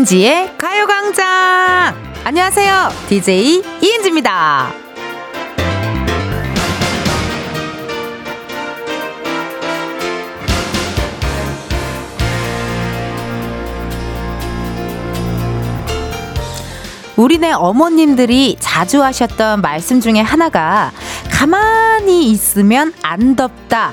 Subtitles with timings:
[0.00, 1.94] 이은지의 가요광장!
[2.24, 2.88] 안녕하세요.
[3.08, 4.72] DJ 이은지입니다.
[17.16, 20.92] 우리네 어머님들이 자주 하셨던 말씀 중에 하나가
[21.30, 23.92] 가만히 있으면 안 덥다.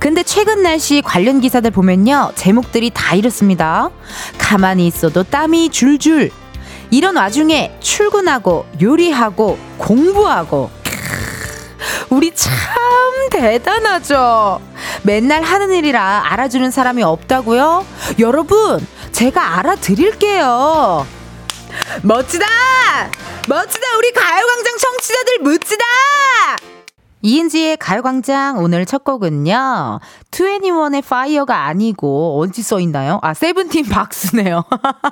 [0.00, 2.32] 근데 최근 날씨 관련 기사들 보면요.
[2.34, 3.90] 제목들이 다 이렇습니다.
[4.38, 6.30] 가만히 있어도 땀이 줄줄.
[6.90, 10.70] 이런 와중에 출근하고 요리하고 공부하고
[12.08, 12.50] 우리 참
[13.30, 14.60] 대단하죠.
[15.02, 17.86] 맨날 하는 일이라 알아주는 사람이 없다고요?
[18.18, 21.06] 여러분, 제가 알아드릴게요.
[22.02, 22.46] 멋지다!
[23.48, 23.96] 멋지다!
[23.98, 25.84] 우리 가요광장 청취자들 멋지다!
[27.22, 30.00] 이은지의 가요광장 오늘 첫 곡은요.
[30.30, 33.18] 2NE1의 Fire가 아니고 어디 써있나요?
[33.22, 34.64] 아, 세븐틴 박수네요.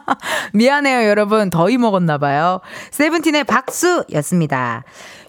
[0.55, 1.51] 미안해요, 여러분.
[1.51, 2.61] 더위 먹었나봐요.
[2.93, 4.85] 세븐틴의 박수였습니다.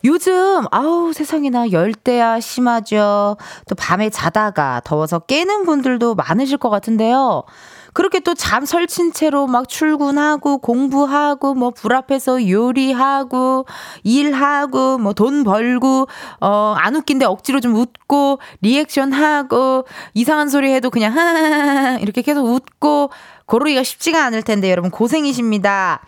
[0.06, 3.36] 요즘, 아우, 세상에나 열대야 심하죠.
[3.68, 7.44] 또 밤에 자다가 더워서 깨는 분들도 많으실 것 같은데요.
[8.00, 13.66] 그렇게 또 잠 설친 채로 막 출근하고 공부하고 뭐 불 앞에서 요리하고
[14.04, 16.08] 일하고 뭐 돈 벌고
[16.40, 22.46] 어 안 웃긴데 억지로 좀 웃고 리액션 하고 이상한 소리 해도 그냥 하하하 이렇게 계속
[22.46, 23.10] 웃고
[23.46, 26.00] 고르기가 쉽지가 않을 텐데 여러분 고생이십니다.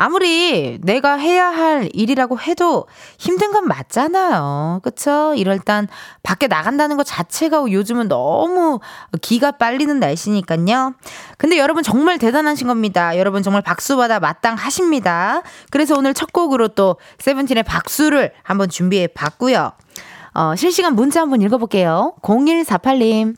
[0.00, 2.86] 아무리 내가 해야 할 일이라고 해도
[3.18, 4.80] 힘든 건 맞잖아요.
[4.82, 5.34] 그쵸?
[5.36, 5.88] 이럴 땐
[6.22, 8.80] 밖에 나간다는 것 자체가 요즘은 너무
[9.20, 10.94] 기가 빨리는 날씨니까요.
[11.36, 13.18] 근데 여러분 정말 대단하신 겁니다.
[13.18, 15.42] 여러분 정말 박수받아 마땅하십니다.
[15.68, 19.72] 그래서 오늘 첫 곡으로 또 세븐틴의 박수를 한번 준비해 봤고요.
[20.32, 22.14] 어, 실시간 문자 한번 읽어볼게요.
[22.22, 23.36] 0148님.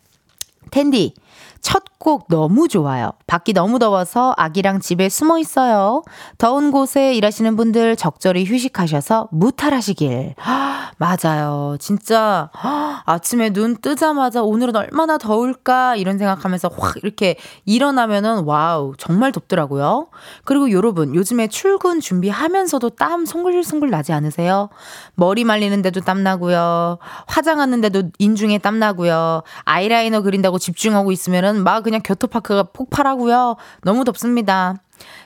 [0.71, 1.12] 텐디,
[1.61, 3.13] 첫 곡 너무 좋아요.
[3.29, 6.03] 밖이 너무 더워서 아기랑 집에 숨어 있어요.
[6.37, 10.35] 더운 곳에 일하시는 분들 적절히 휴식하셔서 무탈하시길.
[10.99, 11.77] 맞아요.
[11.79, 12.51] 진짜
[13.07, 17.37] 아침에 눈 뜨자마자 오늘은 얼마나 더울까 이런 생각하면서 확 이렇게
[17.67, 20.09] 일어나면은 와우 정말 덥더라고요.
[20.45, 24.71] 그리고 여러분 요즘에 출근 준비하면서도 땀 송글송글 나지 않으세요?
[25.15, 26.99] 머리 말리는데도 땀 나고요.
[27.29, 29.45] 화장하는데도 인중에 땀 나고요.
[29.65, 33.57] 아이라이너 그린다고 집중하고 있으면은 막 그냥 겨터파크가 폭발하고요.
[33.83, 34.77] 너무 덥습니다.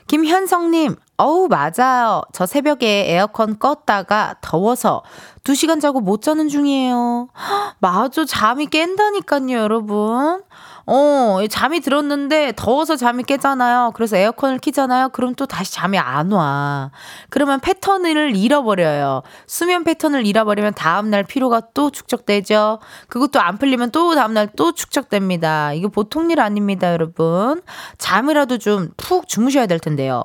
[0.07, 2.23] 김현성님, 어우, 맞아요.
[2.33, 5.01] 저 새벽에 에어컨 껐다가 더워서
[5.45, 7.29] 2시간 자고 못 자는 중이에요.
[7.79, 10.43] 맞아, 잠이 깬다니까요, 여러분.
[10.87, 13.91] 어, 잠이 들었는데 더워서 잠이 깨잖아요.
[13.93, 15.09] 그래서 에어컨을 키잖아요.
[15.09, 16.91] 그럼 또 다시 잠이 안 와.
[17.29, 19.21] 그러면 패턴을 잃어버려요.
[19.47, 22.79] 수면 패턴을 잃어버리면 다음날 피로가 또 축적되죠.
[23.09, 25.73] 그것도 안 풀리면 또 다음날 또 축적됩니다.
[25.73, 27.61] 이거 보통 일 아닙니다, 여러분.
[27.97, 30.23] 잠이라도 좀 푹 주무셔야 될 텐데요.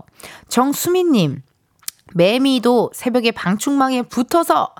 [0.49, 1.43] 정수민님.
[2.15, 4.75] 매미도 새벽에 방충망에 붙어서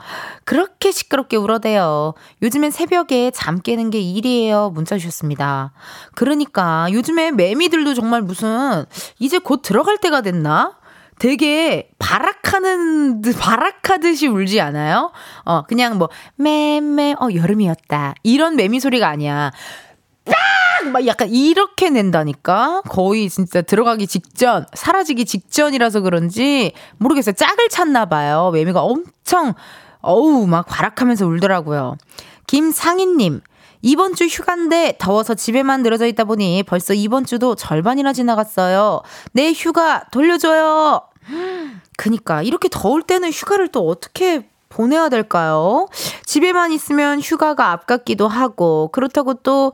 [0.45, 2.15] 그렇게 시끄럽게 울어대요.
[2.43, 4.71] 요즘엔 새벽에 잠 깨는 게 일이에요.
[4.71, 5.73] 문자 주셨습니다.
[6.15, 8.85] 그러니까 요즘에 매미들도 정말 무슨
[9.19, 10.79] 이제 곧 들어갈 때가 됐나?
[11.19, 15.13] 되게 바락하는 바락하듯이 울지 않아요?
[15.45, 19.53] 어 그냥 뭐 매매 어 여름이었다 이런 매미 소리가 아니야.
[20.83, 20.93] 빵!
[20.93, 22.83] 막 약간 이렇게 낸다니까?
[22.89, 27.35] 거의 진짜 들어가기 직전, 사라지기 직전이라서 그런지 모르겠어요.
[27.35, 28.51] 짝을 찼나 봐요.
[28.53, 29.55] 매미가 엄청,
[30.01, 31.97] 어우, 막 과락하면서 울더라고요.
[32.47, 33.41] 김상인님,
[33.83, 39.03] 이번 주 휴가인데 더워서 집에만 늘어져 있다 보니 벌써 이번 주도 절반이나 지나갔어요.
[39.33, 41.03] 내 휴가 돌려줘요!
[41.97, 45.87] 그니까, 이렇게 더울 때는 휴가를 또 어떻게 보내야 될까요?
[46.25, 49.73] 집에만 있으면 휴가가 아깝기도 하고, 그렇다고 또,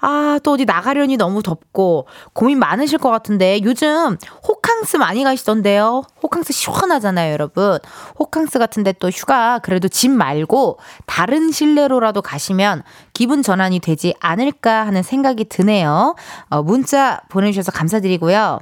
[0.00, 6.02] 아, 또 어디 나가려니 너무 덥고, 고민 많으실 것 같은데, 요즘 호캉스 많이 가시던데요?
[6.22, 7.78] 호캉스 시원하잖아요, 여러분.
[8.18, 12.82] 호캉스 같은데 또 휴가, 그래도 집 말고, 다른 실내로라도 가시면
[13.14, 16.16] 기분 전환이 되지 않을까 하는 생각이 드네요.
[16.50, 18.58] 어, 문자 보내주셔서 감사드리고요.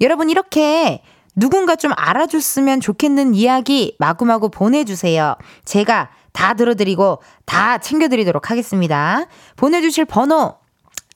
[0.00, 1.02] 여러분, 이렇게
[1.36, 5.36] 누군가 좀 알아줬으면 좋겠는 이야기 마구마구 보내주세요.
[5.64, 9.26] 제가 다 들어드리고 다 챙겨드리도록 하겠습니다.
[9.56, 10.56] 보내주실 번호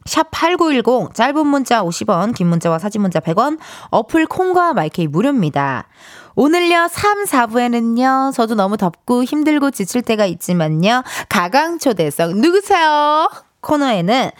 [0.05, 3.59] 샵8910 짧은 문자 50원 긴 문자와 사진 문자 100원
[3.91, 5.87] 어플 콩과 my K 무료입니다.
[6.35, 13.29] 오늘요 3, 4부에는요 저도 너무 덥고 힘들고 지칠 때가 있지만요 가광초대석 누구세요?
[13.61, 14.31] 코너에는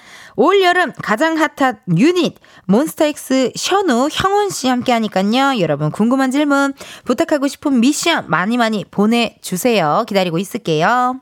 [0.41, 2.37] 올여름 가장 핫한 유닛
[2.67, 5.59] 몬스타엑스 셔누 형원 씨 함께 하니까요.
[5.59, 6.75] 여러분 궁금한 질문
[7.05, 10.05] 부탁하고 싶은 미션 많이 많이 보내주세요.
[10.07, 11.21] 기다리고 있을게요.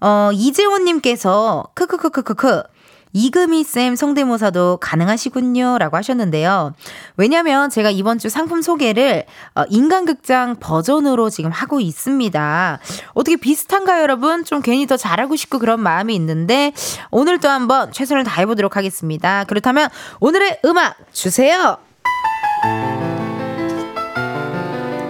[0.00, 2.64] 어, 이재원 님께서 크크크크크크
[3.12, 5.78] 이금희 쌤 성대모사도 가능하시군요.
[5.78, 6.74] 라고 하셨는데요.
[7.16, 9.24] 왜냐면 제가 이번 주 상품 소개를
[9.54, 12.78] 어, 인간극장 버전으로 지금 하고 있습니다.
[13.14, 14.44] 어떻게 비슷한가요, 여러분?
[14.44, 16.72] 좀 괜히 더 잘하고 싶고 그런 마음이 있는데
[17.10, 19.44] 오늘도 한번 최선을 다해보도록 하겠습니다.
[19.44, 19.88] 그렇다면
[20.20, 21.78] 오늘의 음악 주세요!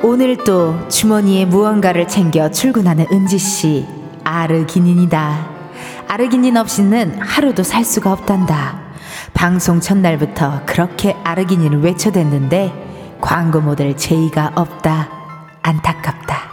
[0.03, 3.87] 오늘도 주머니에 무언가를 챙겨 출근하는 은지씨.
[4.25, 5.50] 아르기닌이다.
[6.11, 8.81] 아르기닌 없이는 하루도 살 수가 없단다.
[9.33, 15.09] 방송 첫날부터 그렇게 아르기닌을 외쳐댔는데 광고 모델 제의가 없다.
[15.63, 16.51] 안타깝다.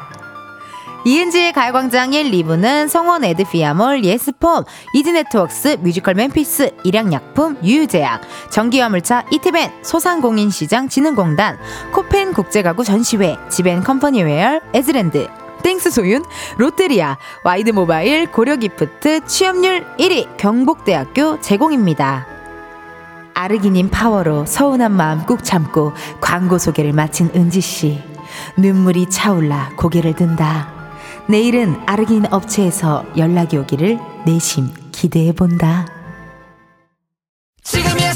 [1.05, 4.63] 이은지의 가요광장 1, 2부는 성원애드피아몰, 예스폼,
[4.93, 8.21] 이지네트웍스, 뮤지컬 멤피스, 일양약품, 유유제약,
[8.51, 11.57] 전기화물차, 이티벤, 소상공인시장 진흥공단,
[11.93, 15.27] 코펀 국제가구 전시회, 지벤 컴퍼니웨어, 에즈랜드,
[15.63, 16.23] 땡스 소윤,
[16.57, 22.27] 롯데리아, 와이드 모바일, 고려기프트, 취업률 1위, 경북대학교 제공입니다.
[23.33, 28.01] 아르기닌 파워로 서운한 마음 꾹 참고 광고 소개를 마친 은지씨.
[28.57, 30.73] 눈물이 차올라 고개를 든다.
[31.27, 35.85] 내일은 아르기닌 업체에서 연락이 오기를 내심 기대해 본다.
[37.63, 38.06] 지금이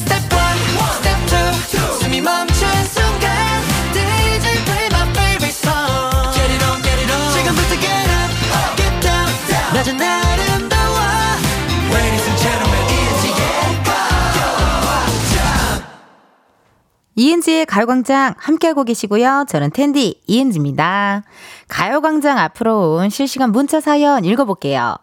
[17.22, 19.46] 이은지의 가요광장 함께하고 계시고요.
[19.48, 21.22] 저는 텐디 이은지입니다.
[21.68, 24.96] 가요광장 앞으로 온 실시간 문자 사연 읽어볼게요.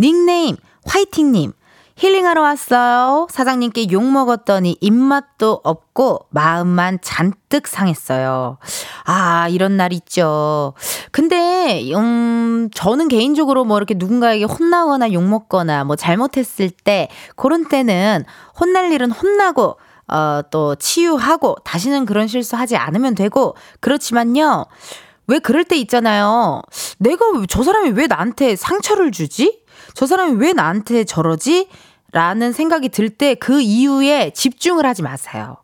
[0.00, 0.56] 닉네임
[0.86, 1.52] 화이팅님.
[1.96, 3.26] 힐링하러 왔어요.
[3.30, 8.56] 사장님께 욕 먹었더니 입맛도 없고 마음만 잔뜩 상했어요.
[9.04, 10.74] 아, 이런 날 있죠.
[11.10, 18.24] 근데, 음, 저는 개인적으로 뭐 이렇게 누군가에게 혼나거나 욕 먹거나 뭐 잘못했을 때, 그런 때는
[18.60, 19.78] 혼날 일은 혼나고,
[20.08, 24.66] 어, 또 치유하고 다시는 그런 실수 하지 않으면 되고, 그렇지만요.
[25.28, 26.62] 왜 그럴 때 있잖아요.
[26.98, 29.60] 내가 저 사람이 왜 나한테 상처를 주지?
[29.94, 31.68] 저 사람이 왜 나한테 저러지?
[32.12, 35.56] 라는 생각이 들 때 그 이후에 집중을 하지 마세요.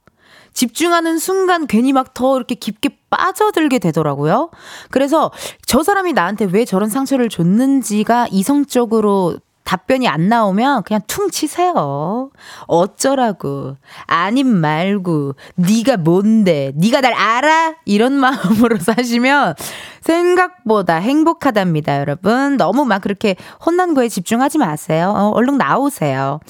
[0.53, 4.50] 집중하는 순간 괜히 막 더 이렇게 깊게 빠져들게 되더라고요.
[4.91, 5.31] 그래서
[5.65, 12.31] 저 사람이 나한테 왜 저런 상처를 줬는지가 이성적으로 답변이 안 나오면 그냥 퉁 치세요.
[12.67, 13.76] 어쩌라고.
[14.06, 16.73] 아님 말고 네가 뭔데?
[16.75, 17.75] 네가 날 알아?
[17.85, 19.55] 이런 마음으로 사시면
[20.00, 22.56] 생각보다 행복하답니다, 여러분.
[22.56, 25.12] 너무 막 그렇게 혼난 거에 집중하지 마세요.
[25.17, 26.41] 어, 얼른 나오세요.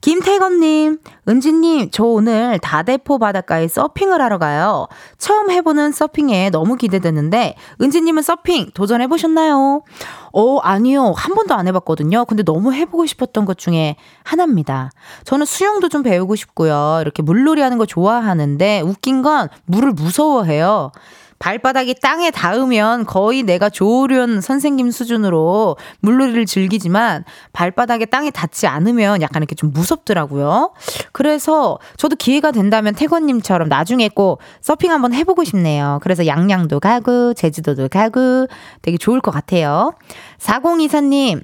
[0.00, 0.98] 김태건님,
[1.28, 4.86] 은지님, 저 오늘 다대포 바닷가에 서핑을 하러 가요.
[5.18, 9.82] 처음 해보는 서핑에 너무 기대되는데, 은지님은 서핑 도전해보셨나요?
[10.32, 11.12] 어, 아니요.
[11.16, 12.24] 한 번도 안 해봤거든요.
[12.24, 14.90] 근데 너무 해보고 싶었던 것 중에 하나입니다.
[15.24, 16.98] 저는 수영도 좀 배우고 싶고요.
[17.02, 20.92] 이렇게 물놀이 하는 거 좋아하는데, 웃긴 건 물을 무서워해요.
[21.40, 29.42] 발바닥이 땅에 닿으면 거의 내가 조련 선생님 수준으로 물놀이를 즐기지만 발바닥에 땅에 닿지 않으면 약간
[29.42, 30.72] 이렇게 좀 무섭더라고요.
[31.12, 35.98] 그래서 저도 기회가 된다면 태권님처럼 나중에 꼭 서핑 한번 해보고 싶네요.
[36.02, 38.46] 그래서 양양도 가고 제주도도 가고
[38.82, 39.94] 되게 좋을 것 같아요.
[40.38, 41.42] 4024님,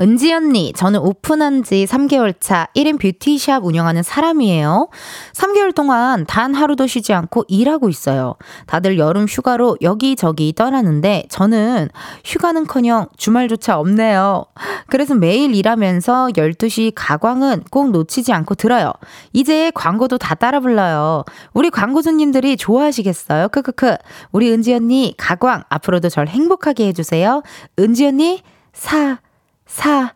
[0.00, 4.88] 은지 언니, 저는 오픈한 지 3개월 차 1인 뷰티샵 운영하는 사람이에요.
[5.32, 8.34] 3개월 동안 단 하루도 쉬지 않고 일하고 있어요.
[8.66, 11.88] 다들 여름 휴가로 여기저기 떠나는데 저는
[12.24, 14.46] 휴가는 커녕 주말조차 없네요.
[14.88, 18.92] 그래서 매일 일하면서 12시 가광은 꼭 놓치지 않고 들어요.
[19.32, 21.24] 이제 광고도 다 따라 불러요.
[21.52, 23.48] 우리 광고주님들이 좋아하시겠어요?
[23.48, 23.96] 크크크.
[24.32, 27.42] 우리 은지 언니 가광 앞으로도 절 행복하게 해주세요.
[27.78, 29.18] 은지 언니 사
[29.66, 30.12] 사,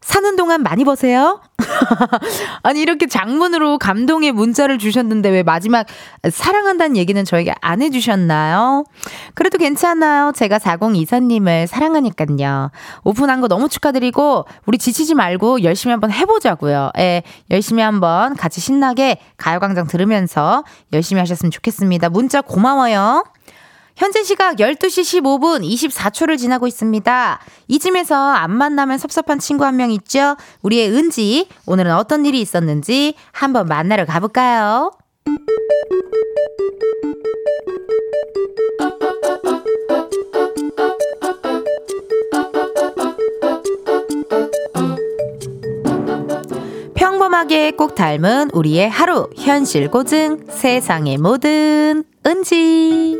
[0.00, 1.40] 사는 동안 많이 버세요?
[2.62, 5.86] 아니, 이렇게 장문으로 감동의 문자를 주셨는데 왜 마지막
[6.28, 8.84] 사랑한다는 얘기는 저에게 안 해주셨나요?
[9.34, 10.32] 그래도 괜찮아요.
[10.34, 12.70] 제가 4024님을 사랑하니깐요.
[13.04, 16.92] 오픈한 거 너무 축하드리고, 우리 지치지 말고 열심히 한번 해보자고요.
[16.98, 20.64] 예, 열심히 한번 같이 신나게 가요광장 들으면서
[20.94, 22.08] 열심히 하셨으면 좋겠습니다.
[22.08, 23.24] 문자 고마워요.
[24.00, 27.38] 현재 시각 12시 15분 24초를 지나고 있습니다.
[27.68, 30.36] 이쯤에서 안 만나면 섭섭한 친구 한 명 있죠?
[30.62, 31.46] 우리의 은지.
[31.66, 34.92] 오늘은 어떤 일이 있었는지 한번 만나러 가볼까요?
[46.94, 53.18] 평범하게 꼭 닮은 우리의 하루 현실 고증 세상의 모든 은지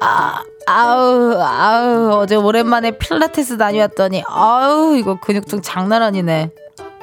[0.00, 6.50] 아, 아우, 아우, 어제 오랜만에 필라테스 다녀왔더니, 아우, 이거 근육통 장난 아니네.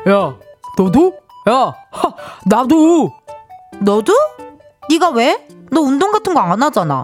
[0.09, 0.35] 야,
[0.77, 1.13] 너도?
[1.49, 2.13] 야, 하,
[2.45, 3.11] 나도!
[3.79, 4.13] 너도?
[4.89, 5.47] 네가 왜?
[5.71, 7.03] 너 운동 같은 거 안 하잖아.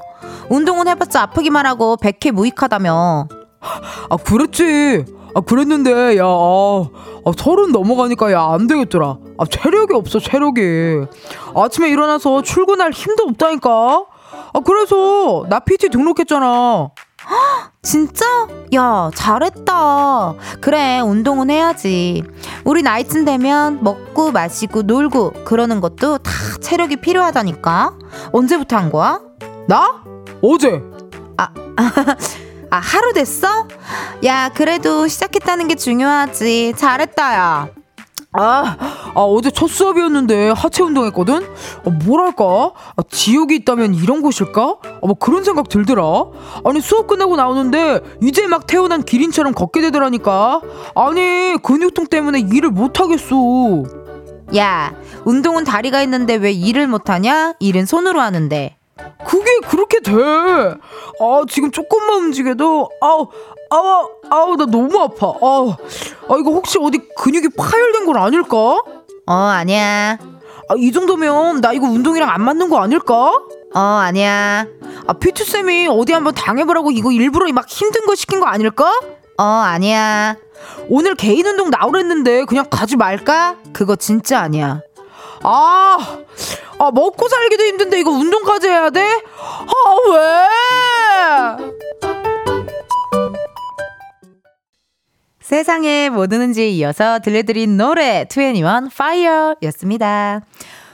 [0.50, 3.27] 운동은 해봤자 아프기만 하고 백해 무익하다며.
[4.09, 5.05] 아, 그랬지.
[5.35, 6.85] 아, 그랬는데, 야, 아,
[7.25, 9.17] 아, 서른 넘어가니까, 야, 안 되겠더라.
[9.38, 11.05] 아, 체력이 없어, 체력이.
[11.55, 14.05] 아침에 일어나서 출근할 힘도 없다니까?
[14.53, 16.89] 아, 그래서, 나 PT 등록했잖아.
[17.81, 18.25] 진짜?
[18.75, 20.33] 야, 잘했다.
[20.62, 22.24] 그래, 운동은 해야지.
[22.63, 26.31] 우리 나이쯤 되면 먹고 마시고 놀고 그러는 것도 다
[26.62, 27.93] 체력이 필요하다니까.
[28.31, 29.19] 언제부터 한 거야?
[29.67, 30.03] 나?
[30.41, 30.81] 어제.
[31.38, 31.50] 아,
[32.69, 33.67] 아, 하루 됐어?
[34.25, 36.74] 야, 그래도 시작했다는 게 중요하지.
[36.77, 37.67] 잘했다, 야.
[38.34, 38.75] 아,
[39.13, 41.36] 아 어제 첫 수업이었는데 하체 운동했거든.
[41.86, 44.62] 아, 뭐랄까, 아, 지옥이 있다면 이런 곳일까?
[44.62, 46.04] 아, 뭐 그런 생각 들더라.
[46.66, 50.62] 아니 수업 끝나고 나오는데 이제 막 태어난 기린처럼 걷게 되더라니까.
[50.96, 53.36] 아니 근육통 때문에 일을 못 하겠어.
[54.58, 54.94] 야,
[55.25, 57.54] 운동은 다리가 있는데 왜 일을 못 하냐?
[57.60, 58.78] 일은 손으로 하는데.
[59.25, 60.13] 그게 그렇게 돼.
[60.13, 63.30] 아, 지금 조금만 움직여도, 아우,
[63.74, 65.34] 아우, 아우, 나 너무 아파.
[65.42, 68.58] 아우, 아, 이거 혹시 어디 근육이 파열된 건 아닐까?
[69.25, 70.20] 어, 아니야.
[70.70, 73.32] 아, 이 정도면 나 이거 운동이랑 안 맞는 거 아닐까?
[73.74, 74.68] 어, 아니야.
[75.08, 78.94] 아, 피투쌤이 어디 한번 당해보라고 이거 일부러 막 힘든 거 시킨 거 아닐까?
[79.39, 80.36] 어, 아니야.
[80.88, 83.56] 오늘 개인 운동 나오랬는데 그냥 가지 말까?
[83.74, 84.82] 그거 진짜 아니야.
[85.42, 85.98] 아,
[86.77, 89.01] 아, 먹고 살기도 힘든데 이거 운동까지 해야 돼?
[89.01, 90.48] 아, 왜?
[95.43, 100.39] 세상에 뭐 드는지에 이어서 들려드린 노래 2NE1 Fire였습니다.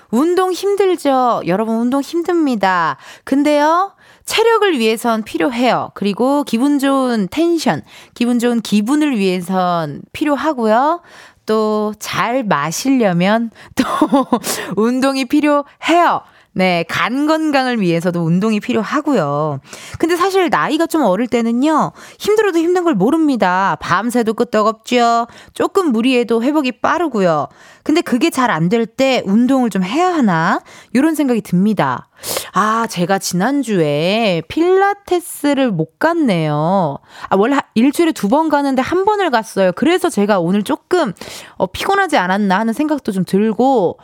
[0.09, 1.43] 운동 힘들죠?
[1.45, 2.97] 여러분 운동 힘듭니다.
[3.25, 3.93] 근데요,
[4.25, 5.91] 체력을 위해선 필요해요.
[5.93, 7.83] 그리고 기분 좋은 텐션,
[8.15, 11.01] 기분 좋은 기분을 위해선 필요하고요.
[11.45, 13.83] 또 잘 마시려면 또
[14.77, 16.21] 운동이 필요해요.
[16.59, 19.61] 네, 간 건강을 위해서도 운동이 필요하고요.
[19.97, 23.77] 근데 사실 나이가 좀 어릴 때는요, 힘들어도 힘든 걸 모릅니다.
[23.79, 25.27] 밤새도 끄떡없죠.
[25.53, 27.47] 조금 무리해도 회복이 빠르고요.
[27.83, 30.59] 근데 그게 잘 안 될 때 운동을 좀 해야 하나?
[30.91, 32.09] 이런 생각이 듭니다.
[32.51, 36.97] 아, 제가 지난주에 필라테스를 못 갔네요.
[37.29, 39.71] 아, 원래 일주일에 두 번 가는데 한 번을 갔어요.
[39.75, 41.13] 그래서 제가 오늘 조금
[41.55, 43.97] 어, 피곤하지 않았나 하는 생각도 좀 들고,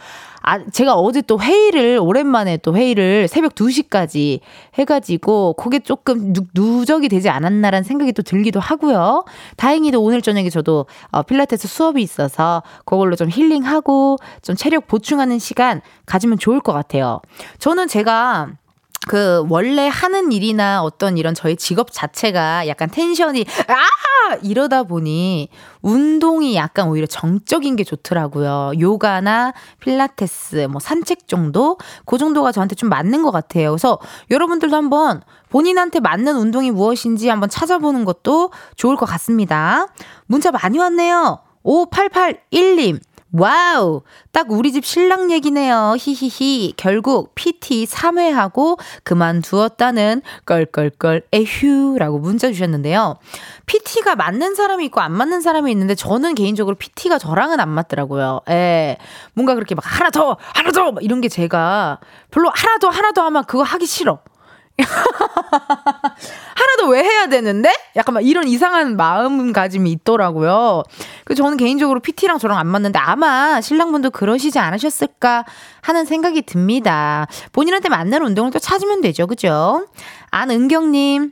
[0.47, 4.41] 아, 제가 어제 또 회의를, 오랜만에 또 회의를 새벽 2시까지
[4.75, 9.25] 해가지고, 그게 조금 누, 누적이 되지 않았나라는 생각이 또 들기도 하고요.
[9.57, 15.81] 다행히도 오늘 저녁에 저도 어, 필라테스 수업이 있어서 그걸로 좀 힐링하고 좀 체력 보충하는 시간
[16.05, 17.21] 가지면 좋을 것 같아요.
[17.57, 18.51] 저는 제가
[19.07, 25.49] 그 원래 하는 일이나 어떤 이런 저희 직업 자체가 약간 텐션이 high이다 보니
[25.81, 28.71] 운동이 약간 오히려 정적인 게 좋더라고요.
[28.79, 33.71] 요가나 필라테스, 뭐 산책 정도 그 정도가 저한테 좀 맞는 것 같아요.
[33.71, 33.99] 그래서
[34.31, 39.87] 여러분들도 한번 본인한테 맞는 운동이 무엇인지 한번 찾아보는 것도 좋을 것 같습니다.
[40.25, 41.39] 문자 많이 왔네요.
[41.63, 42.99] 5881님.
[43.31, 44.03] 와우!
[44.31, 45.95] 딱 우리 집 신랑 얘기네요.
[45.99, 46.73] 히히히.
[46.77, 53.17] 결국 PT 3회 하고 그만두었다는 껄껄껄 에휴라고 문자 주셨는데요.
[53.65, 58.41] PT가 맞는 사람이 있고 안 맞는 사람이 있는데 저는 개인적으로 PT가 저랑은 안 맞더라고요.
[58.49, 58.97] 예.
[59.33, 60.93] 뭔가 그렇게 막 하나 더, 하나 더!
[61.01, 61.99] 이런 게 제가
[62.31, 64.19] 별로 하나 더, 하나 더 하면 그거 하기 싫어.
[66.55, 67.71] 하나도 왜 해야 되는데?
[67.95, 70.83] 약간 막 이런 이상한 마음가짐이 있더라고요.
[71.23, 75.45] 그 저는 개인적으로 PT랑 저랑 안 맞는데 아마 신랑분도 그러시지 않으셨을까
[75.81, 77.27] 하는 생각이 듭니다.
[77.51, 79.27] 본인한테 맞는 운동을 또 찾으면 되죠.
[79.27, 79.87] 그죠?
[80.31, 81.31] 안은경님,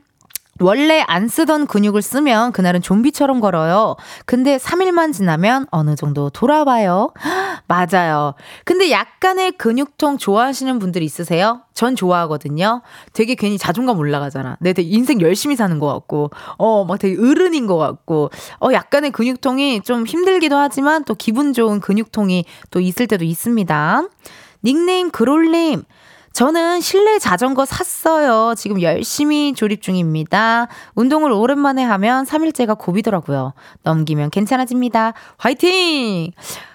[0.60, 3.96] 원래 안 쓰던 근육을 쓰면 그날은 좀비처럼 걸어요.
[4.26, 7.12] 근데 3일만 지나면 어느 정도 돌아봐요.
[7.66, 8.34] 맞아요.
[8.64, 11.62] 근데 약간의 근육통 좋아하시는 분들 있으세요?
[11.74, 12.82] 전 좋아하거든요.
[13.12, 14.56] 되게 괜히 자존감 올라가잖아.
[14.60, 18.30] 내 되게 인생 열심히 사는 것 같고, 어, 막 되게 어른인 것 같고,
[18.60, 24.08] 어, 약간의 근육통이 좀 힘들기도 하지만 또 기분 좋은 근육통이 또 있을 때도 있습니다.
[24.62, 25.82] 닉네임 그롤님.
[26.34, 28.54] 저는 실내 자전거 샀어요.
[28.56, 30.66] 지금 열심히 조립 중입니다.
[30.96, 33.52] 운동을 오랜만에 하면 3일째가 고비더라고요.
[33.84, 35.12] 넘기면 괜찮아집니다.
[35.38, 36.32] 화이팅!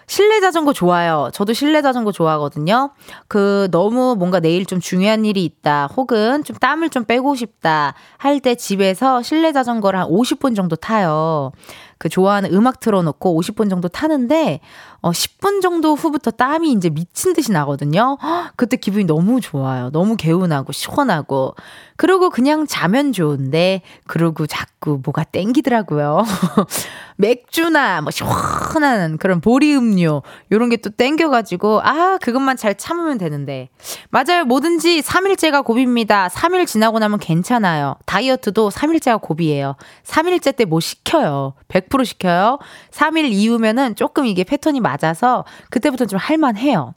[0.07, 1.29] 실내 자전거 좋아요.
[1.33, 2.91] 저도 실내 자전거 좋아하거든요.
[3.27, 5.87] 그 너무 뭔가 내일 좀 중요한 일이 있다.
[5.95, 7.93] 혹은 좀 땀을 좀 빼고 싶다.
[8.17, 11.51] 할 때 집에서 실내 자전거를 한 50분 정도 타요.
[11.99, 14.61] 그 좋아하는 음악 틀어놓고 50분 정도 타는데
[15.01, 18.17] 어 10분 정도 후부터 땀이 이제 미친 듯이 나거든요.
[18.57, 19.89] 그때 기분이 너무 좋아요.
[19.91, 21.55] 너무 개운하고 시원하고
[21.95, 26.23] 그러고 그냥 자면 좋은데, 그러고 자꾸 뭐가 땡기더라고요.
[27.17, 33.67] 맥주나 뭐 시원한 그런 보리 음료, 요런 게 또 땡겨가지고, 아, 그것만 잘 참으면 되는데.
[34.11, 34.45] 맞아요.
[34.45, 36.29] 뭐든지 3일째가 고비입니다.
[36.29, 37.95] 3일 지나고 나면 괜찮아요.
[38.05, 39.75] 다이어트도 3일째가 고비예요.
[40.05, 41.53] 3일째 때 뭐 시켜요.
[41.67, 42.59] 100% 시켜요.
[42.91, 46.93] 3일 이후면은 조금 이게 패턴이 맞아서 그때부터 좀 할만해요.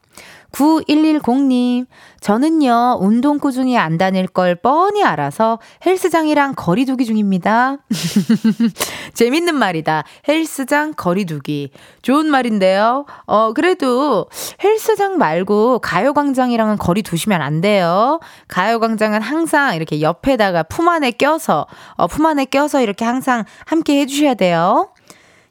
[0.53, 1.87] 9110님,
[2.21, 7.79] 저는요, 운동 꾸준히 안 다닐 걸 뻔히 알아서 헬스장이랑 거리두기 중입니다.
[9.15, 10.05] 재밌는 말이다.
[10.29, 11.73] 헬스장 거리두기.
[12.03, 13.07] 좋은 말인데요.
[13.25, 14.27] 어, 그래도
[14.63, 18.21] 헬스장 말고 가요광장이랑은 거리 두시면 안 돼요.
[18.49, 24.35] 가요광장은 항상 이렇게 옆에다가 품 안에 껴서, 어, 품 안에 껴서 이렇게 항상 함께 해주셔야
[24.35, 24.91] 돼요.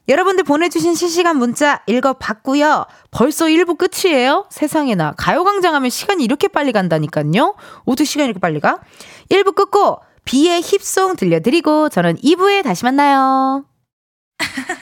[0.08, 2.86] 여러분들 보내주신 실시간 문자 읽어봤고요.
[3.10, 4.46] 벌써 1부 끝이에요?
[4.50, 5.14] 세상에나.
[5.16, 7.54] 가요광장 하면 시간이 이렇게 빨리 간다니까요.
[7.84, 8.80] 어떻게 시간이 이렇게 빨리 가?
[9.30, 13.64] 1부 끝고 비의 힙송 들려드리고 저는 2부에 다시 만나요.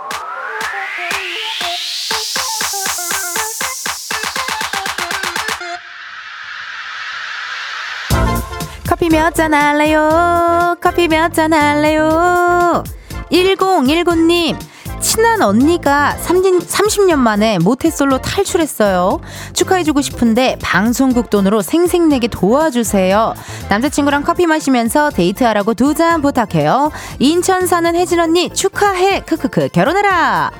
[9.11, 10.75] 몇 잔 할래요?
[10.81, 12.83] 커피 몇 잔 할래요?
[13.31, 14.55] 1019님,
[15.01, 19.19] 친한 언니가 30 년 만에 모태솔로 탈출했어요.
[19.53, 23.33] 축하해주고 싶은데 방송국 돈으로 생생내게 도와주세요.
[23.69, 26.89] 남자친구랑 커피 마시면서 데이트하라고 두 잔 부탁해요.
[27.19, 29.21] 인천 사는 혜진 언니 축하해.
[29.25, 30.51] 크크크 결혼해라.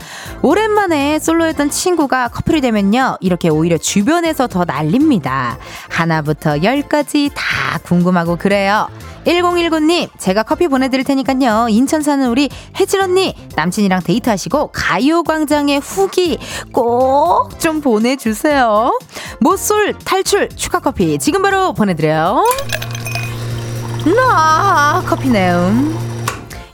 [0.42, 3.18] 오랜만에 솔로였던 친구가 커플이 되면요.
[3.22, 5.58] 이렇게 오히려 주변에서 더 날립니다.
[5.90, 8.90] 하나부터 열까지 다 궁금하고 그래요.
[9.26, 11.68] 1019님, 제가 커피 보내드릴 테니까요.
[11.70, 16.38] 인천 사는 우리 혜진 언니, 남친이랑 데이트하시고 가요광장의 후기
[16.72, 18.98] 꼭 좀 보내주세요.
[19.40, 22.44] 모쏠 탈출 축하 커피 지금 바로 보내드려요.
[24.16, 26.11] 나 커피네요.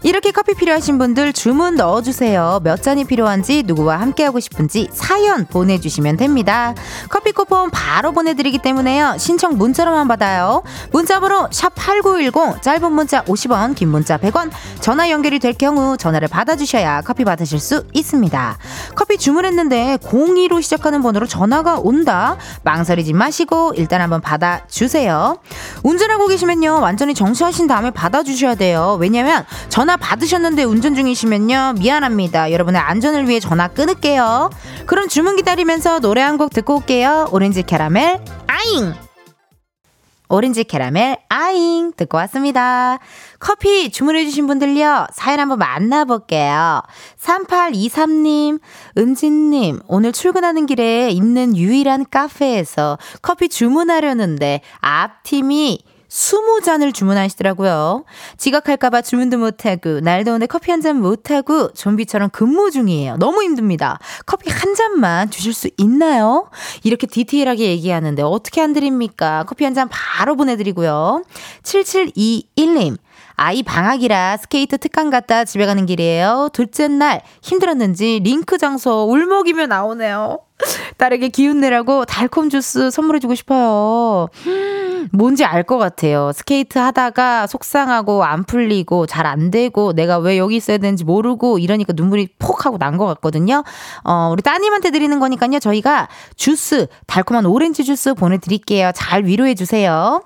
[0.03, 2.61] 이렇게 커피 필요하신 분들 주문 넣어주세요.
[2.63, 6.75] 몇 잔이 필요한지 누구와 함께하고 싶은지 사연 보내주시면 됩니다.
[7.09, 9.15] 커피 쿠폰 바로 보내드리기 때문에요.
[9.17, 10.61] 신청 문자로만 받아요.
[10.91, 17.25] 문자번호 샵8910 짧은 문자 50원 긴 문자 100원 전화 연결이 될 경우 전화를 받아주셔야 커피
[17.25, 18.57] 받으실 수 있습니다.
[18.95, 22.37] 커피 주문했는데 02로 시작하는 번호로 전화가 온다.
[22.63, 25.39] 망설이지 마시고 일단 한번 받아주세요.
[25.83, 26.81] 운전하고 계시면요.
[26.81, 28.97] 완전히 정시하신 다음에 받아주셔야 돼요.
[28.99, 31.75] 왜냐면 전화 받으셨는데 운전 중이시면요.
[31.79, 32.51] 미안합니다.
[32.51, 34.49] 여러분의 안전을 위해 전화 끊을게요.
[34.85, 37.29] 그럼 주문 기다리면서 노래 한 곡 듣고 올게요.
[37.31, 38.93] 오렌지 캐러멜 아잉!
[40.29, 42.99] 오렌지 캐러멜 아잉 듣고 왔습니다.
[43.39, 45.07] 커피 주문해주신 분들요.
[45.13, 46.81] 사연 한번 만나볼게요.
[47.17, 48.59] 3823님,
[48.97, 58.05] 은진님, 오늘 출근하는 길에 있는 유일한 카페에서 커피 주문하려는데 앞팀이 20잔을 주문하시더라고요.
[58.37, 63.17] 지각할까봐 주문도 못하고, 날 더운데 커피 한 잔 못하고, 좀비처럼 근무 중이에요.
[63.17, 63.99] 너무 힘듭니다.
[64.25, 66.49] 커피 한 잔만 주실 수 있나요?
[66.83, 69.43] 이렇게 디테일하게 얘기하는데 어떻게 안 드립니까?
[69.47, 71.23] 커피 한 잔 바로 보내드리고요.
[71.61, 72.97] 7721님.
[73.35, 76.49] 아이 방학이라 스케이트 특강 갔다 집에 가는 길이에요.
[76.53, 80.39] 둘째 날 힘들었는지 링크장서 울먹이며 나오네요.
[80.97, 84.29] 딸에게 기운 내라고 달콤 주스 선물해주고 싶어요.
[85.11, 86.31] 뭔지 알 것 같아요.
[86.33, 91.93] 스케이트 하다가 속상하고 안 풀리고 잘 안 되고 내가 왜 여기 있어야 되는지 모르고 이러니까
[91.95, 93.63] 눈물이 폭 하고 난 것 같거든요.
[94.03, 95.59] 어, 우리 따님한테 드리는 거니까요.
[95.59, 98.91] 저희가 주스, 달콤한 오렌지 주스 보내드릴게요.
[98.95, 100.23] 잘 위로해주세요.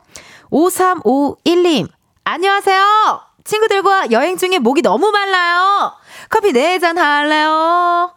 [0.52, 1.88] 5351님,
[2.24, 3.22] 안녕하세요.
[3.44, 5.91] 친구들과 여행 중에 목이 너무 말라요.
[6.30, 8.12] 커피 4잔 할래요?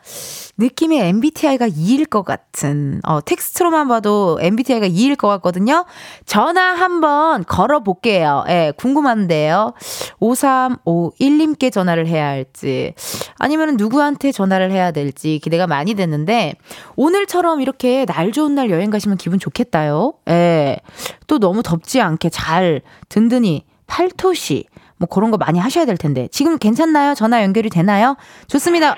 [0.57, 5.85] 느낌이 MBTI가 2일 것 같은, 어, 텍스트로만 봐도 MBTI가 2일 것 같거든요?
[6.27, 8.45] 전화 한번 걸어볼게요.
[8.49, 9.75] 예, 궁금한데요.
[10.21, 12.95] 5351님께 전화를 해야 할지,
[13.39, 16.55] 아니면 누구한테 전화를 해야 될지 기대가 많이 됐는데,
[16.97, 20.15] 오늘처럼 이렇게 날 좋은 날 여행 가시면 기분 좋겠다요.
[20.29, 20.79] 예.
[21.27, 24.67] 또 너무 덥지 않게 잘 든든히 팔토시,
[24.99, 26.29] 뭐 그런 거 많이 하셔야 될 텐데.
[26.31, 27.15] 지금 괜찮나요?
[27.15, 28.17] 전화 연결이 되나요?
[28.47, 28.95] 좋습니다.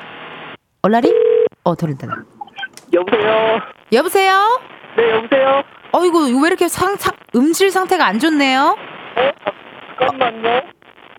[0.82, 1.35] 얼라리?
[1.66, 2.06] 어, 들린다.
[2.92, 3.60] 여보세요.
[3.92, 4.60] 여보세요?
[4.96, 5.62] 네, 여보세요.
[5.90, 8.76] 어이구, 왜 이렇게 상, 상, 음질 상태가 안 좋네요?
[9.16, 9.30] 어?
[9.98, 10.62] 잠깐만요.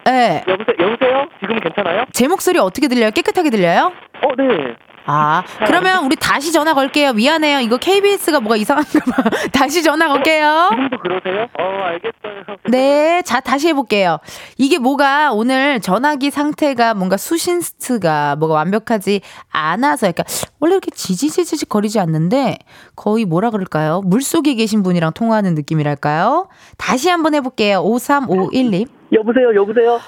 [0.07, 0.43] 예.
[0.47, 0.75] 여보세요.
[0.79, 1.27] 여보세요.
[1.41, 2.05] 지금 괜찮아요?
[2.13, 3.11] 제 목소리 어떻게 들려요?
[3.11, 3.91] 깨끗하게 들려요?
[4.23, 4.73] 어, 네.
[5.09, 7.13] 아, 그러면 우리 다시 전화 걸게요.
[7.13, 7.61] 미안해요.
[7.61, 9.29] 이거 KBS가 뭐가 이상한가 봐.
[9.53, 10.67] 다시 전화 걸게요.
[10.71, 11.47] 지금도 그러세요?
[11.57, 12.57] 어, 알겠어요.
[12.69, 14.19] 네, 자, 다시 해볼게요.
[14.57, 20.25] 이게 뭐가 오늘 전화기 상태가 뭔가 수신스트가 뭐가 완벽하지 않아서 약간
[20.59, 22.57] 원래 이렇게 지지지지 거리지 않는데
[22.97, 24.01] 거의 뭐라 그럴까요?
[24.03, 26.49] 물 속에 계신 분이랑 통화하는 느낌이랄까요?
[26.77, 27.81] 다시 한번 해볼게요.
[27.83, 28.87] 5351님.
[29.13, 29.55] 여보세요.
[29.55, 30.01] 여보세요.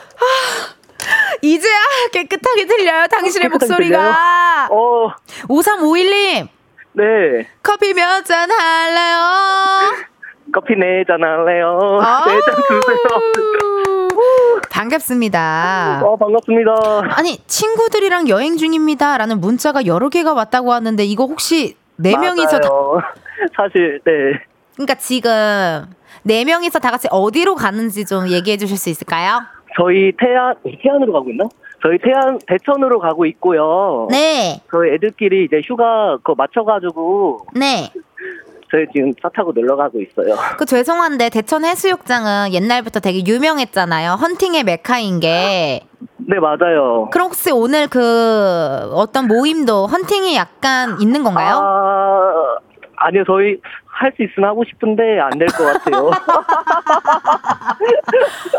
[1.41, 1.80] 이제야
[2.12, 3.08] 깨끗하게 들려요.
[3.08, 4.67] 당신의 깨끗하게 목소리가.
[4.71, 5.10] 어,
[5.47, 6.47] 5351님.
[6.93, 7.04] 네.
[7.63, 9.95] 커피 몇 잔 할래요?
[10.54, 11.78] 커피 네 잔 할래요.
[12.02, 12.25] 아.
[12.28, 14.10] 네잔 주세요.
[14.69, 16.02] 반갑습니다.
[16.04, 16.71] 어, 반갑습니다.
[17.17, 22.69] 아니 친구들이랑 여행 중입니다 라는 문자가 여러 개가 왔다고 하는데 이거 혹시 네 명이서 다.
[23.56, 24.12] 사실, 네.
[24.75, 25.86] 그러니까 지금
[26.23, 29.41] 네 명이서 다 같이 어디로 가는지 좀 얘기해 주실 수 있을까요?
[29.77, 31.45] 저희 태안, 태안으로 가고 있나?
[31.82, 34.08] 저희 태안, 대천으로 가고 있고요.
[34.12, 37.89] 네, 저희 애들끼리 이제 휴가 그거 맞춰가지고 네.
[38.71, 40.36] 저희 지금 차 타고 놀러 가고 있어요.
[40.58, 44.12] 그 죄송한데 대천 해수욕장은 옛날부터 되게 유명했잖아요.
[44.12, 45.82] 헌팅의 메카인 게.
[46.17, 47.10] 네, 맞아요.
[47.12, 51.60] 그럼 혹시 오늘 그 어떤 모임도 헌팅이 약간 있는 건가요?
[51.63, 52.58] 아,
[52.97, 53.60] 아니요, 저희
[54.00, 56.10] 할 수 있으면 하고 싶은데 안 될 것 같아요.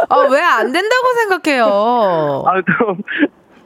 [0.09, 2.45] 아, 왜 안 된다고 생각해요?
[2.47, 2.97] 아, 좀,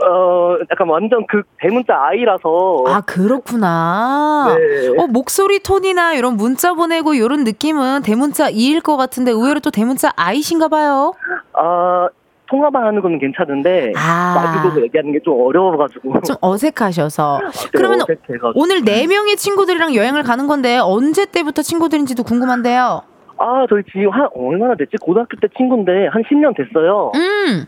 [0.06, 2.84] 어, 약간 완전 그 대문자 아이라서.
[2.86, 4.54] 아, 그렇구나.
[4.56, 4.88] 네.
[4.98, 10.10] 어, 목소리 톤이나 이런 문자 보내고 이런 느낌은 대문자 이일 것 같은데 의외로 또 대문자
[10.16, 11.14] 아이신가 봐요.
[11.54, 12.08] 아,
[12.54, 14.34] 통화만 하는 건 괜찮은데, 아.
[14.36, 16.20] 마주보고 얘기하는 게 좀 어려워가지고.
[16.20, 17.40] 좀 어색하셔서.
[17.40, 18.52] 좀 그러면 어색해가지고.
[18.54, 23.02] 오늘 네 명의 친구들이랑 여행을 가는 건데 언제 때부터 친구들인지도 궁금한데요.
[23.38, 24.96] 아, 저희 지금 한, 얼마나 됐지?
[25.00, 27.10] 고등학교 때 친구인데, 한 10년 됐어요.
[27.16, 27.64] 음,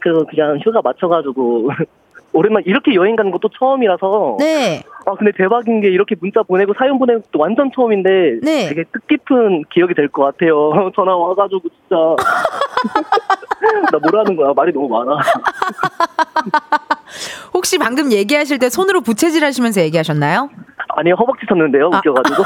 [0.00, 1.68] 그래서 그냥 휴가 맞춰가지고,
[2.32, 4.36] 오랜만에 이렇게 여행 가는 것도 처음이라서.
[4.38, 4.82] 네.
[5.06, 8.40] 아, 근데 대박인 게 이렇게 문자 보내고 사연 보내는 것도 완전 처음인데.
[8.42, 8.68] 네.
[8.68, 10.90] 되게 뜻깊은 기억이 될 것 같아요.
[10.96, 11.96] 전화 와가지고 진짜.
[13.92, 14.52] 나 뭐라는 거야?
[14.54, 15.18] 말이 너무 많아.
[17.54, 20.50] 혹시 방금 얘기하실 때 손으로 부채질 하시면서 얘기하셨나요?
[20.96, 21.90] 아니, 허벅지 쳤는데요.
[21.92, 21.98] 아.
[21.98, 22.42] 웃겨가지고.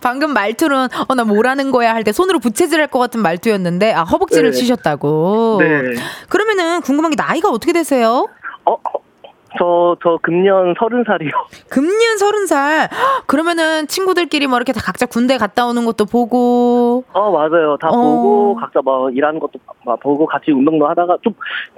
[0.00, 4.02] 방금 말투는 어 나 뭐라는 거야 할 때 손으로 부채질 할 것 같은 말투였는데 아
[4.04, 4.56] 허벅지를 네.
[4.56, 5.58] 치셨다고.
[5.60, 5.94] 네.
[6.28, 8.26] 그러면은 궁금한 게 나이가 어떻게 되세요?
[8.64, 8.78] 어, 어,
[9.58, 11.30] 저, 저 금년 서른 살이요.
[11.68, 12.88] 금년 서른 살.
[12.92, 17.04] 헉, 그러면은 친구들끼리 뭐 이렇게 다 각자 군대 갔다 오는 것도 보고.
[17.12, 17.76] 어, 맞아요.
[17.80, 17.96] 다 어.
[17.96, 19.52] 보고, 각자 뭐 일하는 것도
[19.84, 21.34] 막 보고, 같이 운동도 하다가 좀,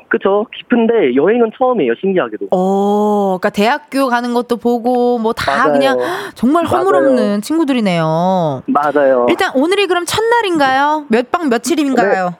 [0.09, 0.47] 그쵸.
[0.55, 1.95] 깊은데 여행은 처음이에요.
[2.01, 2.49] 신기하게도.
[2.51, 5.71] 어, 그러니까 대학교 가는 것도 보고 뭐 다.
[5.73, 5.99] 그냥
[6.35, 6.67] 정말.
[6.67, 8.63] 허물없는 친구들이네요.
[8.67, 9.27] 맞아요.
[9.29, 11.07] 일단 오늘이 그럼 첫날인가요?
[11.09, 12.35] 몇 박 며칠인가요?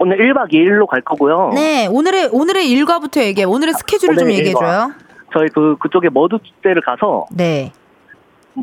[0.00, 1.50] 오늘 1박 2일로 갈 거고요.
[1.54, 3.44] 네, 오늘의 오늘의 일과부터 얘기해.
[3.44, 4.60] 오늘의 스케줄을 좀 오늘의 얘기해 일과.
[4.60, 4.92] 줘요.
[5.32, 7.70] 저희 그, 그쪽에 머드 축제를 가서, 네.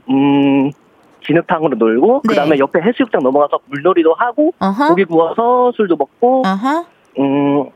[0.09, 0.71] 음,
[1.25, 2.27] 진흙탕으로 놀고, 네.
[2.27, 4.87] 그 다음에 옆에 해수욕장 넘어가서 물놀이도 하고, 어허.
[4.89, 6.85] 고기 구워서 술도 먹고, 어허.
[7.19, 7.69] 음,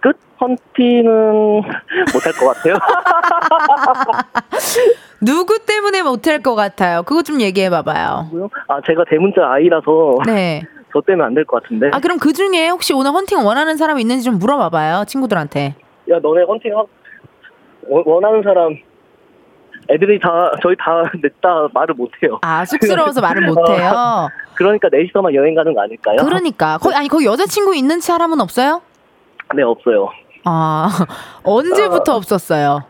[0.00, 0.16] 끝?
[0.40, 1.02] 헌팅은
[2.14, 2.76] 못할 것 같아요.
[5.20, 7.02] 누구 때문에 못할 것 같아요?
[7.02, 8.30] 그거 좀 얘기해 봐봐요.
[8.68, 10.62] 아, 제가 대문자 아이라서 네.
[10.92, 11.90] 저 때문에 안 될 것 같은데.
[11.92, 15.74] 아 그럼 그 중에 혹시 오늘 헌팅 원하는 사람 있는지 좀 물어봐봐요 친구들한테.
[16.10, 16.84] 야, 너네 헌팅 하,
[17.88, 18.74] 원- 원하는 사람,
[19.90, 20.28] 애들이 다,
[20.62, 22.38] 저희 다 냈다 말을 못해요.
[22.42, 24.28] 아 쑥스러워서 말을 못해요.
[24.54, 26.16] 그러니까 넷이서만 여행 가는 거 아닐까요?
[26.24, 28.82] 그러니까 거기 아니 거기 여자친구 있는 사람은 없어요?
[29.54, 30.08] 네, 없어요.
[30.44, 30.88] 아
[31.44, 32.82] 언제부터 없었어요?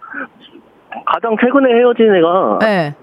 [1.07, 2.95] 가장 최근에 헤어진 애가 네.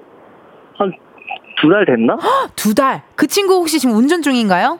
[1.56, 2.18] 한두달 됐나?
[2.56, 3.02] 두 달.
[3.16, 4.80] 그 친구 혹시 지금 운전 중인가요?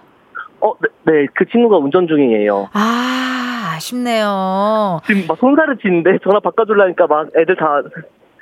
[0.62, 2.70] 어, 네, 네, 그 친구가 운전 중이에요.
[2.74, 5.02] 아 아쉽네요.
[5.06, 7.82] 지금 막 손살을 치는데 전화 바꿔주려니까 막 애들 다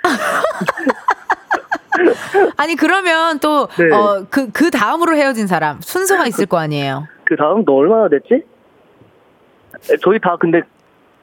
[2.57, 3.95] 아니 그러면 또 네.
[3.95, 7.07] 어 그 그 다음으로 헤어진 사람 순서가 있을 거 아니에요.
[7.23, 8.43] 그 다음 너 얼마나 됐지?
[9.91, 10.61] 에, 저희 다 근데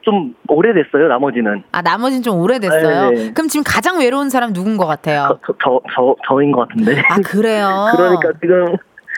[0.01, 1.07] 좀 오래됐어요.
[1.07, 3.09] 나머지는 아 나머지는 좀 오래됐어요.
[3.11, 3.31] 네, 네.
[3.33, 5.39] 그럼 지금 가장 외로운 사람 누군 것 같아요?
[5.45, 7.01] 저 저 저 저, 인것 같은데.
[7.09, 7.87] 아 그래요.
[7.95, 8.75] 그러니까 지금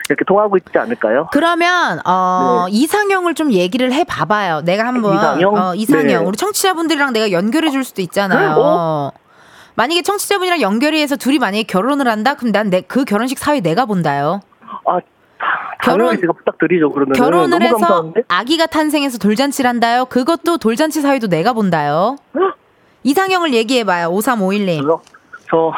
[0.08, 1.28] 이렇게 통하고 있지 않을까요?
[1.32, 4.60] 그러면 어 이상형을 좀 얘기를 해 봐봐요.
[4.62, 5.16] 내가 한번 네.
[5.16, 5.54] 이상형?
[5.54, 6.16] 어, 이상형 네.
[6.16, 8.54] 우리 청취자분들이랑 내가 연결해 줄 수도 있잖아요.
[8.58, 9.10] 어?
[9.76, 12.34] 만약에 청취자분이랑 연결이 해서 둘이 만약에 결혼을 한다?
[12.34, 14.40] 그럼 난 내 그 결혼식 사회 내가 본다요.
[14.86, 14.98] 아
[15.84, 16.90] 결혼- 제가 부탁드리죠.
[16.90, 18.22] 그러면 결혼을 해서 감사한데?
[18.28, 20.04] 아기가 탄생해서 돌잔치를 한다요.
[20.06, 22.16] 그것도 돌잔치 사회도 내가 본다요.
[23.02, 24.08] 이상형을 얘기해 봐요.
[24.10, 24.82] 5351님.
[24.82, 25.00] 저요?
[25.50, 25.72] 저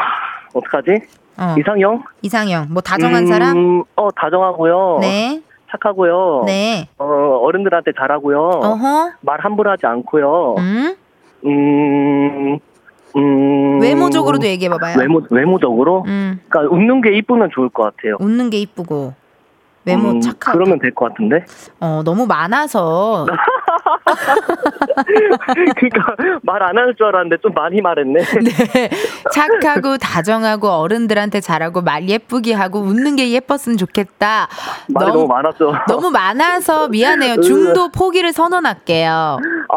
[0.54, 0.90] 어떡하지?
[1.38, 2.02] 어, 이상형?
[2.22, 2.68] 이상형.
[2.70, 3.56] 뭐 다정한 사람?
[3.56, 4.98] 음, 어 다정하고요.
[5.00, 5.42] 네.
[5.70, 6.44] 착하고요.
[6.46, 6.88] 네.
[6.98, 7.04] 어
[7.42, 8.38] 어른들한테 잘하고요.
[8.38, 9.10] 어허.
[9.20, 10.54] 말 함부로 하지 않고요.
[10.58, 10.94] 음.
[11.44, 12.58] 음,
[13.16, 13.80] 음.
[13.80, 14.96] 외모적으로도 얘기해 봐봐요.
[14.98, 16.04] 외모 외모적으로?
[16.06, 16.40] 음.
[16.48, 18.16] 그러니까 웃는 게 이쁘면 좋을 것 같아요.
[18.20, 19.14] 웃는 게 이쁘고
[19.86, 21.44] 외모 음, 착하고 그러면 될 것 같은데.
[21.80, 23.26] 어 너무 많아서
[25.76, 28.20] 그러니까 말 안 할 줄 알았는데 좀 많이 말했네.
[28.74, 28.90] 네.
[29.32, 34.48] 착하고 다정하고 어른들한테 잘하고 말 예쁘게 하고 웃는 게 예뻤으면 좋겠다.
[34.88, 35.72] 말이 너무, 많았죠.
[35.88, 37.40] 너무 많아서 미안해요.
[37.40, 39.38] 중도 포기를 선언할게요.
[39.68, 39.76] 아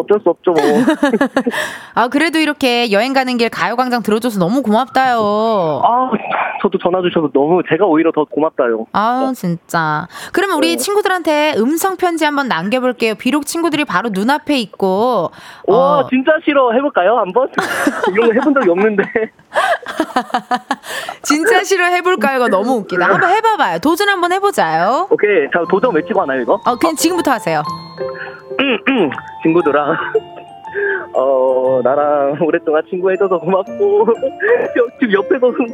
[0.00, 0.62] 어쩔 수 없죠 뭐.
[1.94, 5.82] 아 그래도 이렇게 여행 가는 길 가요광장 들어줘서 너무 고맙다요.
[5.84, 6.10] 아
[6.62, 8.86] 저도 전화 주셔서 너무 제가 오히려 더 고맙다요.
[8.92, 10.06] 아 진짜.
[10.32, 10.76] 그러면 우리 네.
[10.76, 13.14] 친구들한테 음성 편지 한번 남겨볼게요.
[13.14, 15.30] 비록 친구들이 바로 눈앞에 있고.
[15.66, 17.48] 와 어, 진짜 싫어 해볼까요 한번?
[18.12, 19.02] 이런 거 해본 적이 없는데.
[21.22, 22.36] 진짜 싫어 해볼까요?
[22.36, 23.06] 이거 너무 웃기다.
[23.06, 23.78] 한번 해봐봐요.
[23.78, 25.08] 도전 한번 해보자요.
[25.10, 26.60] 오케이 자 도전 외치고 하나요 이거?
[26.66, 27.62] 어 그냥 지금부터 하세요.
[29.42, 29.96] 친구들아.
[31.14, 34.06] 어 나랑 오랫동안 친구 해줘서 고맙고
[35.00, 35.66] 지금 옆에서 숨,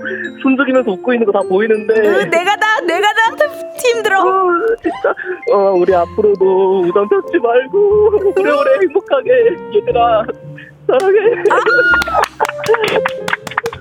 [0.42, 1.94] 숨 죽이면서 웃고 있는 거 다 보이는데.
[1.94, 3.22] 으, 내가 다 내가 다
[3.82, 4.20] 힘들어.
[4.20, 4.50] 어,
[4.82, 5.14] 진짜.
[5.52, 10.24] 어 우리 앞으로도 우정 펴지 말고 오래오래 행복하게 얘들아
[10.86, 11.42] 사랑해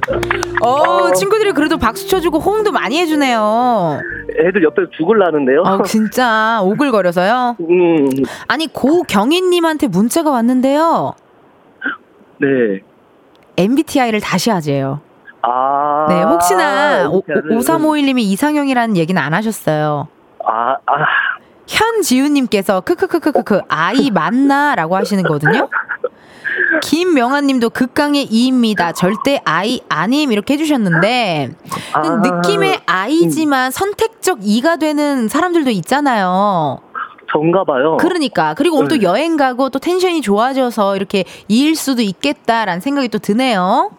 [0.63, 3.99] 어 친구들이 그래도 박수 쳐주고 호응도 많이 해주네요.
[4.39, 7.57] 애들 옆에서 죽을라는데요 어 진짜 오글거려서요.
[7.59, 8.09] 음,
[8.47, 11.13] 아니 고경희님한테 문자가 왔는데요.
[12.39, 12.47] 네.
[13.57, 15.01] MBTI를 다시 하재요.
[15.43, 16.05] 아.
[16.09, 20.07] 네, 혹시나 오, MBTI 를- 5351님이 이상형이라는 얘기는 안 하셨어요.
[20.45, 21.05] 아, 아.
[21.67, 25.69] 현지훈님께서 크크크크크크 아이 맞나라고 하시는 거거든요.
[26.81, 28.91] 김명아님도 극강의 이입니다.
[28.93, 31.49] 절대 아이 아님 이렇게 해주셨는데
[31.93, 32.21] 아.
[32.23, 36.79] 느낌의 아이지만 선택적 이가 되는 사람들도 있잖아요.
[37.31, 37.97] 전가 봐요.
[37.99, 39.01] 그러니까 그리고 오늘 또 네.
[39.03, 43.91] 여행 가고 또 텐션이 좋아져서 이렇게 이일 수도 있겠다라는 생각이 또 드네요.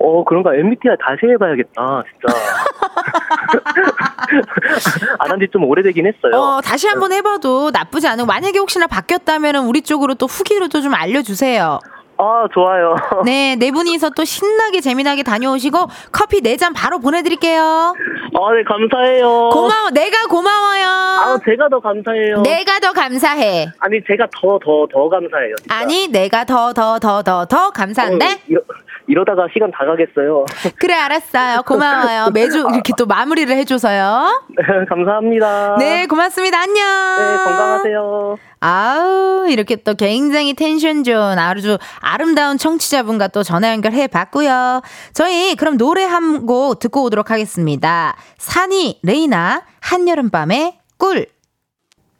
[0.00, 0.54] 어, 그런가.
[0.54, 2.38] MBTI 다시 해봐야겠다, 진짜.
[5.18, 6.40] 안 한 지 좀 오래되긴 했어요.
[6.40, 11.78] 어, 다시 한번 해봐도 나쁘지 않은 만약에 혹시나 바뀌었다면 우리 쪽으로 또 후기로도 좀 알려주세요.
[12.20, 12.96] 아, 좋아요.
[13.24, 15.78] 네, 네 분이서 또 신나게 재미나게 다녀오시고
[16.12, 17.62] 커피 네 잔 바로 보내드릴게요.
[17.62, 19.50] 아, 네, 감사해요.
[19.50, 20.84] 고마워, 내가 고마워요.
[20.88, 22.42] 아, 제가 더 감사해요.
[22.42, 23.66] 내가 더 감사해.
[23.78, 25.54] 아니, 제가 더, 더, 더 감사해요.
[25.62, 25.76] 진짜.
[25.76, 28.26] 아니, 내가 더, 더, 더, 더, 더 감사한데?
[28.26, 28.60] 어, 이러,
[29.08, 30.44] 이러다가 시간 다 가겠어요.
[30.78, 31.62] 그래, 알았어요.
[31.62, 32.28] 고마워요.
[32.34, 34.44] 매주 이렇게 또 마무리를 해줘서요.
[34.88, 35.76] 감사합니다.
[35.78, 36.60] 네, 고맙습니다.
[36.60, 36.84] 안녕.
[37.18, 38.36] 네, 건강하세요.
[38.60, 44.82] 아우, 이렇게 또 굉장히 텐션 좋은 아주 아름다운 청취자분과 또 전화 연결해 봤고요.
[45.14, 48.14] 저희 그럼 노래 한 곡 듣고 오도록 하겠습니다.
[48.38, 51.26] 산이 레이나 한여름밤의 꿀.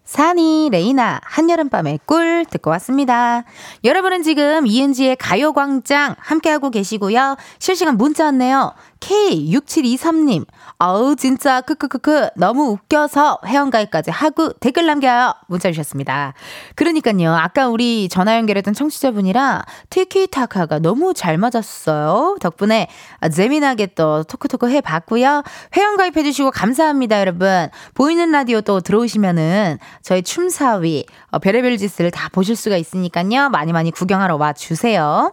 [0.08, 3.44] 산이 레이나 한여름밤의 꿀 듣고 왔습니다.
[3.84, 7.36] 여러분은 지금 이은지의 가요광장 함께하고 계시고요.
[7.58, 8.72] 실시간 문자 왔네요.
[9.00, 10.44] K6723님,
[10.78, 15.34] 어우, 진짜, 크크크크, 너무 웃겨서 회원가입까지 하고 댓글 남겨요.
[15.46, 16.34] 문자 주셨습니다.
[16.74, 22.36] 그러니까요, 아까 우리 전화 연결했던 청취자분이랑 티키타카가 너무 잘 맞았어요.
[22.40, 22.88] 덕분에
[23.32, 25.42] 재미나게 또 토크토크 해봤고요.
[25.76, 27.68] 회원가입해주시고 감사합니다, 여러분.
[27.94, 33.48] 보이는 라디오 또 들어오시면은 저희 춤사위, 어, 별의별 짓을 다 보실 수가 있으니까요.
[33.50, 35.32] 많이 많이 구경하러 와 주세요.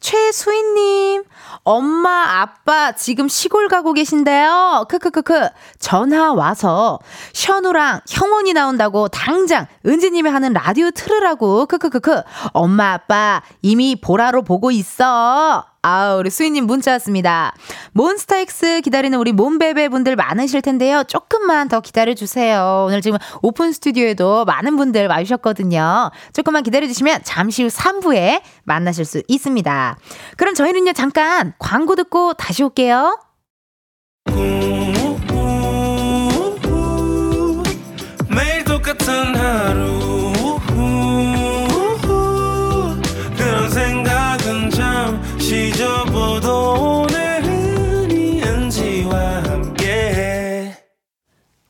[0.00, 1.24] 최수인님,
[1.64, 4.86] 엄마, 아빠 지금 시골 가고 계신데요.
[4.88, 5.48] 크크크크.
[5.78, 6.98] 전화 와서
[7.34, 11.66] 현우랑 형원이 나온다고 당장 은지님이 하는 라디오 틀으라고.
[11.66, 12.22] 크크크크.
[12.52, 15.64] 엄마, 아빠 이미 보라로 보고 있어.
[15.82, 17.54] 아, 우리 수인님 문자 왔습니다.
[17.92, 21.04] 몬스타엑스 기다리는 우리 몬베베 분들 많으실 텐데요.
[21.06, 22.84] 조금만 더 기다려주세요.
[22.88, 26.10] 오늘 지금 오픈 스튜디오에도 많은 분들 와주셨거든요.
[26.32, 29.96] 조금만 기다려주시면 잠시 후 3부에 만나실 수 있습니다.
[30.36, 33.18] 그럼 저희는요, 잠깐 광고 듣고 다시 올게요.
[38.30, 39.97] 매일 똑같은 하루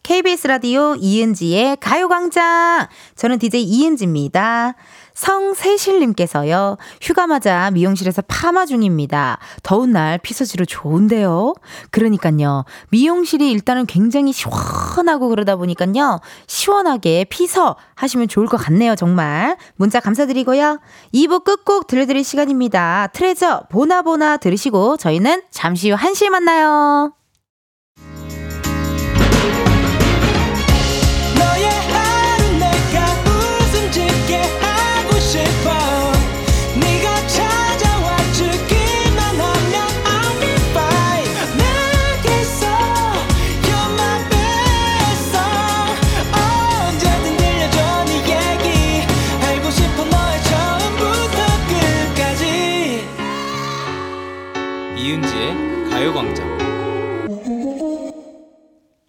[0.09, 2.87] KBS 라디오 이은지의 가요광장.
[3.15, 4.75] 저는 DJ 이은지입니다.
[5.13, 9.39] 성세실님께서요, 휴가 맞아 미용실에서 파마 중입니다.
[9.63, 11.53] 더운 날 피서지로 좋은데요?
[11.91, 19.59] 그러니까요, 미용실이 일단은 굉장히 시원하고 그러다 보니까요, 시원하게 피서 하시면 좋을 것 같네요, 정말.
[19.77, 20.81] 문자 감사드리고요.
[21.13, 23.09] 2부 끝곡 들려드릴 시간입니다.
[23.13, 27.13] 트레저 보나보나 들으시고, 저희는 잠시 후 1시에 만나요.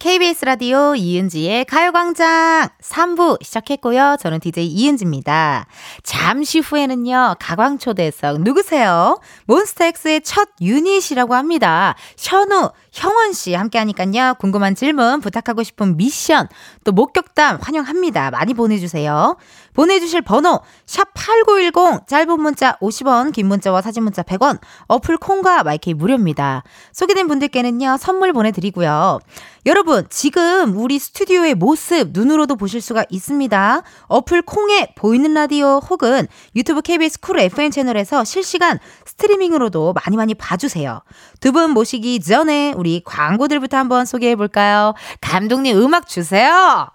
[0.10, 4.18] KBS 라디오 이은지의 가요광장 3부 시작했고요.
[4.20, 5.68] 저는 DJ 이은지입니다.
[6.02, 9.22] 잠시 후에는요, 가광초대석 누구세요?
[9.46, 11.94] 몬스타엑스의 첫 유닛이라고 합니다.
[12.18, 14.34] 현우, 형원 씨 함께 하니까요.
[14.40, 16.48] 궁금한 질문, 부탁하고 싶은 미션,
[16.86, 18.32] 또 목격담 환영합니다.
[18.32, 19.38] 많이 보내주세요.
[19.80, 26.64] 보내주실 번호 샵8910 짧은 문자 50원 긴 문자와 사진 문자 100원 어플 콩과 마이케이 무료입니다.
[26.92, 29.20] 소개된 분들께는요 선물 보내드리고요.
[29.66, 33.84] 여러분 지금 우리 스튜디오의 모습 눈으로도 보실 수가 있습니다.
[34.08, 41.04] 어플 콩에 보이는 라디오 혹은 유튜브 KBS 쿨 FM 채널에서 실시간 스트리밍으로도 많이 많이 봐주세요.
[41.40, 44.94] 두 분 모시기 전에 우리 광고들부터 한번 소개해 볼까요?
[45.22, 46.90] 감독님 음악 주세요.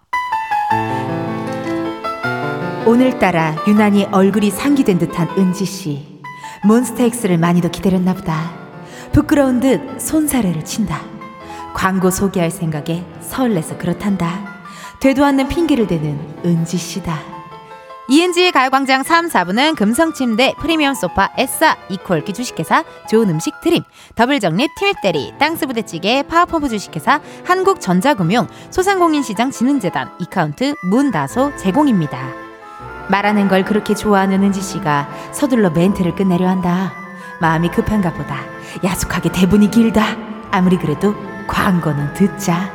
[2.87, 6.20] 오늘따라 유난히 얼굴이 상기된 듯한 은지 씨.
[6.64, 8.53] 몬스타엑스를 많이도 기다렸나 보다.
[9.11, 11.01] 부끄러운 듯 손사래를 친다.
[11.73, 14.55] 광고 소개할 생각에 설레서 그렇단다.
[15.01, 17.18] 되도 않는 핑계를 대는 은지 씨다.
[18.11, 23.83] 이은지의 가요광장 3, 4부는 금성침대, 프리미엄 소파, 에싸, 이퀄기 주식회사, 좋은 음식 트림,
[24.14, 32.43] 더블정립, 티맵대리, 땅스부대찌개, 파워펌프 주식회사, 한국전자금융, 소상공인시장 진흥공단, 이카운트, 문다소 제공입니다.
[33.09, 36.93] 말하는 걸 그렇게 좋아하는 은지 씨가 서둘러 멘트를 끝내려 한다.
[37.40, 38.37] 마음이 급한가 보다.
[38.83, 40.17] 야속하게 대본이 길다.
[40.51, 41.14] 아무리 그래도
[41.47, 42.73] 광고는 듣자.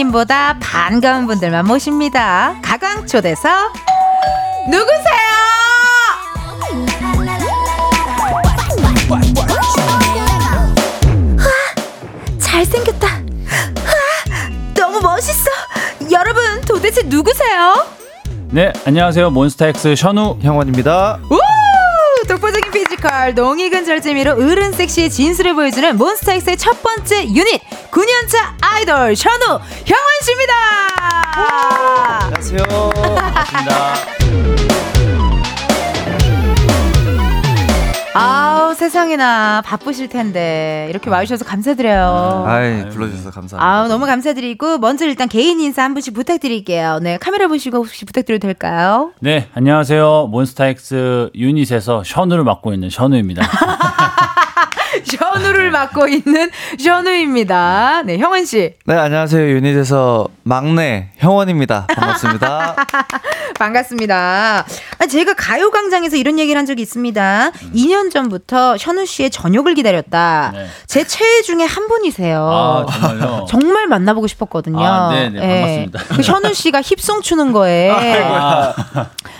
[0.00, 2.56] 기사님보다 반가운 분들만 모십니다.
[2.62, 3.48] 가광초대석
[4.68, 5.20] 누구세요?
[12.38, 13.06] 잘생겼다.
[13.08, 13.20] 와,
[14.74, 15.50] 너무 멋있어.
[16.10, 17.86] 여러분 도대체 누구세요?
[18.50, 19.30] 네, 안녕하세요.
[19.30, 21.18] 몬스타엑스 셔누 형원입니다.
[21.30, 21.39] 우!
[23.00, 27.60] 피지컬, 농익은 절제미로 어른 섹시의 진수를 보여주는 몬스타엑스의 첫 번째 유닛
[27.90, 30.54] 9년차 아이돌 션우 형원 씨입니다.
[32.20, 32.90] 안녕하세요.
[32.94, 34.79] 반갑습니다.
[38.12, 42.44] 아우 세상에나 바쁘실 텐데 이렇게 와주셔서 감사드려요.
[42.46, 43.58] 아이 불러주셔서 감사합니다.
[43.64, 46.98] 아우 너무 감사드리고 먼저 일단 개인 인사 한 분씩 부탁드릴게요.
[47.02, 49.12] 네 카메라 보시고 혹시 부탁드려도 될까요?
[49.20, 50.28] 네, 안녕하세요.
[50.30, 53.42] 몬스타엑스 유닛에서 션우를 맡고 있는 션우입니다.
[55.10, 58.02] 션우를 맡고 있는 션우입니다.
[58.04, 61.86] 네 형원 씨 네 안녕하세요 유닛에서 막내 형원입니다.
[61.88, 62.76] 반갑습니다.
[63.58, 64.64] 반갑습니다.
[64.98, 67.50] 아, 제가 가요광장에서 이런 얘기를 한 적이 있습니다.
[67.74, 70.52] 2년 전부터 션우 씨의 저녁을 기다렸다.
[70.54, 70.66] 네.
[70.86, 72.48] 제 최애 중에 한 분이세요.
[72.50, 73.46] 아, 정말요?
[73.50, 74.82] 정말 만나보고 싶었거든요.
[74.82, 75.86] 아, 네, 네, 예.
[75.90, 76.16] 반갑습니다.
[76.16, 78.74] 그 션우 씨가 힙송 추는 거에 아,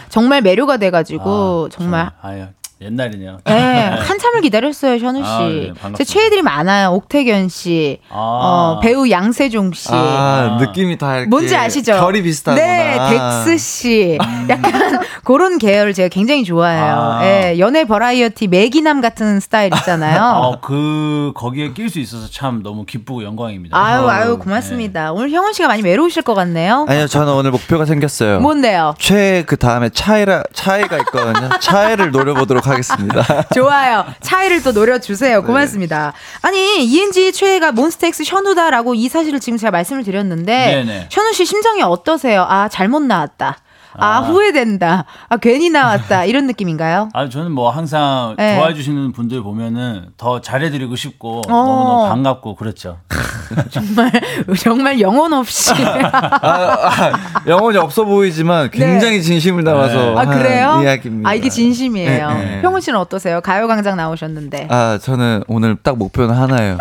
[0.08, 2.46] 정말 매료가 돼가지고 아, 정말 아유,
[2.80, 3.38] 옛날이네요.
[3.48, 3.52] 예,
[4.00, 5.72] 한참을 기다렸어요, 현우 씨.
[5.82, 5.94] 아, 네.
[5.98, 6.90] 제 최애들이 많아요.
[6.92, 8.14] 옥택연 씨, 아.
[8.16, 9.88] 어, 배우 양세종 씨.
[9.92, 11.92] 아 느낌이 다 이렇게 뭔지 아시죠?
[11.92, 12.64] 결이 비슷하구나.
[12.66, 14.18] 네, 덱스 씨.
[14.48, 16.94] 약간 그런 계열을 제가 굉장히 좋아해요.
[16.96, 17.20] 아.
[17.24, 20.22] 예, 연애 버라이어티 메기남 같은 스타일 있잖아요.
[20.40, 23.76] 어, 그 거기에 낄 수 있어서 참 너무 기쁘고 영광입니다.
[23.76, 24.36] 아유, 아유, 네.
[24.38, 25.12] 고맙습니다.
[25.12, 26.86] 오늘 형원 씨가 많이 외로우실 것 같네요.
[26.88, 28.40] 아니요 저는 오늘 목표가 생겼어요.
[28.40, 28.94] 뭔데요?
[28.98, 31.48] 최애 그 다음에 차애라 차애가 있거든요.
[31.60, 33.48] 차애를 노려보도록 하겠습니다.
[33.54, 34.04] 좋아요.
[34.20, 35.42] 차이를 또 노려주세요.
[35.44, 36.12] 고맙습니다.
[36.42, 41.08] 아니, ENG 최애가 몬스타엑스 현우다라고 이 사실을 지금 제가 말씀을 드렸는데, 네네.
[41.10, 42.46] 현우 씨 심정이 어떠세요?
[42.48, 43.58] 아, 잘못 나왔다.
[44.00, 44.20] 아, 아.
[44.20, 45.04] 후회된다.
[45.28, 46.24] 아, 괜히 나왔다.
[46.24, 47.08] 이런 느낌인가요?
[47.14, 48.56] 아 저는 뭐 항상 네.
[48.56, 51.50] 좋아해 주시는 분들 보면은 더 잘해드리고 싶고 어.
[51.50, 52.98] 너무너무 반갑고 그렇죠.
[53.70, 54.10] 정말,
[54.58, 55.72] 정말 영혼 없이.
[55.74, 57.12] 아, 아,
[57.46, 60.14] 영혼이 없어 보이지만 굉장히 진심을 담아서 네.
[60.16, 60.80] 아, 한 그래요?
[60.82, 61.28] 이야기입니다.
[61.28, 62.28] 아, 이게 진심이에요.
[62.28, 62.62] 네, 네.
[62.62, 63.40] 형훈 씨는 어떠세요?
[63.40, 64.68] 가요광장 나오셨는데.
[64.70, 66.78] 아, 저는 오늘 딱 목표는 하나예요.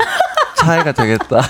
[0.57, 1.41] 차이가 되겠다.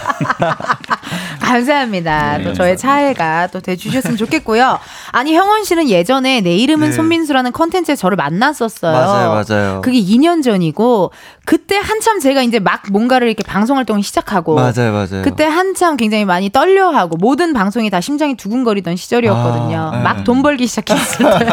[1.50, 2.38] 감사합니다.
[2.38, 4.80] 네, 또 저의 차애가 또 돼주셨으면 좋겠고요.
[5.12, 6.96] 아니 형원 씨는 예전에 내 이름은 네.
[6.96, 8.92] 손민수라는 컨텐츠에 저를 만났었어요.
[8.94, 9.82] 맞아요, 맞아요.
[9.82, 11.12] 그게 2년 전이고
[11.46, 15.24] 그때 한참 제가 이제 막 뭔가를 이렇게 방송 활동을 시작하고 맞아요, 맞아요.
[15.24, 19.92] 그때 한참 굉장히 많이 떨려하고 모든 방송이 다 심장이 두근거리던 시절이었거든요.
[19.94, 20.04] 아, 네.
[20.04, 21.48] 막돈 벌기 시작했을 때.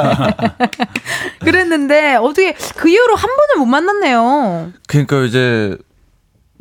[1.41, 4.73] 그랬는데 어떻게 그 이후로 한 번을 못 만났네요.
[4.87, 5.77] 그러니까 이제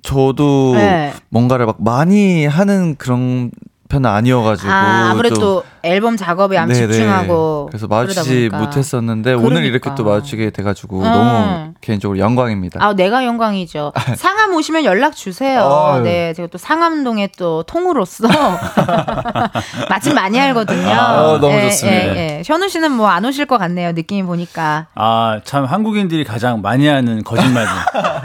[0.05, 1.11] 저도 네.
[1.29, 3.51] 뭔가를 막 많이 하는 그런
[3.88, 6.88] 편은 아니어가지고 아, 아무래도 좀- 앨범 작업에 안 네네.
[6.91, 8.49] 집중하고 그래서 마주치지.
[8.51, 9.67] 못했었는데 오늘 그러니까.
[9.67, 11.03] 이렇게 또 마주치게 돼가지고 음.
[11.03, 12.83] 너무 개인적으로 영광입니다.
[12.83, 13.93] 아, 내가 영광이죠.
[14.15, 15.61] 상암 오시면 연락 주세요.
[15.61, 16.01] 아유.
[16.01, 18.27] 네, 제가 또 상암동의 또 통으로서
[19.89, 20.89] 마침 많이 알거든요.
[20.89, 21.97] 아, 너무 예, 좋습니다.
[21.97, 22.41] 예, 예.
[22.45, 23.91] 현우 씨는 뭐 안 오실 것 같네요.
[23.93, 24.88] 느낌이 보니까.
[24.95, 27.71] 아 참 한국인들이 가장 많이 하는 거짓말들.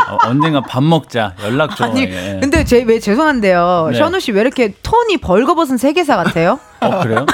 [0.09, 1.85] 어, 언젠가 밥 먹자 연락 줘.
[1.85, 2.39] 아니, 예.
[2.41, 3.91] 근데 제 왜 죄송한데요.
[3.93, 3.99] 네.
[3.99, 6.59] 현우 씨 왜 이렇게 톤이 벌거 벗은 세계사 같아요?
[6.81, 7.27] 어 그래요?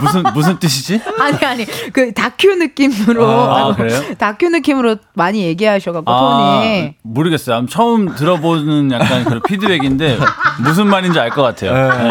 [0.00, 1.00] 무슨 무슨 뜻이지?
[1.20, 4.00] 아니 아니 그 다큐 느낌으로 아, 그래요?
[4.18, 6.18] 다큐 느낌으로 많이 얘기하셔갖고 아,
[6.60, 7.66] 톤이 모르겠어요.
[7.66, 10.18] 처음 들어보는 약간 그런 피드백인데
[10.60, 11.72] 무슨 말인지 알 것 같아요.
[11.72, 12.10] 네.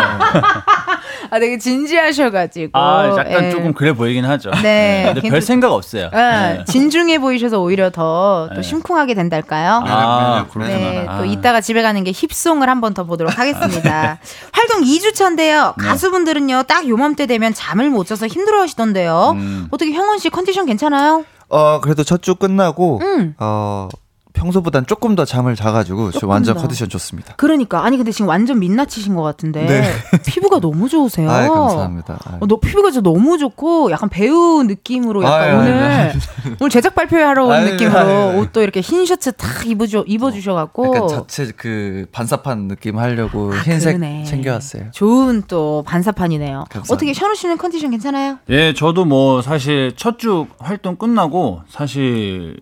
[1.29, 3.51] 아 되게 진지하셔가지고 아 약간 예.
[3.51, 4.51] 조금 그래 보이긴 하죠.
[4.61, 6.09] 네, 근데 별 생각 없어요.
[6.13, 6.63] 예, 네.
[6.67, 8.61] 진중해 보이셔서 오히려 더또 네.
[8.61, 9.83] 심쿵하게 된달까요?
[9.85, 11.17] 아, 네, 그렇구나.
[11.17, 14.19] 또 이따가 집에 가는 게 힙송을 한번 더 보도록 하겠습니다.
[14.51, 15.73] 활동 2주차인데요.
[15.77, 15.87] 네.
[15.87, 19.31] 가수분들은요, 딱 요맘때 되면 잠을 못 자서 힘들어 하시던데요.
[19.35, 19.67] 음.
[19.71, 21.25] 어떻게 형원 씨 컨디션 괜찮아요?
[21.49, 23.35] 어 그래도 첫 주 끝나고 음.
[23.39, 23.87] 어
[24.35, 26.61] 평소보단 조금 더 잠을 자가지고 저 조금 완전 더.
[26.61, 27.33] 컨디션 좋습니다.
[27.37, 29.65] 그러니까, 아니, 근데 지금 완전 민낯이신 것 같은데.
[29.65, 29.83] 네.
[30.27, 31.29] 피부가 너무 좋으세요.
[31.31, 32.19] 아 감사합니다.
[32.39, 36.11] 어, 너 피부가 진짜 너무 좋고 약간 배우 느낌으로 약간 아유, 오늘 아유,
[36.59, 38.39] 오늘 제작 발표하러 온 아유, 느낌으로 아유, 아유.
[38.39, 43.97] 옷도 이렇게 흰 셔츠 탁 입어주 입어주셔갖고 약간 자체 그 반사판 느낌 하려고 아, 흰색
[43.97, 44.23] 그러네.
[44.25, 44.91] 챙겨왔어요.
[44.91, 46.65] 좋은 또 반사판이네요.
[46.69, 46.93] 감사합니다.
[46.93, 48.37] 어떻게 션우 씨는 컨디션 괜찮아요?
[48.49, 52.57] 예, 저도 뭐 사실 첫 주 활동 끝나고 사실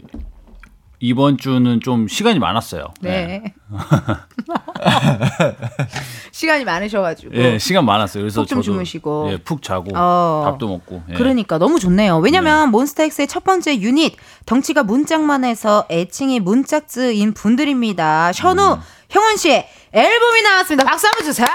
[1.05, 2.85] 이번 주는 좀 시간이 많았어요.
[3.01, 3.43] 네.
[6.31, 7.35] 시간이 많으셔가지고.
[7.35, 8.23] 예, 시간 많았어요.
[8.23, 9.27] 그래서 푹좀 저도 주무시고.
[9.33, 10.43] 예, 푹 자고 어.
[10.45, 11.03] 밥도 먹고.
[11.09, 11.13] 예.
[11.15, 12.19] 그러니까 너무 좋네요.
[12.19, 18.31] 왜냐면 몬스타엑스의 첫 번째 유닛 덩치가 문짝만 해서 애칭이 문짝즈인 분들입니다.
[18.31, 18.79] 션우, 음.
[19.09, 20.89] 형원 씨의 앨범이 나왔습니다.
[20.89, 21.47] 박수 한번 주세요.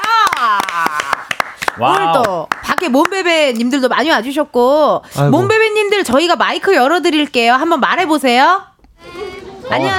[1.81, 1.95] Wow.
[1.95, 5.31] 오늘 또 밖에 몬베베님들도 많이 와주셨고 아이고.
[5.31, 7.55] 몬베베님들 저희가 마이크 열어드릴게요.
[7.55, 8.65] 한번 말해보세요.
[9.71, 9.95] 안녕.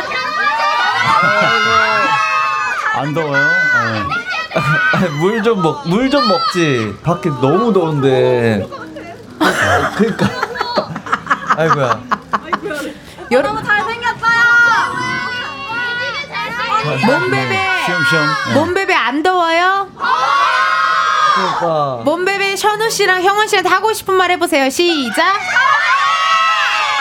[2.96, 3.50] 안 더워요?
[5.02, 5.08] 예.
[5.22, 6.98] 물좀 먹, 물 좀 먹지.
[7.04, 8.68] 밖에 너무 더운데.
[9.40, 10.28] 아, 그러니까.
[11.56, 12.02] 아이고야.
[13.32, 13.64] 여러분
[17.06, 18.28] 몸베베 시험시험.
[18.50, 18.54] 예.
[18.54, 19.88] 몸베베 안 더워요?
[21.36, 22.02] 그러니까.
[22.04, 24.70] 몸베베 션우 씨랑 형원 씨한테 하고 싶은 말 해보세요.
[24.70, 25.40] 시작.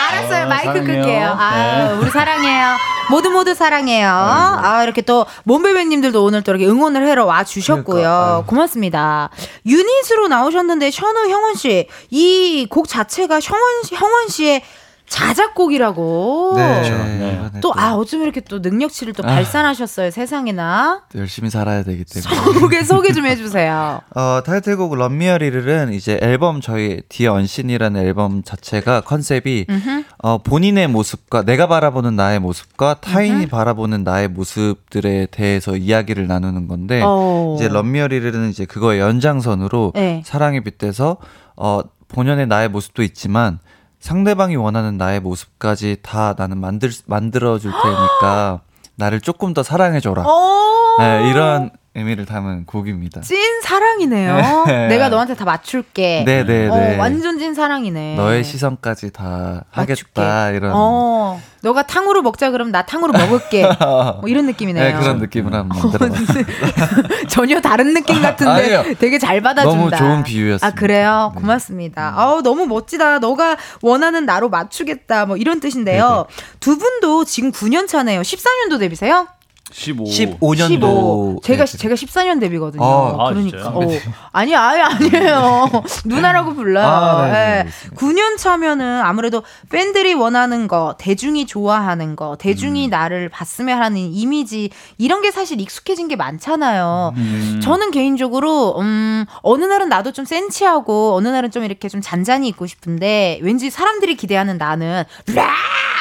[0.09, 0.45] 알았어요.
[0.45, 0.83] 어, 마이크 사랑해요.
[1.03, 1.35] 끌게요.
[1.39, 1.93] 아, 네.
[1.99, 2.75] 우리 사랑해요.
[3.09, 4.07] 모두 모두 사랑해요.
[4.09, 7.83] 아, 이렇게 또 몸베베님들도 오늘 또 이렇게 응원을 해러 와 주셨고요.
[8.01, 8.43] 그러니까, 아유.
[8.45, 9.29] 고맙습니다.
[9.65, 14.61] 유닛으로 나오셨는데 션우 형원 씨, 이 곡 자체가 형원 씨, 형원 씨의
[15.09, 16.53] 자작곡이라고.
[16.55, 16.81] 네.
[16.81, 17.33] 네.
[17.33, 19.27] 이번에 또, 아, 어쩜 이렇게 또 능력치를 또 아.
[19.27, 21.03] 발산하셨어요, 세상에나.
[21.11, 22.59] 또 열심히 살아야 되기 때문에.
[22.59, 24.01] 소개, 소개 좀 해주세요.
[24.15, 30.03] 어, 타이틀곡 런미어리를은 이제 앨범 저희 The Unseen이라는 앨범 자체가 컨셉이 음흠.
[30.19, 37.01] 어, 본인의 모습과 내가 바라보는 나의 모습과 타인이 바라보는 나의 모습들에 대해서 이야기를 나누는 건데
[37.03, 37.55] 어.
[37.57, 40.21] 이제 런미어리를은 이제 그거의 연장선으로 네.
[40.25, 41.17] 사랑에 빗대서
[41.55, 43.59] 어, 본연의 나의 모습도 있지만
[43.99, 48.61] 상대방이 원하는 나의 모습까지 다 나는 만들 만들어 줄 테니까
[48.95, 50.23] 나를 조금 더 사랑해 줘라.
[50.25, 50.97] 어.
[50.99, 53.21] 네, 이런 의미를 담은 곡입니다.
[53.21, 54.63] 찐 사랑이네요.
[54.67, 54.87] 네.
[54.89, 56.23] 내가 너한테 다 맞출게.
[56.25, 56.67] 네네네.
[56.67, 58.15] 어, 완전 찐 사랑이네.
[58.15, 60.11] 너의 시선까지 다 맞출게.
[60.21, 63.63] 하겠다 이런 어, 너가 탕후루 먹자 그럼 나 탕후루 먹을게.
[64.21, 64.83] 뭐 이런 느낌이네요.
[64.83, 66.43] 네, 그런 느낌을 한번 만들어봤어요.
[67.27, 68.95] 전혀 다른 느낌 같은데 아니에요.
[68.99, 69.77] 되게 잘 받아준다.
[69.77, 70.67] 너무 좋은 비유였습니다.
[70.67, 71.31] 아 그래요?
[71.35, 71.41] 네.
[71.41, 72.13] 고맙습니다.
[72.15, 73.17] 아우 너무 멋지다.
[73.19, 75.25] 너가 원하는 나로 맞추겠다.
[75.25, 76.27] 뭐 이런 뜻인데요.
[76.59, 78.21] 두 분도 지금 9년 차네요.
[78.21, 79.27] 14년도 데뷔세요?
[79.71, 80.03] 15.
[80.05, 81.39] 15년도 15.
[81.43, 82.83] 제가 네, 제가 14년 데뷔거든요.
[82.83, 83.57] 아, 아, 그러니까.
[83.57, 83.73] 진짜요?
[83.75, 83.99] 어.
[84.31, 85.69] 아니 아예 아니에요.
[86.05, 86.85] 누나라고 불러요.
[86.85, 87.43] 아, 네, 네, 예.
[87.59, 88.01] 알겠습니다.
[88.01, 92.89] 9년 차면은 아무래도 팬들이 원하는 거, 대중이 좋아하는 거, 대중이 음.
[92.89, 97.13] 나를 봤으면 하는 이미지 이런 게 사실 익숙해진 게 많잖아요.
[97.15, 97.59] 음.
[97.63, 102.65] 저는 개인적으로 음 어느 날은 나도 좀 센치하고 어느 날은 좀 이렇게 좀 잔잔히 있고
[102.67, 105.03] 싶은데 왠지 사람들이 기대하는 나는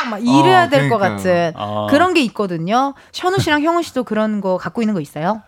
[0.09, 0.99] 막 이래야 어, 될것 그러니까요.
[1.16, 1.87] 같은 아.
[1.91, 2.95] 그런 게 있거든요.
[3.12, 5.42] 션우 씨랑 형우 씨도 그런 거 갖고 있는 거 있어요?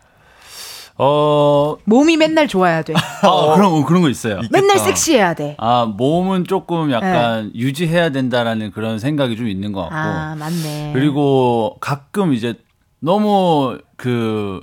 [1.03, 2.93] 어, 몸이 맨날 좋아야 돼.
[2.95, 4.41] 아, 그런, 그런 거 있어요.
[4.51, 5.57] 맨날 섹시해야 돼.
[5.59, 9.95] 아, 몸은 조금 약간 유지해야 된다라는 그런 생각이 좀 있는 것 같고.
[9.95, 10.01] 네.
[10.03, 10.91] 아, 맞네.
[10.93, 12.55] 그리고 가끔 이제
[12.99, 14.61] 너무 그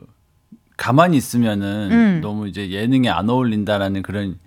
[0.77, 2.19] 가만히 있으면은 음.
[2.21, 4.37] 너무 이제 예능에 안 어울린다라는 그런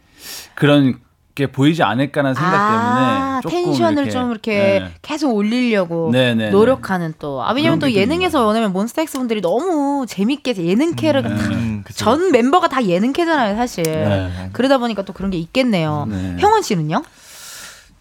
[0.54, 1.00] 그런
[1.40, 4.90] 게 보이지 않을까라는 생각 아, 때문에 조금 텐션을 이렇게, 좀 이렇게 네.
[5.02, 7.42] 계속 올리려고 네, 네, 노력하는 또.
[7.42, 12.04] 아, 왜냐면 또 예능에서 원하면 몬스타엑스 분들이 너무 재밌게 예능 캐를 다 음, 그쵸.
[12.04, 13.84] 전 멤버가 다 예능 캐잖아요, 사실.
[13.84, 14.50] 네.
[14.52, 16.06] 그러다 보니까 또 그런 게 있겠네요.
[16.10, 16.36] 네.
[16.38, 17.02] 형원 씨는요?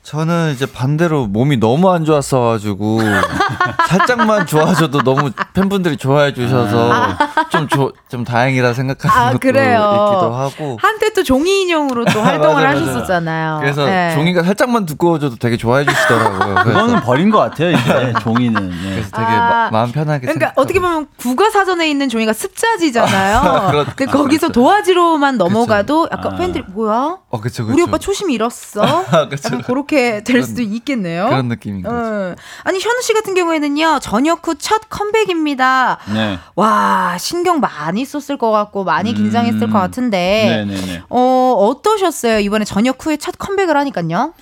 [0.10, 3.00] 저는 이제 반대로 몸이 너무 안 좋았어가지고
[3.88, 7.16] 살짝만 좋아져도 너무 팬분들이 좋아해 주셔서
[7.52, 9.78] 좀, 조, 좀 다행이라 생각하는 아, 것도 그래요.
[9.78, 12.80] 있기도 하고 한때 또 종이 인형으로 또 활동을 맞아요.
[12.80, 13.58] 하셨었잖아요.
[13.62, 14.16] 그래서 네.
[14.16, 16.56] 종이가 살짝만 두꺼워져도 되게 좋아해 주시더라고요.
[16.66, 18.68] 그거는 버린 것 같아요 이제 종이는.
[18.68, 18.90] 네.
[18.94, 20.62] 그래서 되게 아, 마, 마음 편하게 그러니까 생각하고.
[20.62, 23.68] 어떻게 보면 국어 사전에 있는 종이가 습자지잖아요.
[23.70, 23.92] 그렇죠.
[23.96, 26.36] 근데 거기서 도화지로만 넘어가도 약간 아.
[26.36, 27.18] 팬들이 뭐야?
[27.30, 27.76] 어, 그쵸, 그쵸.
[27.76, 29.06] 우리 오빠 초심 잃었어?
[29.30, 29.50] 그쵸.
[29.50, 31.28] 약간 그렇게 될 수도 있겠네요.
[31.28, 31.96] 그런 느낌인 거죠.
[31.96, 32.36] 어.
[32.64, 36.00] 아니 현우 씨 같은 경우에는요 전역 후첫 컴백입니다.
[36.14, 36.40] 네.
[36.56, 39.16] 와 신경 많이 썼을 것 같고 많이 음.
[39.16, 41.04] 긴장했을 것 같은데 네네네.
[41.10, 44.34] 어 어떠셨어요 이번에 전역 후에 첫 컴백을 하니까요?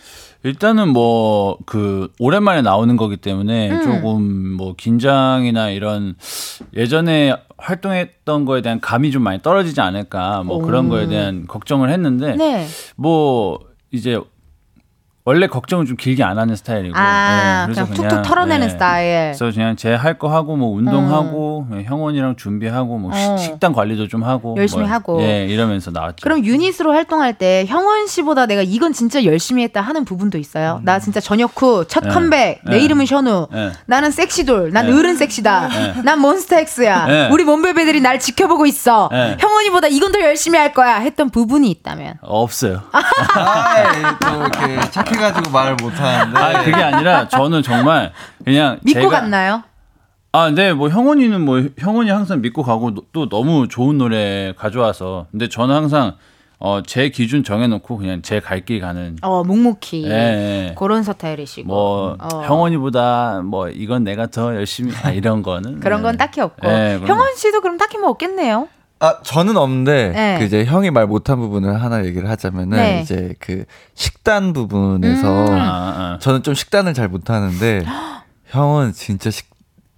[0.43, 3.81] 일단은 뭐 그 오랜만에 나오는 거기 때문에 음.
[3.83, 6.15] 조금 뭐 긴장이나 이런
[6.75, 12.35] 예전에 활동했던 거에 대한 감이 좀 많이 떨어지지 않을까 뭐 그런 거에 대한 걱정을 했는데
[12.35, 12.67] 네.
[12.95, 13.59] 뭐
[13.91, 14.19] 이제
[15.28, 18.71] 원래 걱정은 좀 길게 안 하는 스타일이고 아 네, 그냥 툭툭 털어내는 네.
[18.71, 19.34] 스타일.
[19.34, 23.36] 그래서 그냥 제 할 거 하고 뭐 운동하고 형원이랑 준비하고 뭐 식- 어.
[23.38, 25.21] 식단 관리도 좀 하고 열심히 뭐, 하고.
[25.21, 26.23] 예 이러면서 나왔죠.
[26.23, 30.80] 그럼 유닛으로 활동할 때 형원 씨보다 내가 이건 진짜 열심히 했다 하는 부분도 있어요.
[30.84, 32.09] 나 진짜 전역 후첫 네.
[32.09, 32.61] 컴백.
[32.63, 32.80] 내 네.
[32.86, 33.47] 이름은 션우.
[33.51, 33.71] 네.
[33.86, 34.71] 나는 섹시돌.
[34.71, 34.93] 난 네.
[34.97, 35.67] 어른 섹시다.
[35.67, 36.01] 네.
[36.03, 37.05] 난 몬스타엑스야.
[37.05, 37.30] 네.
[37.34, 39.09] 우리 몸베베들이 날 지켜보고 있어.
[39.11, 39.36] 네.
[39.39, 40.99] 형원이보다 이건 더 열심히 할 거야.
[40.99, 42.19] 했던 부분이 있다면.
[42.21, 42.82] 없어요.
[42.93, 46.39] 아, 또 이렇게 착해 가지고 말을 못하는데.
[46.39, 48.11] 아 그게 아니라 저는 정말
[48.43, 49.63] 그냥 믿고 제가 갔나요?
[50.34, 55.26] 아, 네, 뭐 형원이는 뭐 형원이 항상 믿고 가고 노- 또 너무 좋은 노래 가져와서
[55.32, 56.15] 근데 저는 항상
[56.59, 60.05] 어, 제 기준 정해놓고 그냥 제 갈 길 가는 어, 묵묵히.
[60.05, 60.09] 예,
[60.70, 60.76] 예.
[60.78, 61.68] 그런 스타일이시고.
[61.68, 62.41] 뭐 어.
[62.45, 66.18] 형원이보다 뭐 이건 내가 더 열심히 아, 이런 거는 그런 건 네.
[66.18, 66.68] 딱히 없고.
[66.68, 68.68] 예, 형원 씨도 그럼 딱히 뭐 없겠네요.
[68.99, 70.37] 아, 저는 없는데, 네.
[70.39, 73.01] 그 이제 형이 말 못한 부분을 하나 얘기를 하자면은, 네.
[73.01, 75.53] 이제 그 식단 부분에서, 음.
[75.53, 76.19] 아, 아.
[76.19, 77.83] 저는 좀 식단을 잘 못하는데,
[78.47, 79.49] 형은 진짜 식,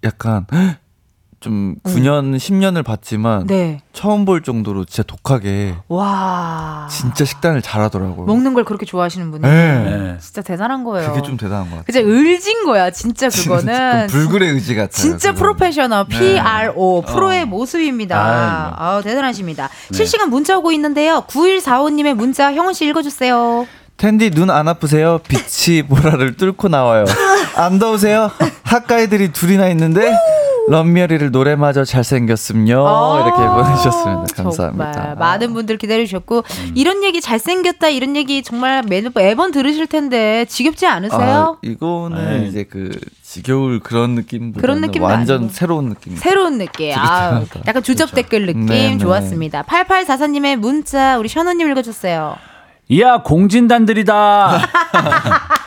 [0.04, 0.46] 약간,
[1.40, 3.46] 좀 9년, 10년을 봤지만, 음.
[3.46, 3.80] 네.
[3.94, 6.86] 처음 볼 정도로 진짜 독하게, 와.
[6.90, 8.26] 진짜 식단을 잘하더라고요.
[8.26, 9.42] 먹는 걸 그렇게 좋아하시는 분이.
[9.42, 9.48] 네.
[9.50, 10.16] 네.
[10.20, 11.08] 진짜 대단한 거예요.
[11.12, 12.04] 그게 좀 대단한 것 같아요.
[12.04, 14.08] 그냥 을진 거야, 진짜 진짜 그거는.
[14.08, 14.90] 좀 불굴의 의지 같아요.
[14.90, 15.34] 진짜 그거는.
[15.56, 16.34] 프로페셔널 네.
[16.42, 17.46] PRO 프로의 어.
[17.46, 18.20] 모습입니다.
[18.22, 18.72] 아유.
[18.98, 19.68] 아, 대단하십니다.
[19.90, 19.96] 네.
[19.96, 21.24] 실시간 문자 오고 있는데요.
[21.26, 23.66] 9145님의 문자 형원 씨 읽어주세요.
[23.96, 25.20] 텐디 눈 안 아프세요?
[25.26, 27.04] 빛이 보라를 뚫고 나와요.
[27.56, 28.30] 안 더우세요?
[28.62, 30.14] 학과애들이 둘이나 있는데
[30.68, 32.86] 런미어리를 노래마저 잘생겼음요.
[32.86, 34.42] 아, 이렇게 보내주셨습니다.
[34.42, 34.92] 감사합니다.
[34.92, 36.72] 정말 많은 분들 기다려주셨고 음.
[36.74, 41.58] 이런 얘기 잘생겼다 이런 얘기 정말 매, 매번 들으실 텐데 지겹지 아, 않으세요?
[41.62, 42.48] 이거는 네.
[42.48, 42.90] 이제 그
[43.22, 45.52] 지겨울 그런 느낌보다는 그런 느낌도 완전 아니고.
[45.52, 46.16] 새로운 느낌.
[46.16, 46.92] 새로운 느낌.
[46.96, 47.42] 아.
[47.66, 48.98] 약간 주접 댓글 느낌 네, 네.
[48.98, 49.62] 좋았습니다.
[49.62, 52.36] 8844님의 문자 우리 션호님 읽어주세요.
[52.88, 54.60] 이야 공진단들이다.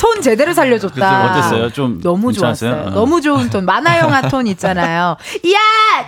[0.00, 1.30] 톤 제대로 살려줬다.
[1.30, 1.70] 어땠어요?
[1.70, 2.70] 좀 너무 괜찮았어요?
[2.70, 2.88] 좋았어요.
[2.88, 2.94] 어.
[2.94, 3.66] 너무 좋은 톤.
[3.66, 5.18] 만화 영화 톤 있잖아요.
[5.44, 5.58] 이야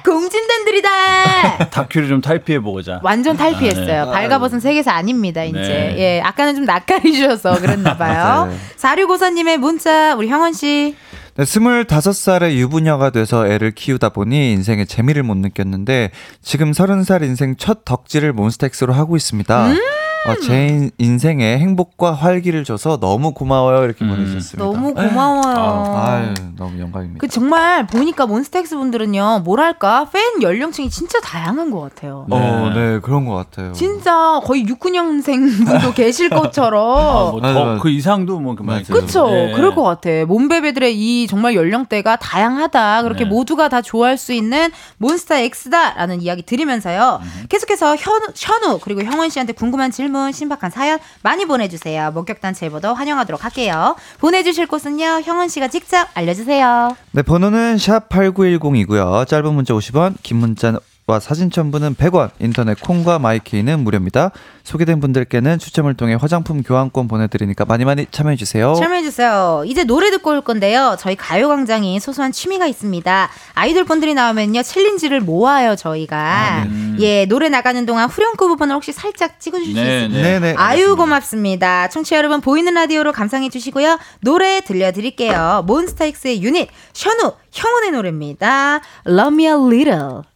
[0.02, 1.68] 공진단들이다.
[1.68, 3.00] 다큐를 좀 탈피해 보고자.
[3.02, 4.06] 완전 탈피했어요.
[4.06, 4.10] 네.
[4.10, 5.58] 발가벗은 세계사 아닙니다, 이제.
[5.58, 5.94] 네.
[5.98, 8.46] 예, 아까는 좀 낯가리셔서 그랬나 봐요.
[8.46, 8.58] 맞아요.
[8.78, 10.96] 4654님의 문자, 우리 형원 씨.
[11.34, 16.10] 네, 25살의 유부녀가 돼서 애를 키우다 보니 인생의 재미를 못 느꼈는데
[16.42, 19.66] 지금 30살 인생 첫 덕질을 몬스타엑스로 하고 있습니다.
[19.68, 19.78] 음.
[20.26, 24.64] 어, 제 인- 인생에 행복과 활기를 줘서 너무 고마워요 이렇게 보내주셨습니다.
[24.64, 25.96] 너무 고마워요.
[25.96, 27.18] 아유 너무 영광입니다.
[27.18, 32.26] 그 정말 보니까 몬스타엑스 분들은요, 뭐랄까 팬 연령층이 진짜 다양한 것 같아요.
[32.30, 33.72] 어, 네 그런 것 같아요.
[33.72, 36.98] 진짜 거의 69년생 분도 계실 것처럼.
[36.98, 37.82] 아, 맞아, 뭐더 맞아.
[37.82, 38.82] 그 이상도 뭐 그만.
[38.84, 39.28] 그쵸.
[39.32, 39.52] 예.
[39.54, 40.08] 그럴 것 같아.
[40.26, 43.02] 몸베베들의 이 정말 연령대가 다양하다.
[43.02, 43.30] 그렇게 네.
[43.30, 47.20] 모두가 다 좋아할 수 있는 몬스타 X다라는 이야기 드리면서요.
[47.22, 47.44] 음.
[47.48, 52.10] 계속해서 현우, 현우, 그리고 형원 씨한테 궁금한 질문, 신박한 사연 많이 보내주세요.
[52.12, 53.96] 목격단 제보도 환영하도록 할게요.
[54.18, 55.22] 보내주실 곳은요.
[55.24, 56.96] 형원 씨가 직접 알려주세요.
[57.12, 59.26] 네, 번호는 샵 8910이고요.
[59.26, 60.78] 짧은 문자 50원, 긴 문자
[61.12, 64.30] 와 사진 첨부는 100원, 인터넷 콩과 마이케이는 무료입니다.
[64.64, 68.74] 소개된 분들께는 추첨을 통해 화장품 교환권 보내드리니까 많이 많이 참여해주세요.
[68.76, 69.64] 참여해주세요.
[69.66, 70.96] 이제 노래 듣고 올 건데요.
[70.98, 73.28] 저희 가요광장이 소소한 취미가 있습니다.
[73.52, 74.62] 아이돌 분들이 나오면요.
[74.62, 76.66] challenge를 모아요, 저희가.
[77.00, 80.22] 예, 노래 나가는 동안 후렴구 부분을 혹시 살짝 찍어주실 수 네, 있을까요?
[80.22, 80.40] 네.
[80.40, 80.54] 네네.
[80.56, 81.88] 아유 고맙습니다.
[81.88, 83.98] 청취자 여러분 보이는 라디오로 감상해 주시고요.
[84.20, 85.64] 노래 들려드릴게요.
[85.66, 88.80] 몬스타엑스의 유닛 셔누 형원의 노래입니다.
[89.06, 90.31] Love Me a Little.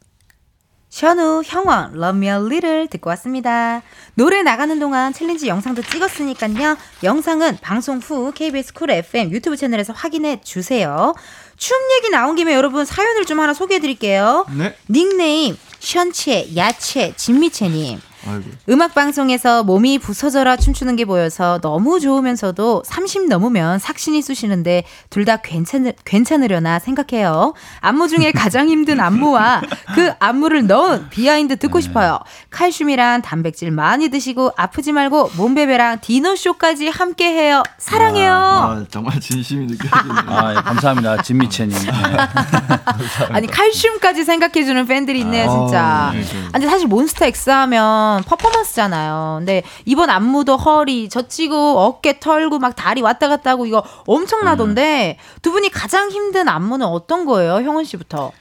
[0.97, 3.83] 셔누 형원 Love Me a Little 듣고 왔습니다.
[4.15, 6.79] 노래 나가는 동안 challenge 영상도 찍었으니까요.
[7.03, 11.15] 영상은 방송 후 KBS 쿨 FM 유튜브 채널에서 확인해 주세요.
[11.59, 14.47] 춤 얘기 나온 김에 여러분 사연을 좀 하나 소개해 드릴게요.
[14.57, 14.75] 네.
[14.89, 18.01] 닉네임 션채 야채 진미채님.
[18.29, 18.45] 아이고.
[18.71, 25.39] 음악 방송에서 몸이 부서져라 춤추는 게 보여서 너무 좋으면서도 30 넘으면 삭신이 쑤시는데 둘 다
[25.39, 27.53] 괜찮 괜찮으려나 생각해요.
[27.81, 29.61] 안무 중에 가장 힘든 안무와
[29.97, 32.21] 그 안무를 넣은 behind 듣고 싶어요.
[32.51, 37.65] 칼슘이랑 단백질 많이 드시고 아프지 말고 몬베베랑 디너 쇼까지 함께 해요.
[37.79, 38.33] 사랑해요.
[38.33, 40.15] 아, 정말 진심이 느껴지네요.
[40.29, 41.23] 아, 예, 감사합니다.
[41.23, 41.77] 진미채님.
[41.77, 41.91] 네.
[43.33, 45.83] 아니 칼슘까지 생각해주는 팬들이 있네요, 진짜.
[45.83, 46.49] 아, 네, 네.
[46.53, 49.37] 근데 사실 몬스타엑스 하면 퍼포먼스잖아요.
[49.39, 55.53] 근데 이번 안무도 허리 젖히고 어깨 털고 막 다리 왔다 갔다 하고 이거 엄청나던데 두
[55.53, 58.33] 분이 가장 힘든 안무는 어떤 거예요, 형원 씨부터?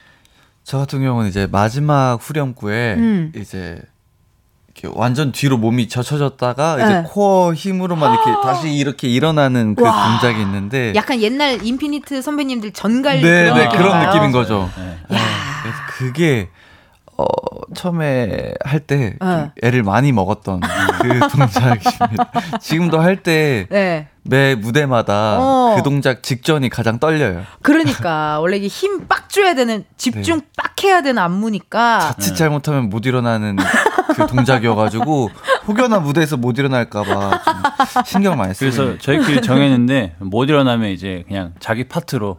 [0.64, 3.32] 저 같은 경우는 이제 마지막 후렴구에 음.
[3.36, 3.80] 이제
[4.76, 6.84] 이렇게 완전 뒤로 몸이 젖혀졌다가 네.
[6.84, 10.10] 이제 코어 힘으로만 이렇게 다시 이렇게 일어나는 그 와.
[10.10, 13.68] 동작이 있는데 약간 옛날 인피니트 선배님들 전갈 네, 그런 네?
[13.68, 14.70] 그런 느낌인 거죠.
[14.76, 15.16] 네.
[15.16, 15.20] 야.
[15.62, 16.50] 그래서 그게
[17.18, 17.24] 어
[17.74, 19.50] 처음에 할때 네.
[19.62, 20.60] 애를 많이 먹었던
[21.00, 22.30] 그 동작입니다.
[22.60, 24.54] 지금도 할때매 네.
[24.56, 25.74] 무대마다 어.
[25.76, 27.42] 그 동작 직전이 가장 떨려요.
[27.62, 30.46] 그러니까 원래 이게 힘 빡 줘야 되는 집중 네.
[30.56, 33.56] 빡 해야 되는 안무니까 자칫 잘못하면 못 일어나는
[34.14, 35.30] 그 동작이어가지고
[35.68, 37.40] 혹여나 무대에서 못 일어날까봐
[37.94, 42.36] 좀 신경 많이 쓰요 그래서 저희끼리 정했는데 못 일어나면 이제 그냥 자기 파트로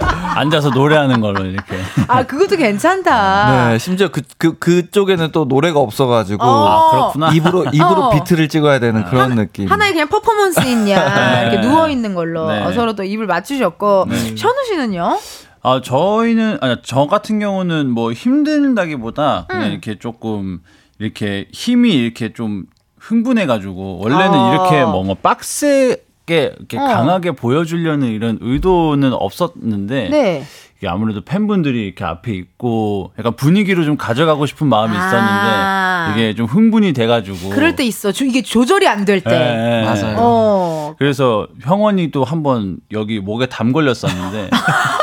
[0.36, 1.76] 앉아서 노래하는 걸로 이렇게.
[2.08, 3.70] 아 그것도 괜찮다.
[3.70, 6.44] 네, 심지어 그, 그, 그쪽에는 또 노래가 없어가지고.
[6.44, 6.68] 어.
[6.68, 7.32] 아, 그렇구나.
[7.32, 8.10] 입으로, 입으로 어.
[8.10, 9.70] 비트를 찍어야 되는 그런 느낌.
[9.70, 12.62] 하나의 그냥 퍼포먼스 있냐 이렇게 누워 있는 걸로 네.
[12.62, 14.16] 어, 서로 또 입을 맞추셨고 네.
[14.36, 15.18] 현우 씨는요?
[15.64, 20.60] 아, 저희는, 아니, 저 같은 경우는 뭐 힘들다기보다 그냥 이렇게 조금
[20.98, 22.64] 이렇게 힘이 이렇게 좀
[22.98, 24.52] 흥분해가지고 원래는 아.
[24.52, 26.84] 이렇게 뭔가 빡세 게 이렇게 어.
[26.86, 30.44] 강하게 보여주려는 이런 의도는 없었는데 네.
[30.78, 35.06] 이게 아무래도 팬분들이 이렇게 앞에 있고 약간 분위기로 좀 가져가고 싶은 마음이 아.
[35.06, 38.12] 있었는데 이게 좀 흥분이 돼가지고 그럴 때 있어.
[38.12, 39.30] 조- 이게 조절이 안 될 때.
[39.30, 39.84] 예, 예.
[39.84, 40.16] 맞아요.
[40.18, 40.94] 어.
[40.98, 44.50] 그래서 형원이도 한번 여기 목에 담 걸렸었는데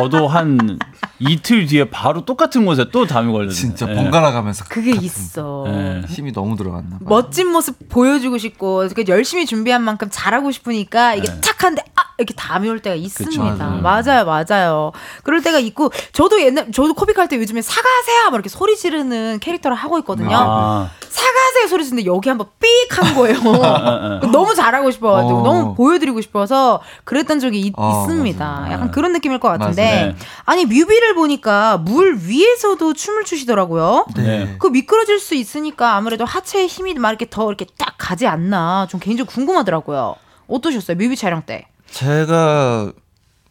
[0.00, 0.78] 저도 한
[1.18, 3.54] 이틀 뒤에 바로 똑같은 곳에 또 담이 걸렸어요.
[3.54, 3.94] 진짜 예.
[3.94, 5.64] 번갈아 가면서 그게 있어.
[5.66, 6.02] 예.
[6.08, 7.08] 힘이 너무 들어갔나 봐요.
[7.08, 11.40] 멋진 모습 보여주고 싶고 이렇게 열심히 준비한 만큼 잘하고 싶으니까 이게 네.
[11.40, 13.42] 탁 한데 아 이렇게 담이 올 때가 있습니다.
[13.56, 13.82] 맞아요.
[13.82, 14.92] 맞아요, 맞아요.
[15.24, 19.76] 그럴 때가 있고 저도 옛날 저도 코빅할 때 요즘에 사과하세요 막 이렇게 소리 지르는 캐릭터를
[19.76, 20.36] 하고 있거든요.
[20.36, 23.38] 아, 사과하세요 소리 지르는데 여기 한번 삑 한 거예요.
[24.32, 25.42] 너무 잘하고 싶어가지고 어.
[25.42, 28.72] 너무 보여드리고 싶어서 그랬던 적이 있, 어, 습니다 맞아요.
[28.72, 29.82] 약간 그런 느낌일 것 같은데.
[29.82, 30.16] 네.
[30.44, 34.06] 아니 뮤비를 보니까 물 위에서도 춤을 추시더라고요.
[34.16, 34.56] 네.
[34.58, 39.00] 그 미끄러질 수 있으니까 아무래도 하체에 힘이 막 이렇게 더 이렇게 딱 가지 않나 좀
[39.00, 40.14] 개인적으로 궁금하더라고요.
[40.48, 41.66] 어떠셨어요 뮤비 촬영 때?
[41.90, 42.92] 제가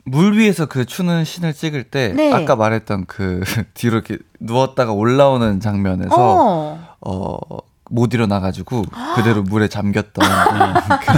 [0.03, 2.31] 물 위에서 그 추는 신을 찍을 때 네.
[2.33, 3.41] 아까 말했던 그
[3.75, 6.86] 뒤로 이렇게 누웠다가 올라오는 장면에서 어.
[7.01, 8.83] 어 못 일어나가지고
[9.15, 10.27] 그대로 물에 잠겼던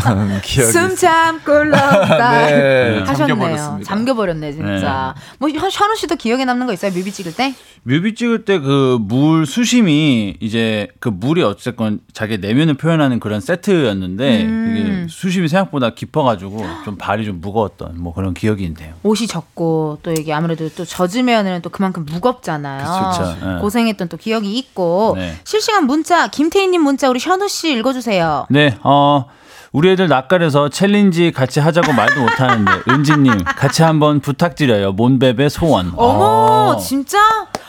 [0.04, 0.96] 그런 기억이 숨.
[0.96, 3.06] 참고 럽다 네, 하셨네요.
[3.06, 3.84] 잠겨버렸습니다.
[3.88, 5.16] 잠겨버렸네 진짜.
[5.40, 6.92] 뭐 현- 현우 씨도 기억에 남는 거 있어요?
[6.92, 7.54] 뮤비 찍을 때?
[7.84, 14.46] 뮤비 찍을 때 그 물 수심이 이제 그 물이 어쨌건 자기 내면을 표현하는 그런 세트였는데
[14.46, 18.94] 그게 수심이 생각보다 깊어가지고 좀 발이 좀 무거웠던 뭐 그런 기억이 있네요.
[19.04, 22.84] 옷이 젖고 또 이게 아무래도 또 젖으면은 또 그만큼 무겁잖아요.
[23.14, 23.56] 그쵸, 그쵸.
[23.56, 23.60] 예.
[23.62, 25.36] 고생했던 또 기억이 있고 네.
[25.44, 28.48] 실시간 문자 김태 희님 문자 우리 현우 씨 읽어주세요.
[28.50, 29.26] 네, 어,
[29.72, 34.92] 우리 애들 낯가려서 challenge 같이 하자고 말도 못하는데 은지님 같이 한번 부탁드려요.
[34.94, 35.94] 몬베베 소원.
[35.96, 36.78] 어머 어.
[36.78, 37.18] 진짜?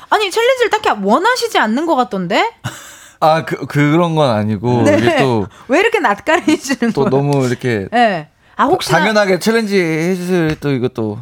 [0.09, 2.53] 아니 challenge를 딱히 원하시지 않는 것 같던데?
[3.23, 4.97] 아, 그, 그런 건 아니고, 네.
[4.97, 7.11] 이게 또, 왜 이렇게 낯가리시는 또 거예요?
[7.11, 8.31] 너무 이렇게, 네.
[8.57, 11.19] 아 혹시나 당연하게 challenge 해주실 또 이것도,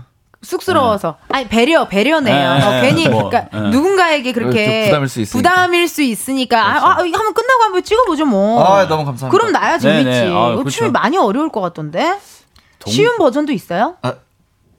[0.48, 2.54] 쑥스러워서 아니 배려 배려네요.
[2.54, 3.68] 네, 어, 괜히 뭐, 그러니까 네.
[3.68, 5.50] 누군가에게 그렇게 좀 부담일 수 있으니까.
[5.50, 6.70] 부담일 수 있으니까 아,
[7.00, 8.64] 아, 이거 한번 끝나고 한번 찍어보죠 뭐.
[8.64, 9.28] 아, 너무 감사합니다.
[9.28, 10.04] 그럼 나야 재밌지.
[10.04, 10.34] 네, 네.
[10.34, 10.70] 아, 그렇죠.
[10.70, 12.18] 춤이 많이 어려울 것 같던데.
[12.78, 13.96] 동- 쉬운 버전도 있어요?
[14.02, 14.14] 아,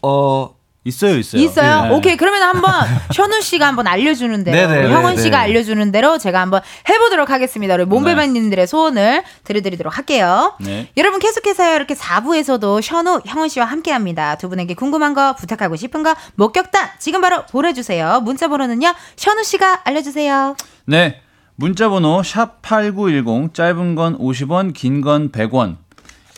[0.02, 0.56] 어,
[0.86, 1.42] 있어요, 있어요.
[1.42, 1.82] 있어요.
[1.84, 1.90] 네.
[1.96, 2.72] 오케이 그러면 한번
[3.14, 5.24] 현우 씨가 한번 알려주는 대로 네네, 우리 형원 네네.
[5.24, 7.76] 씨가 알려주는 대로 제가 한번 해보도록 하겠습니다.
[7.76, 10.54] 우리 몸베반님들의 소원을 들려드리도록 할게요.
[10.62, 10.88] 네.
[10.96, 14.36] 여러분 계속해서 이렇게 4부에서도 현우, 형원 씨와 함께합니다.
[14.36, 18.22] 두 분에게 궁금한 거, 부탁하고 싶은 거, 목격담 지금 바로 보내주세요.
[18.22, 18.94] 문자 번호는요.
[19.20, 20.56] 현우 씨가 알려주세요.
[20.86, 21.22] 네.
[21.56, 25.76] 문자번호 샵 8910 짧은 건 50원, 긴 건 100원.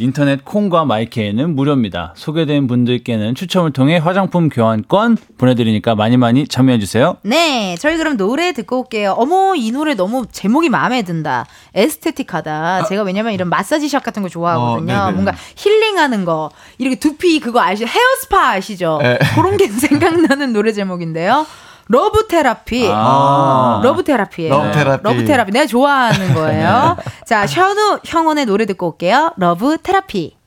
[0.01, 2.13] 인터넷 콩과 마이케이는 무료입니다.
[2.15, 7.17] 소개된 분들께는 추첨을 통해 화장품 교환권 보내드리니까 많이 많이 참여해주세요.
[7.21, 9.11] 네, 저희 그럼 노래 듣고 올게요.
[9.17, 11.45] 어머, 이 노래 너무 제목이 마음에 든다.
[11.75, 12.85] 에스테틱하다.
[12.85, 14.93] 제가 왜냐면 이런 마사지샵 같은 거 좋아하거든요.
[14.93, 15.11] 어.
[15.11, 16.49] 뭔가 힐링하는 거.
[16.79, 17.85] 이렇게 두피 그거 아시죠?
[17.87, 18.99] 헤어스파 아시죠?
[19.01, 19.19] 네.
[19.35, 21.45] 그런 게 생각나는 노래 제목인데요.
[21.91, 22.89] Love Therapy.
[22.89, 23.81] 아.
[23.83, 24.49] Love Therapy예요.
[24.49, 25.03] Love Therapy.
[25.03, 25.51] Love Therapy.
[25.51, 26.95] 내가 좋아하는 거예요.
[27.27, 29.33] 자, 셔누 형원의 노래 듣고 올게요.
[29.35, 30.37] Love Therapy.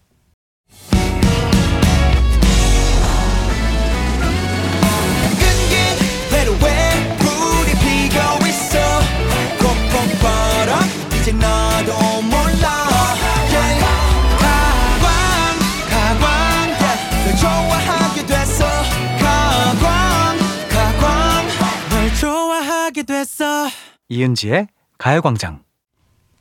[23.34, 23.66] 됐어
[24.08, 25.64] 이은지의 가요광장.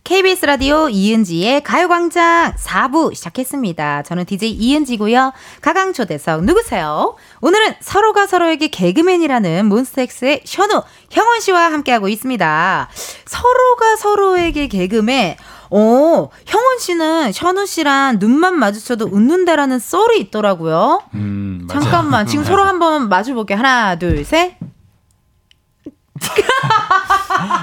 [0.04, 4.04] KBS 라디오 이은지의 가요광장 4부 시작했습니다.
[4.04, 5.32] 저는 DJ 이은지고요.
[5.62, 7.16] 가강초대석 누구세요?
[7.42, 12.90] 오늘은 서로가 서로에게 개그맨이라는 몬스타엑스의 현우, 형원 씨와 함께하고 있습니다.
[13.26, 15.38] 서로가 서로에게 개그맨.
[15.72, 21.02] 어, 형원 씨는 현우 씨랑 눈만 마주쳐도 웃는다라는 썰이 있더라고요.
[21.16, 21.68] 음.
[21.72, 23.58] 잠깐만, 지금 서로 한번 마주볼게요.
[23.58, 24.58] 하나, 둘, 셋.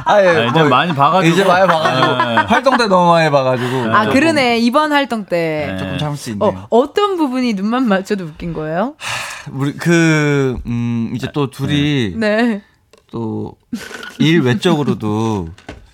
[0.04, 1.32] 아, 예, 아, 이제 뭐, 많이 봐가지고.
[1.32, 2.16] 이제 많이 봐가지고.
[2.24, 2.34] 네.
[2.46, 3.94] 활동 때 너무 많이 봐가지고.
[3.94, 4.58] 아, 조금- 그러네.
[4.58, 5.68] 이번 활동 때.
[5.70, 5.78] 네.
[5.78, 6.48] 조금 참을 수 있네요.
[6.50, 8.94] 어, 어떤 부분이 눈만 마주쳐도 웃긴 거예요?
[9.52, 12.62] 우리 그, 음, 이제 또 둘이 네.
[13.10, 13.54] 또
[14.18, 15.48] 일 외적으로도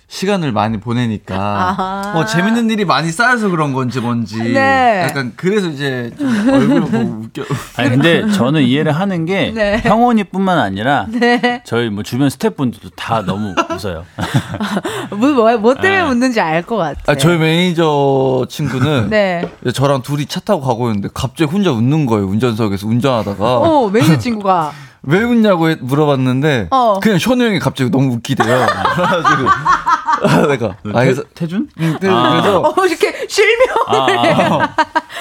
[0.09, 2.11] 시간을 많이 보내니까 아하.
[2.13, 5.03] 뭐 재밌는 일이 많이 쌓여서 그런 건지 뭔지 네.
[5.03, 7.43] 약간 그래서 이제 좀 얼굴을 보고 웃겨
[7.75, 9.81] 아니 근데 저는 이해를 하는 게 네.
[9.83, 11.61] 형원이뿐만 아니라 네.
[11.65, 14.05] 저희 뭐 주변 스태프분들도 다 너무 웃어요.
[15.11, 16.09] 뭐, 뭐, 뭐 때문에 네.
[16.09, 17.01] 웃는지 알 것 같아.
[17.11, 19.49] 아, 저희 매니저 친구는 네.
[19.73, 24.71] 저랑 둘이 차 타고 가고 있는데 갑자기 혼자 웃는 거예요 운전석에서 운전하다가 어, 매니저 친구가.
[25.09, 26.99] 왜 웃냐고 해- 물어봤는데 어.
[27.01, 28.45] 그냥 현우 형이 갑자기 너무 웃기대요
[28.95, 31.69] 그래가지고 아, 내가 아, 그래서 태, 태준?
[31.79, 32.31] 응, 그- 아.
[32.41, 34.33] 그래서 어, 이렇게 실명을 해.
[34.33, 34.75] 아,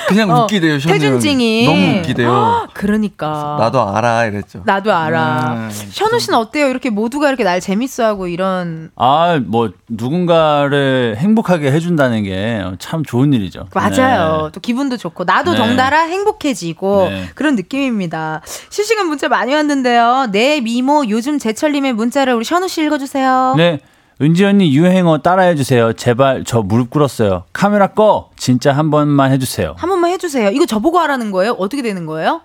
[0.09, 1.67] 그냥 어, 웃기대요 태준증이.
[1.67, 3.57] 너무 웃기대요 그러니까.
[3.59, 5.55] 나도 알아 이랬죠 나도 알아.
[5.55, 6.69] 음, 현우 씨는 어때요?
[6.69, 8.91] 이렇게 모두가 이렇게 날 재밌어하고 이런.
[8.97, 12.47] 아, 뭐 누군가를 행복하게 해준다는 게
[12.79, 13.69] 참 좋은 일이죠.
[13.75, 14.45] 맞아요.
[14.47, 14.53] 네.
[14.53, 15.57] 또 기분도 좋고 나도 네.
[15.59, 17.25] 덩달아 행복해지고 네.
[17.35, 18.43] 그런 느낌입니다.
[18.71, 20.29] 실시간 문자 많이 왔는데요.
[20.33, 23.55] 내 미모 요즘 제철님의 문자를 우리 현우 씨 읽어주세요.
[23.57, 23.81] 네.
[24.23, 25.93] 은지 언니 유행어 따라해 주세요.
[25.93, 27.45] 제발 저 무릎 꿇었어요.
[27.53, 28.31] 카메라 꺼.
[28.37, 29.75] 진짜 한 번만 해주세요.
[29.77, 30.51] 한 번만 해주세요.
[30.51, 31.53] 이거 저보고 하라는 거예요?
[31.59, 32.41] 어떻게 되는 거예요?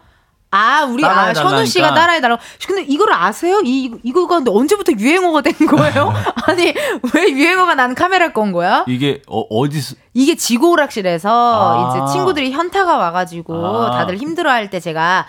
[0.53, 1.31] 아, 우리, 아.
[1.31, 2.41] 현우 씨가 따라해달라고.
[2.67, 3.61] 근데 이걸 아세요?
[3.63, 6.13] 이, 이거가 근데 언제부터 유행어가 된 거예요?
[6.45, 6.73] 아니,
[7.13, 8.83] 왜 유행어가 난 카메라 건 거야?
[8.89, 11.95] 이게 어, 어디서 이게 지구 오락실에서 아.
[12.03, 13.91] 이제 친구들이 현타가 와가지고 아.
[13.91, 15.25] 다들 힘들어할 때 제가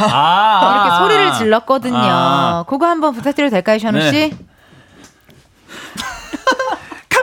[0.00, 0.98] 아, 이렇게 아.
[1.00, 1.98] 소리를 질렀거든요.
[1.98, 2.64] 아.
[2.66, 4.30] 그거 한번 부탁드려도 될까요, 현우 네.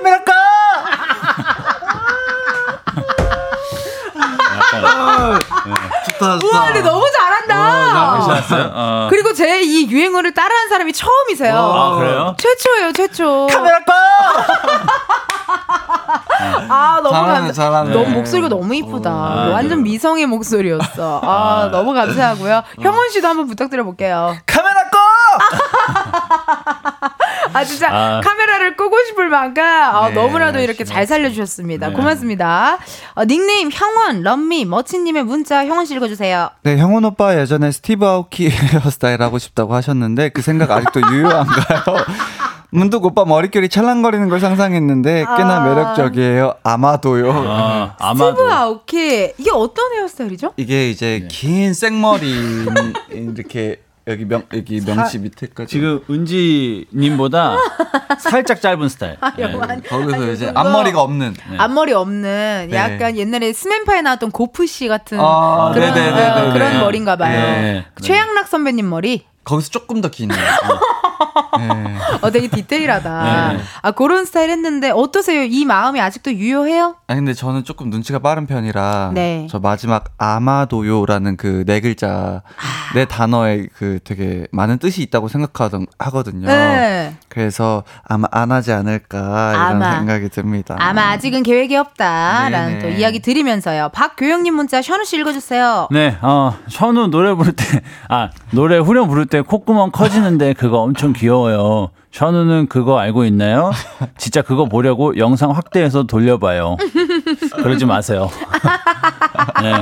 [0.01, 0.03] 씨?
[0.03, 0.31] 카메라 꺼
[4.73, 5.39] 약간
[6.05, 8.17] 좋다 좋다 우와, 근데 너무 잘한다.
[8.17, 8.71] 괜찮았어요?
[8.73, 9.07] 어.
[9.09, 11.55] 그리고 제 이 유행어를 따라한 사람이 처음이세요.
[11.55, 12.35] 아, 그래요?
[12.37, 13.47] 최초예요, 최초.
[13.47, 13.93] 카메라 꺼
[16.69, 17.53] 아 너무 잘하네, 감사.
[17.53, 17.89] 잘하네.
[17.93, 19.09] 너무 목소리가 너무 이쁘다.
[19.09, 21.21] 아, 완전 미성의 목소리였어.
[21.23, 22.63] 아, 너무 감사하고요.
[22.81, 24.35] 형원 씨도 한번 부탁드려 볼게요.
[24.45, 24.97] 카메라 꺼!
[27.53, 28.21] 아 진짜 아.
[28.23, 31.89] 카메라를 끄고 싶을 만큼 아, 네, 너무나도 이렇게 잘 살려주셨습니다.
[31.89, 31.93] 네.
[31.93, 32.77] 고맙습니다.
[33.15, 36.49] 어, 닉네임 형원 Love Me 머친님의 문자 형원 씨 읽어주세요.
[36.63, 42.05] 네, 형원 오빠 예전에 스티브 아오키 헤어스타일 하고 싶다고 하셨는데 그 생각 아직도 유효한가요?
[42.73, 45.65] 문득 오빠 머릿결이 찰랑거리는 걸 상상했는데 꽤나 아.
[45.67, 46.53] 매력적이에요.
[46.63, 47.31] 아마도요.
[47.33, 50.53] 아, 스티브 아마도 아오키 이게 어떤 헤어스타일이죠?
[50.55, 52.65] 이게 이제 긴 생머리
[53.11, 57.55] 이렇게 여기 명 여기 명치 밑에까지 지금 은지님보다
[58.19, 59.17] 살짝 짧은 스타일.
[59.37, 59.81] 네.
[59.87, 62.75] 거기서 이제 앞머리가 없는 앞머리 없는 네.
[62.75, 66.29] 약간 옛날에 스맨파에 나왔던 고프 씨 같은 아, 그런, 네네네네.
[66.49, 66.79] 어, 그런 네.
[66.79, 67.39] 머리인가 봐요.
[67.39, 67.85] 네.
[68.01, 69.25] 최양락 선배님 머리.
[69.43, 70.29] 거기서 조금 더 긴.
[70.29, 70.35] 네.
[72.21, 73.53] 어, 되게 디테일하다.
[73.53, 73.59] 네.
[73.81, 75.43] 아, 그런 스타일 했는데 어떠세요?
[75.43, 76.95] 이 마음이 아직도 유효해요?
[77.07, 79.47] 아 근데 저는 조금 눈치가 빠른 편이라 네.
[79.49, 82.41] 저 마지막 아마도요라는 그 네 글자
[82.95, 86.47] 네 단어에 그 되게 많은 뜻이 있다고 생각하던 하거든요.
[86.47, 87.15] 네.
[87.29, 89.97] 그래서 아마 안 하지 않을까 이런 아마.
[89.97, 90.75] 생각이 듭니다.
[90.79, 92.79] 아마 아직은 계획이 없다라는 네네.
[92.79, 93.89] 또 이야기 드리면서요.
[93.93, 95.87] 박교영님 문자 션우 씨 읽어주세요.
[95.91, 101.13] 네, 어, 현우 노래 부를 때, 아, 노래 후렴 부를 때 콧구멍 커지는데 그거 엄청
[101.13, 101.91] 귀 여워요.
[102.11, 103.71] 현우는 그거 알고 있나요?
[104.17, 106.77] 진짜 그거 보려고 영상 확대해서 돌려봐요.
[107.55, 108.29] 그러지 마세요.
[109.61, 109.73] 네.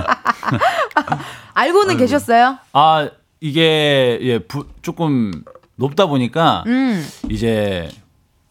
[1.53, 2.57] 알고는 계셨어요?
[2.73, 3.09] 아,
[3.41, 5.31] 이게, 예, 부, 조금
[5.75, 7.05] 높다 보니까 음.
[7.29, 7.89] 이제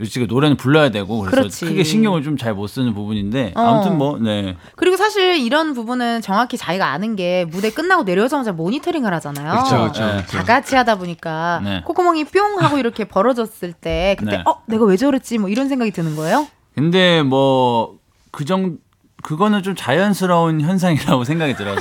[0.05, 1.65] 지금 노래는 불러야 되고 그래서 그렇지.
[1.67, 3.61] 크게 신경을 좀 잘 못 쓰는 부분인데 어.
[3.61, 4.57] 아무튼 뭐, 네.
[4.77, 9.51] 그리고 사실 이런 부분은 정확히 자기가 아는 게 무대 끝나고 내려오자마자 모니터링을 하잖아요.
[9.65, 10.07] 그렇죠, 그렇죠.
[10.07, 10.25] 네.
[10.27, 11.83] 다 같이 하다 보니까 네.
[11.85, 14.43] 콧구멍이 뿅 하고 이렇게 벌어졌을 때 그때 네.
[14.47, 16.47] 어 내가 왜 저랬지 뭐 이런 생각이 드는 거예요?
[16.75, 17.99] 근데 뭐
[18.31, 18.77] 그 정
[19.25, 21.81] 그거는 좀 자연스러운 현상이라고 생각이 들어서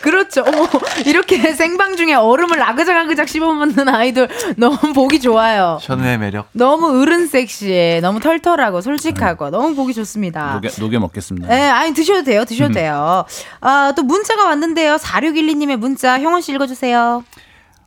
[0.00, 0.42] 그렇죠.
[0.46, 0.68] 어머,
[1.06, 5.78] 이렇게 생방 중에 얼음을 아그작아그작 씹어먹는 아이돌 너무 보기 좋아요.
[5.80, 6.48] 현우의 매력.
[6.52, 8.00] 너무 어른 섹시해.
[8.00, 10.54] 너무 털털하고 솔직하고 너무 보기 좋습니다.
[10.54, 11.48] 녹여, 녹여 먹겠습니다.
[11.48, 12.44] 네, 아니 드셔도 돼요.
[12.44, 13.24] 드셔도 돼요.
[13.60, 14.96] 아, 또 문자가 왔는데요.
[14.96, 17.24] 4612님의 문자 형원 씨 읽어주세요.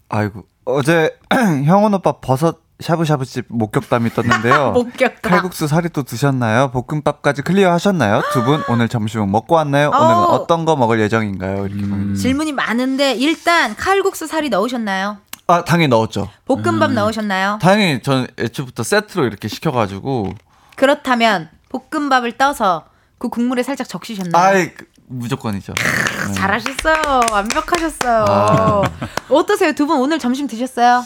[0.10, 1.16] 아이고 어제
[1.66, 4.72] 형원 오빠 버섯 샤브샤브집 목격담이 떴는데요.
[4.76, 5.32] 목격담.
[5.32, 6.70] 칼국수 사리 또 드셨나요?
[6.72, 8.22] 볶음밥까지 clear 하셨나요?
[8.34, 9.90] 두 분 오늘 점심은 먹고 왔나요?
[9.90, 9.98] 어.
[9.98, 11.66] 오늘은 어떤 거 먹을 예정인가요?
[11.68, 11.82] 이렇게.
[11.84, 12.16] 음.
[12.16, 15.18] 질문이 많은데 일단 칼국수 사리 넣으셨나요?
[15.48, 16.30] 아 당연히 넣었죠.
[16.46, 17.60] 볶음밥 넣으셨나요?
[17.62, 20.34] 당연히 저는 애초부터 세트로 이렇게 시켜가지고
[20.76, 22.86] 그렇다면 볶음밥을 떠서
[23.18, 24.44] 그 국물에 살짝 적시셨나요?
[24.44, 25.74] 아이 그, 무조건이죠.
[26.28, 26.34] 네.
[26.34, 27.22] 잘하셨어요.
[27.32, 28.26] 완벽하셨어요.
[28.28, 28.82] 아.
[29.30, 29.74] 어떠세요?
[29.74, 31.04] 두 분 오늘 점심 드셨어요?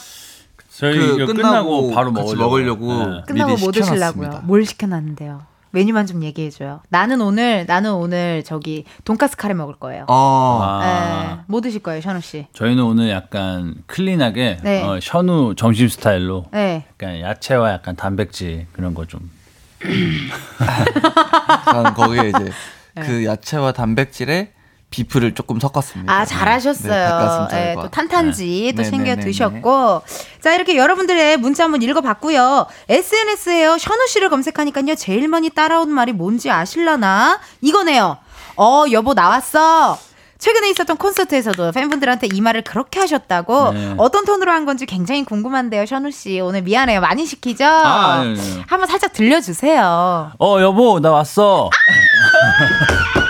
[0.78, 2.86] 저희 그 끝나고 끝나고 바로 같이 먹으려고.
[2.86, 3.10] 먹으려고.
[3.16, 3.22] 네.
[3.26, 3.96] 끝나고 뭐 드시려고요?
[3.96, 4.42] 시켜놨습니다.
[4.46, 5.42] 뭘 시켜놨는데요?
[5.72, 6.82] 메뉴만 좀 얘기해줘요.
[6.90, 10.06] 나는 오늘 나는 오늘 저기 돈가스 카레 먹을 거예요.
[10.08, 10.60] 어.
[10.62, 11.44] 아, 네.
[11.48, 12.46] 뭐 드실 거예요, 션우 씨?
[12.54, 14.84] 저희는 오늘 약간 클린하게 네.
[14.84, 16.86] 어, 현우 점심 스타일로 네.
[16.92, 19.32] 약간 야채와 약간 단백질 그런 거 좀.
[21.66, 22.52] 저는 거기에 이제
[22.96, 23.02] 네.
[23.02, 24.54] 그 야채와 단백질에
[24.90, 26.12] 비프를 조금 섞었습니다.
[26.12, 27.10] 아, 네, 잘하셨어요.
[27.10, 27.70] 닭가슴살과.
[27.70, 28.90] 예, 또 탄탄지 또 네.
[28.90, 29.26] 챙겨 네네네네.
[29.26, 30.02] 드셨고.
[30.42, 32.68] 자, 이렇게 여러분들의 문자 한번 읽어봤고요.
[32.88, 33.78] SNS에요.
[33.78, 34.96] 션우 씨를 검색하니까요.
[34.96, 37.40] 제일 많이 따라온 말이 뭔지 아실라나?
[37.62, 38.18] 이거네요.
[38.56, 40.00] 어, 여보 나왔어.
[40.40, 43.96] 최근에 있었던 콘서트에서도 팬분들한테 이 말을 그렇게 하셨다고 네.
[43.98, 46.40] 어떤 톤으로 한 건지 굉장히 궁금한데요, 션우 씨.
[46.40, 47.02] 오늘 미안해요.
[47.02, 47.66] 많이 시키죠?
[47.66, 48.24] 아.
[48.68, 50.32] 한번 살짝 들려주세요.
[50.40, 51.70] 어 여보 나 왔어.
[51.74, 53.28] 아,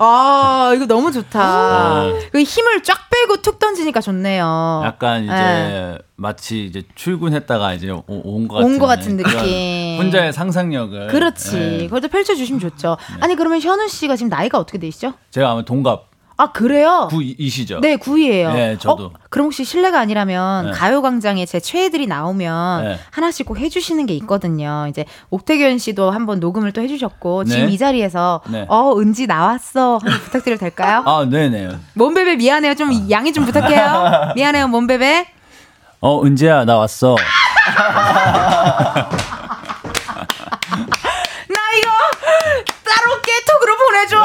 [0.76, 2.04] 이거 너무 좋다.
[2.04, 2.28] 네.
[2.32, 4.82] 그 힘을 쫙 빼고 툭 던지니까 좋네요.
[4.84, 5.98] 약간 이제 네.
[6.16, 9.98] 마치 이제 출근했다가 이제 온 것 같은 온 것 같은 느낌.
[9.98, 11.08] 혼자의 상상력을.
[11.08, 11.56] 그렇지.
[11.56, 11.78] 네.
[11.84, 12.96] 그걸 또 펼쳐주시면 좋죠.
[13.20, 15.14] 아니, 그러면 현우 씨가 지금 나이가 어떻게 되시죠?
[15.30, 16.07] 제가 아마 동갑
[16.40, 17.08] 아, 그래요?
[17.10, 17.80] 구이시죠.
[17.80, 18.52] 네, 9위예요.
[18.52, 19.10] 네, 저도.
[19.28, 20.70] 그럼 혹시 실례가 아니라면 네.
[20.72, 22.98] 가요광장에 제 최애들이 나오면 네.
[23.10, 24.86] 하나씩 꼭 해주시는 게 있거든요.
[24.88, 27.50] 이제 옥태견 씨도 한번 녹음을 또 해주셨고 네.
[27.50, 28.66] 지금 이 자리에서 네.
[28.68, 31.02] 어 은지 나왔어 한번 부탁드려도 될까요?
[31.06, 31.70] 아 네네.
[31.94, 32.76] 몸베베 미안해요.
[32.76, 34.32] 좀 양해 좀 부탁해요.
[34.36, 35.26] 미안해요, 몸베베.
[36.00, 37.16] 어 은지야 나 왔어.
[41.48, 41.90] 나 이거
[42.84, 44.16] 따로 깨톡으로 보내줘.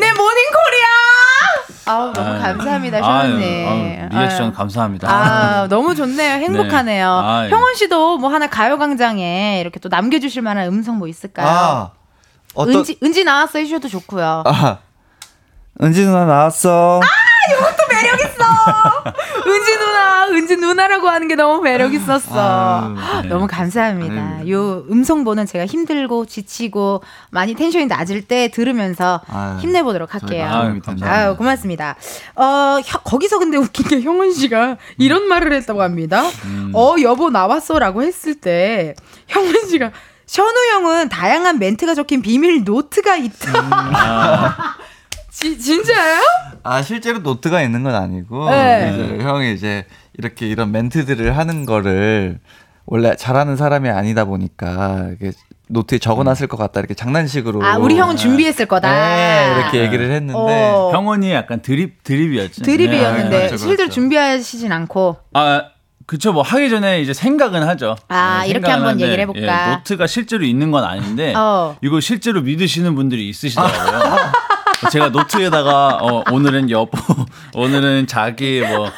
[0.00, 1.92] 내 모닝콜이야.
[1.92, 3.68] 아우 너무 감사합니다, 셔누님.
[3.68, 5.08] 아유, 아유, 리액션 감사합니다.
[5.10, 6.34] 아, 너무 좋네요.
[6.34, 7.08] 행복하네요.
[7.10, 7.50] 아, 예.
[7.50, 11.46] 형원 씨도 뭐 하나 가요광장에 이렇게 또 남겨주실 만한 음성 뭐 있을까요?
[11.48, 11.90] 아
[12.54, 14.44] 어떤 은지, 은지 나왔어 해주셔도 좋고요.
[14.46, 14.78] 아
[15.82, 17.00] 은지 누나 나왔어.
[17.50, 18.42] 이것도 매력 있어.
[19.46, 22.30] 은지 누나, 은지 누나라고 하는 게 너무 매력 있었어.
[22.34, 24.14] 아, 너무 감사합니다.
[24.14, 24.48] 아닙니다.
[24.50, 30.46] 요 음성보는 제가 힘들고 지치고 많이 텐션이 낮을 때 들으면서 아, 힘내보도록 할게요.
[30.46, 31.96] 아유, 아유, 고맙습니다.
[32.36, 36.22] 어, 혀- 거기서 근데 웃긴 게 형은 씨가 이런 말을 했다고 합니다.
[36.74, 38.94] 어, 여보 나왔어 라고 했을 때
[39.28, 39.90] 형은 씨가
[40.26, 44.76] 션우 형은 다양한 멘트가 적힌 비밀 노트가 있다.
[45.42, 46.20] 지, 진짜요?
[46.62, 48.92] 아 실제로 노트가 있는 건 아니고 네.
[48.94, 49.86] 이제 형이 이제
[50.16, 52.38] 이렇게 이런 멘트들을 하는 거를
[52.86, 55.32] 원래 잘하는 사람이 아니다 보니까 이게
[55.68, 58.92] 노트에 적어놨을 것 같다 이렇게 장난식으로 아, 우리 형은 준비했을 거다.
[58.92, 60.90] 네, 이렇게 얘기를 했는데 어.
[60.92, 62.62] 형원이 약간 드립 드립이었죠.
[62.62, 63.94] 드립이었는데 네, 그렇죠, 실제로 그렇죠.
[63.94, 65.64] 준비하시진 않고 아,
[66.06, 66.32] 그쵸.
[66.32, 67.96] 뭐 하기 전에 이제 생각은 하죠.
[68.08, 69.70] 아, 네, 이렇게 한번 하는데, 얘기를 해볼까?
[69.70, 71.76] 예, 노트가 실제로 있는 건 아닌데 어.
[71.82, 74.32] 이거 실제로 믿으시는 분들이 있으시더라고요.
[74.90, 76.90] 제가 노트에다가 어, 오늘은 여보,
[77.54, 78.90] 오늘은 자기 뭐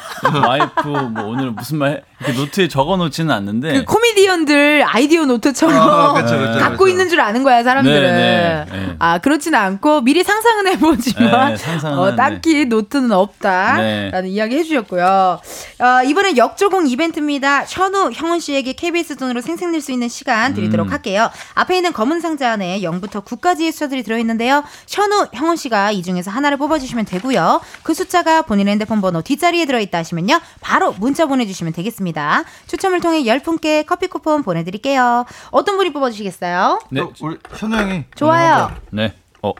[0.47, 6.37] 와이프 뭐 오늘 무슨 말 이렇게 노트에 적어놓지는 않는데 그 코미디언들 아이디어 노트처럼 아, 그쵸,
[6.37, 6.87] 그쵸, 갖고 그쵸.
[6.87, 8.01] 있는 줄 아는 거야 사람들은.
[8.01, 8.95] 네, 네, 네.
[8.99, 12.15] 아 그렇지는 않고 미리 상상은 해보지만 네, 상상은 어.
[12.15, 14.29] 딱히 노트는 없다라는 네.
[14.29, 15.39] 이야기 해주셨고요.
[15.79, 17.65] 어, 이번엔 역조공 이벤트입니다.
[17.65, 20.91] 현우 형은 씨에게 KBS 돈으로 생색낼 수 있는 시간 드리도록 음.
[20.91, 21.29] 할게요.
[21.53, 24.63] 앞에 있는 검은 상자 안에 0부터 9까지의 숫자들이 들어있는데요.
[24.89, 27.61] 현우 형은 씨가 이 중에서 하나를 뽑아주시면 되고요.
[27.83, 30.39] 그 숫자가 본인의 핸드폰 번호 뒷자리에 들어있다 하시면요.
[30.61, 32.43] 바로 문자 보내주시면 되겠습니다.
[32.67, 35.25] 추첨을 통해 10분께 커피 쿠폰 보내드릴게요.
[35.51, 36.79] 어떤 분이 뽑아주시겠어요?
[36.91, 38.71] 네, 어, 우리 현우 형이 좋아요.
[38.91, 39.51] 네, 어,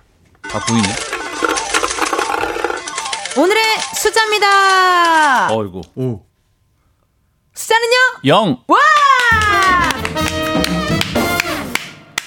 [0.49, 0.88] 다 보이네.
[3.38, 3.63] 오늘의
[3.95, 5.53] 숫자입니다.
[5.53, 5.82] 어이구,
[7.53, 7.95] 숫자는요?
[8.28, 8.63] 영.
[8.68, 8.78] 와!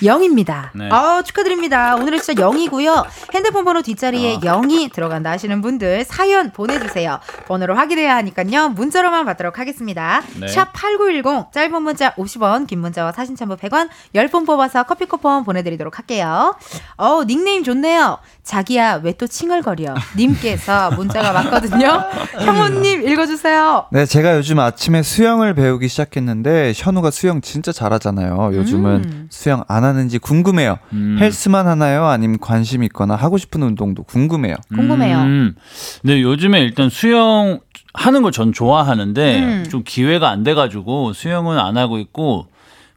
[0.03, 0.70] 0입니다.
[0.74, 0.88] 네.
[0.90, 1.96] 아, 축하드립니다.
[1.96, 3.05] 오늘의 숫자 0이고요.
[3.34, 4.40] 핸드폰 번호 뒷자리에 아.
[4.40, 7.20] 0이 들어간다 하시는 분들 사연 보내주세요.
[7.46, 8.70] 번호를 확인해야 하니까요.
[8.70, 10.22] 문자로만 받도록 하겠습니다.
[10.40, 10.46] 네.
[10.46, 16.57] 샵8910 짧은 문자 50원 긴 문자와 사진 첨부 100원 10분 뽑아서 커피 쿠폰 보내드리도록 할게요.
[16.96, 18.18] 어 닉네임 좋네요.
[18.42, 22.05] 자기야 왜 또 칭얼거려 님께서 문자가 왔거든요.
[22.40, 23.86] 형우님 읽어주세요.
[23.90, 28.53] 네, 제가 요즘 아침에 수영을 배우기 시작했는데 현우가 수영 진짜 잘하잖아요.
[28.55, 29.26] 요즘은 음.
[29.30, 30.78] 수영 안 하는지 궁금해요.
[30.93, 31.16] 음.
[31.20, 32.07] 헬스만 하나요?
[32.07, 34.55] 아니면 관심 있거나 하고 싶은 운동도 궁금해요.
[34.74, 35.18] 궁금해요.
[35.18, 35.57] 음,
[36.05, 37.59] 네, 요즘에 일단 수영
[37.95, 39.66] 하는 걸 전 좋아하는데 음.
[39.68, 42.47] 좀 기회가 안 돼가지고 수영은 안 하고 있고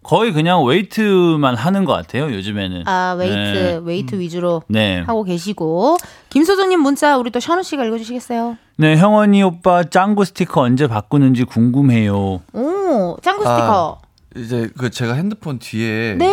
[0.03, 2.31] 거의 그냥 웨이트만 하는 것 같아요.
[2.33, 2.83] 요즘에는.
[2.87, 3.79] 아 웨이트 네.
[3.83, 4.99] 웨이트 위주로 네.
[5.05, 5.97] 하고 계시고
[6.29, 8.57] 김소정님 문자 우리 또 셔누 씨가 읽어주시겠어요?
[8.77, 12.41] 네, 형원이 오빠 짱구 스티커 언제 바꾸는지 궁금해요.
[12.53, 13.97] 오 짱구 아, 스티커.
[14.35, 16.25] 이제 그 제가 핸드폰 뒤에 네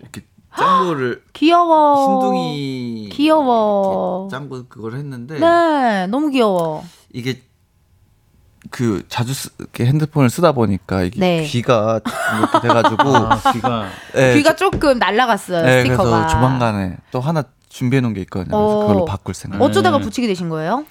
[0.00, 0.22] 이렇게
[0.56, 2.06] 짱구를 귀여워.
[2.06, 4.28] 흰둥이 귀여워.
[4.30, 6.84] 짱구 그걸 했는데 네 너무 귀여워.
[7.12, 7.42] 이게
[8.70, 11.42] 그 자주 쓰, 이렇게 핸드폰을 쓰다 보니까 이게 네.
[11.44, 13.86] 귀가 좀 이렇게 돼가지고 아, 귀가.
[14.14, 16.02] 네, 귀가 조금 날라갔어요 네, 스티커가.
[16.10, 18.56] 그래서 조만간에 또 하나 준비해 놓은 게 있거든요.
[18.56, 18.80] 그래서 어.
[18.86, 19.60] 그걸로 바꿀 생각.
[19.62, 20.02] 어쩌다가 음.
[20.02, 20.84] 붙이게 되신 거예요?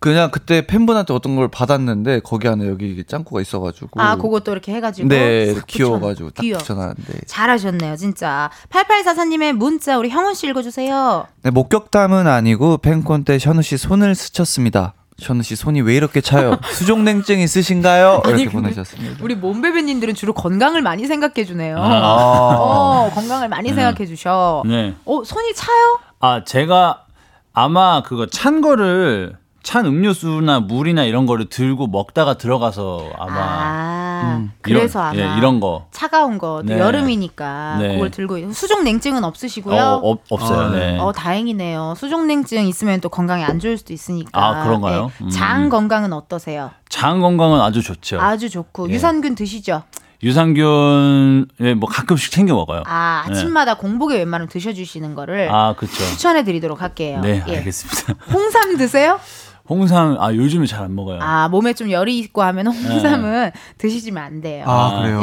[0.00, 4.00] 그냥 그때 팬분한테 어떤 걸 받았는데 거기 안에 여기 이게 짱구가 있어가지고.
[4.00, 5.08] 아 그것도 이렇게 해가지고.
[5.08, 6.58] 네, 싹 귀여워가지고 딱 귀여워.
[6.58, 7.20] 붙여놨는데.
[7.26, 8.50] 잘하셨네요 진짜.
[8.70, 11.26] 8844님의 문자 우리 형원 씨 읽어주세요.
[11.42, 14.94] 네, 목격담은 아니고 팬콘 때 현우 씨 손을 스쳤습니다.
[15.18, 16.56] 현우 씨 손이 왜 이렇게 차요?
[16.72, 18.22] 수족냉증 있으신가요?
[18.24, 19.18] 이렇게 아니, 보내셨습니다.
[19.22, 21.76] 우리 몸베베님들은 주로 건강을 많이 생각해 주네요.
[21.76, 22.56] 아.
[22.56, 24.62] 어 건강을 많이 생각해 주셔.
[24.64, 24.94] 네.
[25.04, 25.98] 어 손이 차요?
[26.20, 27.04] 아, 제가
[27.52, 34.52] 아마 그거 찬 거를 찬 음료수나 물이나 이런 거를 들고 먹다가 들어가서 아마 아, 음,
[34.62, 36.78] 그래서 이런, 아마 예, 이런 거 차가운 거또 네.
[36.78, 37.94] 여름이니까 네.
[37.94, 39.76] 그걸 들고 있- 수족 냉증은 없으시고요.
[39.80, 40.60] 어, 없- 없어요.
[40.60, 40.98] 아, 네.
[40.98, 41.94] 어, 다행이네요.
[41.96, 44.30] 수족 냉증 있으면 또 건강에 안 좋을 수도 있으니까.
[44.32, 45.10] 아, 그런가요?
[45.18, 45.24] 네.
[45.26, 45.30] 음.
[45.30, 46.70] 장 건강은 어떠세요?
[46.88, 48.18] 장 건강은 아주 좋죠.
[48.20, 48.94] 아주 좋고 예.
[48.94, 49.82] 유산균 드시죠?
[50.22, 52.82] 유산균 예, 뭐 가끔씩 챙겨 먹어요.
[52.86, 53.32] 아, 네.
[53.32, 55.96] 아침마다 공복에 웬만하면 드셔주시는 거를 아, 그렇죠.
[55.96, 57.20] 추천해 드리도록 할게요.
[57.22, 57.56] 네, 예.
[57.58, 58.24] 알겠습니다.
[58.32, 59.18] 홍삼 드세요?
[59.70, 61.20] 홍삼 아 요즘에 잘 안 먹어요.
[61.22, 64.64] 아, 몸에 좀 열이 있고 하면 홍삼은 드시면 안 돼요.
[64.66, 65.20] 아, 그래요?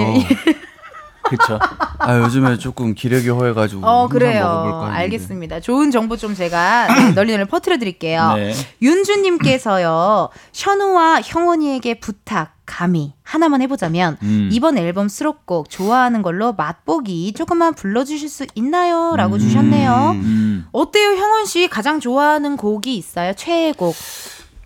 [1.23, 1.59] 그렇죠.
[1.99, 3.85] 아, 요즘에 조금 기력이 허해가지고.
[3.85, 4.87] 어, 홍삼 그래요.
[4.89, 5.59] 알겠습니다.
[5.59, 8.33] 좋은 정보 좀 제가 네, 널리 널리 퍼뜨려 드릴게요.
[8.35, 8.53] 네.
[8.81, 14.47] 윤주님께서요, 셔누와 형원이에게 부탁, 감히 하나만 해보자면, 음.
[14.53, 19.15] 이번 앨범 수록곡 좋아하는 걸로 맛보기 조금만 불러주실 수 있나요?
[19.17, 20.11] 라고 주셨네요.
[20.15, 20.65] 음.
[20.71, 21.67] 어때요, 형원 씨?
[21.67, 23.33] 가장 좋아하는 곡이 있어요?
[23.33, 23.95] 최애곡.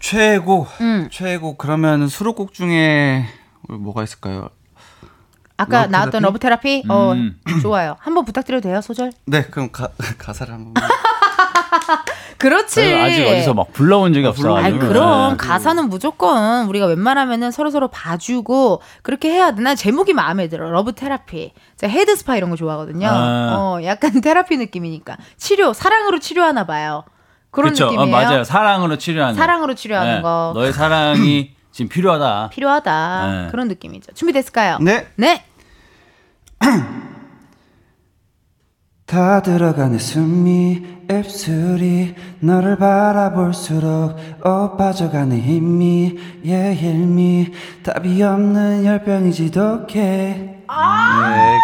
[0.02, 1.08] 최애곡 음.
[1.12, 3.26] 최애곡 그러면 수록곡 중에
[3.70, 4.50] 뭐가 있을까요?
[5.58, 6.22] 아까 Love 나왔던?
[6.24, 6.84] Love Therapy?
[6.90, 7.40] 어, 음.
[7.62, 7.96] 좋아요.
[8.00, 9.12] 한번 부탁드려도 돼요, 소절?
[9.26, 10.74] 네 그럼 가, 가사를 한번
[12.42, 12.82] 그렇지.
[12.96, 14.80] 아직 어디서 막 불러본 적이 아이 없어가지고.
[14.80, 15.38] 그럼 네.
[15.38, 19.62] 가사는 무조건 우리가 웬만하면은 서로 서로 봐주고 그렇게 해야 돼.
[19.62, 20.72] 난 제목이 마음에 들어.
[20.72, 21.54] Love Therapy.
[21.78, 23.08] 제가 head spa 이런 거 좋아하거든요.
[23.08, 23.56] 아.
[23.56, 27.04] 어, 약간 테라피 느낌이니까 치료 사랑으로 치료하나 봐요.
[27.52, 27.88] 그런 그쵸?
[27.88, 28.12] 어, 느낌이에요.
[28.12, 28.44] 맞아요.
[28.44, 29.36] 사랑으로 치료하는.
[29.36, 30.22] 사랑으로 치료하는 네.
[30.22, 32.50] 거 너의 사랑이 지금 필요하다.
[32.52, 33.28] 필요하다.
[33.28, 33.48] 네.
[33.52, 34.14] 그런 느낌이죠.
[34.14, 34.80] 준비됐을까요?
[34.80, 35.08] 네.
[35.16, 35.44] 네.
[39.06, 47.52] 다 들어가네 숨이 입술이 너를 바라볼수록 어 빠져가네 힘이 yeah 힘이
[47.84, 51.30] 답이 없는 열병이 지 독해 아!
[51.30, 51.60] 네,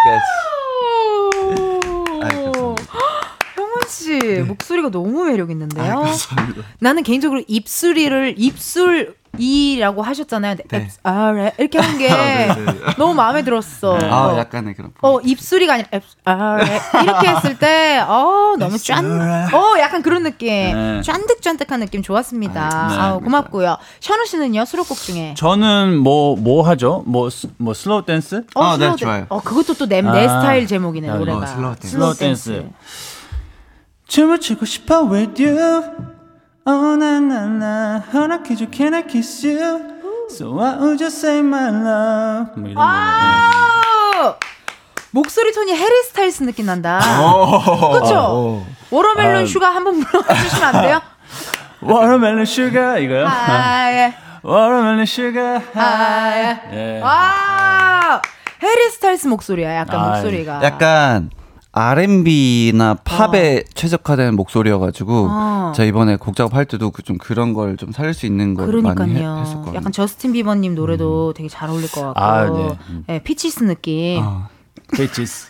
[3.56, 5.92] 형원 씨 목소리가 너무 매력 있는데요.
[5.92, 6.62] 아, 감사합니다.
[6.80, 10.56] 나는 개인적으로 입술이를 입술 이라고 하셨잖아요.
[10.56, 10.84] 근데 네.
[10.86, 12.64] 앱- 아, 래- 이렇게 한게 네, 네.
[12.96, 13.96] 너무 마음에 들었어.
[13.98, 14.38] 아 어.
[14.38, 19.04] 약간의 그런 어 입술이가 아니라 앱- 아, 래- 이렇게 했을 때 어 너무 짠
[19.52, 21.02] 어 약간 그런 느낌 네.
[21.02, 22.88] 쫀득쫀득한 느낌 좋았습니다.
[22.88, 22.96] 네.
[22.96, 23.76] 아우 고맙고요.
[24.00, 27.04] 셔누 씨는요 수록곡 중에 저는 뭐, 뭐 하죠?
[27.06, 28.44] 뭐, 스- 뭐, Slow Dance?
[28.54, 29.26] 어, 아, 네, Slow Dan- 좋아요.
[29.28, 30.40] 어 그것도 또내내 아.
[30.40, 31.88] 스타일 제목이네 야, 노래가 어, Slow Dance.
[31.90, 32.66] Slow Dance.
[34.08, 35.84] 춤을 추고 싶어 with you.
[36.66, 38.02] Oh, na, na, na.
[38.12, 39.80] 허락해줘, can I kiss you?
[40.30, 42.50] So why would you say my love?
[42.56, 42.80] 뭐 이런 거.
[42.82, 44.34] 아!
[45.10, 47.00] 목소리 톤이 해리 스타일스 느낌 난다.
[47.92, 48.64] 그렇죠?
[48.90, 49.46] Watermelon 아.
[49.46, 51.00] sugar 한번 불러주시면 안 돼요?
[51.80, 51.86] 네.
[51.88, 53.26] Watermelon sugar, 이거요?
[53.26, 54.14] 아, 예.
[54.44, 55.62] Watermelon sugar.
[55.74, 56.60] 아, 예.
[56.72, 57.00] 예.
[57.00, 58.20] 와!
[58.62, 60.60] 해리 스타일스 목소리야, 약간 아, 목소리가.
[60.62, 61.30] 약간
[61.78, 65.72] R&B나 팝에 최적화된 목소리여가지고 어.
[65.74, 68.88] 제가 이번에 곡 작업할 때도 그 좀 그런 걸 좀 살릴 수 있는 걸 많이
[68.88, 69.38] 해, 그러니까요.
[69.40, 69.74] 했었거든요.
[69.76, 72.20] 약간 저스틴 비버님 노래도 되게 잘 어울릴 것 같고.
[72.20, 72.78] 아, 네.
[72.90, 73.04] 음.
[73.08, 74.20] 예, Peaches 느낌.
[74.22, 74.48] 어.
[74.96, 75.48] Bitches.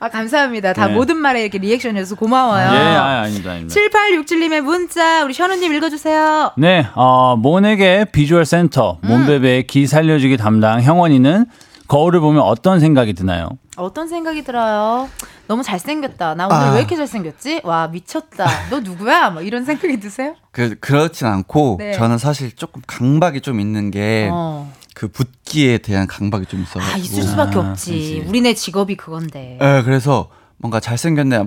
[0.00, 0.72] 아, 감사합니다.
[0.72, 0.94] 다 네.
[0.94, 2.64] 모든 말에 이렇게 리액션해서 고마워요.
[2.72, 3.80] 예, 아, 아닙니다, 아닙니다.
[3.80, 6.52] 7867님의 문자, 우리 셔누님 읽어주세요.
[6.56, 9.08] 네, 어, 몬엑의 비주얼 센터, 음.
[9.08, 11.46] 몬베베의 기 살려주기 담당 형원이는
[11.92, 13.50] 거울을 보면 어떤 생각이 드나요?
[13.76, 15.10] 어떤 생각이 들어요?
[15.46, 16.34] 너무 잘생겼다.
[16.36, 16.72] 나 오늘 아.
[16.72, 17.60] 왜 이렇게 잘생겼지?
[17.64, 18.46] 와, 미쳤다.
[18.70, 19.28] 너 누구야?
[19.28, 20.34] 뭐 이런 생각이 드세요?
[20.52, 21.92] 그 그렇진 않고 네.
[21.92, 24.72] 저는 사실 조금 강박이 좀 있는 게그 어.
[25.12, 26.82] 붓기에 대한 강박이 좀 있어요.
[26.82, 27.90] 아, 있을 수밖에 없지.
[27.90, 28.24] 그렇지.
[28.26, 29.58] 우리네 직업이 그건데.
[29.60, 31.40] 예, 그래서 뭔가 잘생겼네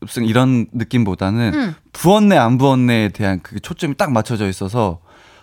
[0.00, 1.74] 무슨 이런 느낌보다는 음.
[1.92, 5.00] 부었네 안 부었네에 대한 그 초점이 딱 맞춰져 있어서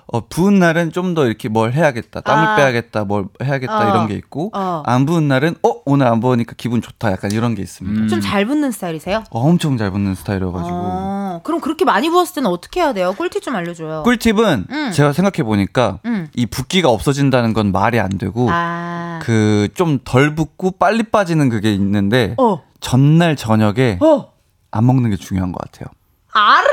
[0.08, 2.56] 어, 부은 날은 좀 더 이렇게 뭘 해야겠다 땀을 아.
[2.56, 3.89] 빼야겠다 뭘 해야겠다 어.
[3.89, 4.84] 이런 게 있고 어.
[4.86, 8.01] 안 부은 날은 어 오늘 안 부으니까 기분 좋다 약간 이런 게 있습니다.
[8.01, 8.08] 음.
[8.08, 9.24] 좀잘 붙는 스타일이세요?
[9.30, 13.14] 어, 엄청 잘 붙는 스타일이어가지고 어, 그럼 그렇게 많이 부었을 때는 어떻게 해야 돼요?
[13.18, 14.03] 꿀팁 좀 알려줘요.
[14.03, 14.91] 꿀팁은 음.
[14.91, 16.28] 제가 생각해 보니까 음.
[16.36, 19.20] 이 붓기가 없어진다는 건 말이 안 되고 아.
[19.24, 22.62] 그좀 덜 붓고 빨리 빠지는 그게 있는데 어.
[22.82, 24.34] 전날 저녁에 어.
[24.72, 25.88] 안 먹는 게 중요한 것 같아요.
[26.34, 26.68] 알아!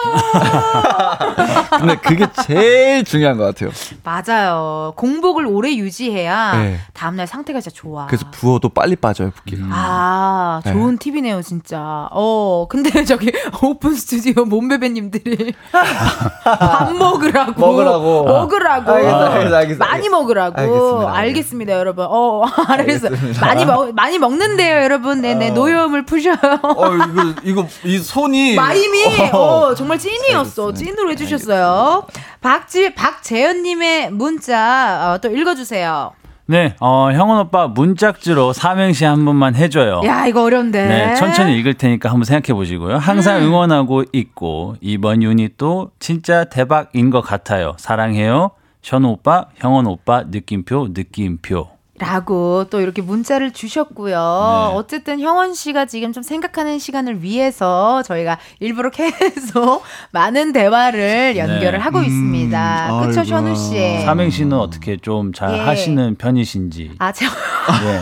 [1.78, 3.70] 근데 그게 제일 중요한 것 같아요.
[4.04, 4.92] 맞아요.
[4.96, 6.78] 공복을 오래 유지해야 네.
[6.92, 8.06] 다음날 상태가 진짜 좋아.
[8.06, 9.64] 그래서 부어도 빨리 빠져요 붓기가.
[9.70, 10.72] 아, 네.
[10.72, 12.08] 좋은 팁이네요, 진짜.
[12.10, 13.32] 어, 근데 저기
[13.62, 15.54] 오픈 스튜디오 몸베베님들이
[16.44, 17.60] 밥 먹으라고.
[17.60, 18.24] 먹으라고.
[18.24, 18.92] 먹으라고.
[18.92, 19.78] 알겠어, 알겠어, 알겠어.
[19.78, 20.58] 많이 먹으라고.
[20.60, 22.06] 알겠습니다, 알겠습니다, 여러분.
[22.08, 23.06] 어, 알겠어.
[23.08, 23.46] 알겠습니다.
[23.46, 25.20] 많이 먹, 많이 먹는데요, 여러분.
[25.22, 25.54] 네네, 어.
[25.54, 26.36] 노여움을 푸셔요.
[26.62, 29.38] 어 이거 이거 이 손이 마임이 어.
[29.38, 30.72] 어, 정말 찐이었어.
[30.74, 32.06] 찐으로 해주셨어요.
[32.40, 36.12] 박지 박재현님의 문자 어, 또 읽어주세요.
[36.46, 40.00] 네, 어, 형원 오빠 문짝지로 삼행시 한 번만 해줘요.
[40.04, 40.84] 야 이거 어려운데.
[40.84, 42.96] 네, 천천히 읽을 테니까 한번 생각해 보시고요.
[42.96, 43.44] 항상 음.
[43.44, 47.74] 응원하고 있고 이번 유닛도 진짜 대박인 것 같아요.
[47.78, 48.50] 사랑해요.
[48.82, 51.79] 션 오빠, 형원 오빠, 느낌표, 느낌표.
[52.00, 54.16] 라고 또 이렇게 문자를 주셨고요.
[54.16, 54.76] 네.
[54.76, 61.78] 어쨌든 형원 씨가 지금 좀 생각하는 시간을 위해서 저희가 일부러 계속 많은 대화를 연결을 네.
[61.78, 63.02] 하고 있습니다.
[63.04, 63.22] 그쵸.
[63.22, 64.00] 션우 씨?
[64.02, 65.60] 삼행시는 어떻게 좀잘 예.
[65.60, 66.92] 하시는 편이신지.
[66.98, 68.00] 아, 저, 네.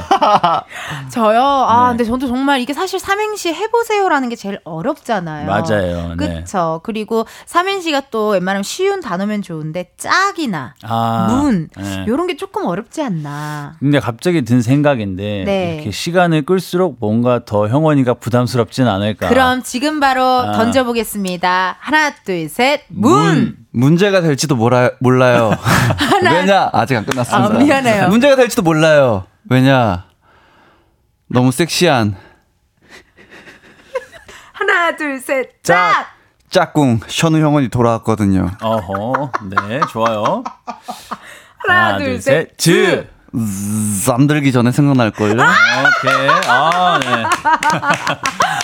[1.10, 1.42] 저요?
[1.42, 1.96] 아, 네.
[1.96, 5.46] 근데 저도 정말 이게 사실 삼행시 해보세요라는 게 제일 어렵잖아요.
[5.46, 6.14] 맞아요.
[6.16, 6.42] 네.
[6.42, 6.80] 그쵸.
[6.84, 12.04] 그리고 삼행시가 또 웬만하면 쉬운 단어면 좋은데 짝이나 아, 문 네.
[12.06, 13.76] 요런 게 조금 어렵지 않나.
[13.88, 15.74] 근데 갑자기 든 생각인데 네.
[15.76, 19.30] 이렇게 시간을 끌수록 뭔가 더 형원이가 부담스럽진 않을까.
[19.30, 20.52] 그럼 지금 바로 아.
[20.52, 21.76] 던져보겠습니다.
[21.80, 23.56] 하나, 둘, 셋, 문!
[23.70, 25.52] 문제가 될지도 몰라, 몰라요.
[26.22, 27.46] 왜냐 아직 안 끝났습니다.
[27.46, 28.08] 아, 미안해요.
[28.08, 29.24] 문제가 될지도 몰라요.
[29.48, 30.04] 왜냐
[31.28, 32.14] 너무 섹시한
[34.52, 35.94] 하나, 둘, 셋, 짝!
[35.94, 36.06] 짝!
[36.50, 38.50] 짝꿍 션우 형원이 돌아왔거든요.
[38.60, 39.32] 어허,
[39.66, 40.44] 네, 좋아요.
[41.66, 43.08] 하나, 둘, 셋, 즈.
[44.06, 45.32] 잠들기 전에 생각날 걸요.
[45.34, 46.28] 오케이.
[46.46, 47.24] 아, 네.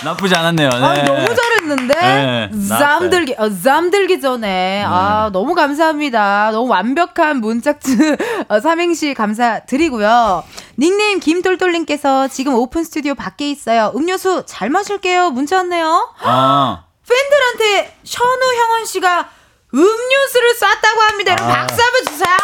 [0.03, 0.69] 나쁘지 않았네요.
[0.69, 0.75] 네.
[0.77, 6.49] 아, 너무 잘했는데 네, 잠들기 어, 잠들기 전에 아 너무 감사합니다.
[6.51, 8.17] 너무 완벽한 문짝즈
[8.49, 10.43] 어, 삼행시 감사드리고요.
[10.79, 13.91] 닉네임 김똘똘님께서 지금 오픈 스튜디오 밖에 있어요.
[13.95, 15.29] 음료수 잘 마실게요.
[15.31, 16.09] 문자 왔네요.
[16.21, 19.29] 아, 팬들한테 션우 형원 씨가
[19.73, 21.31] 음료수를 쐈다고 합니다.
[21.33, 21.55] 여러분 아.
[21.67, 22.35] 박수 한번 주세요.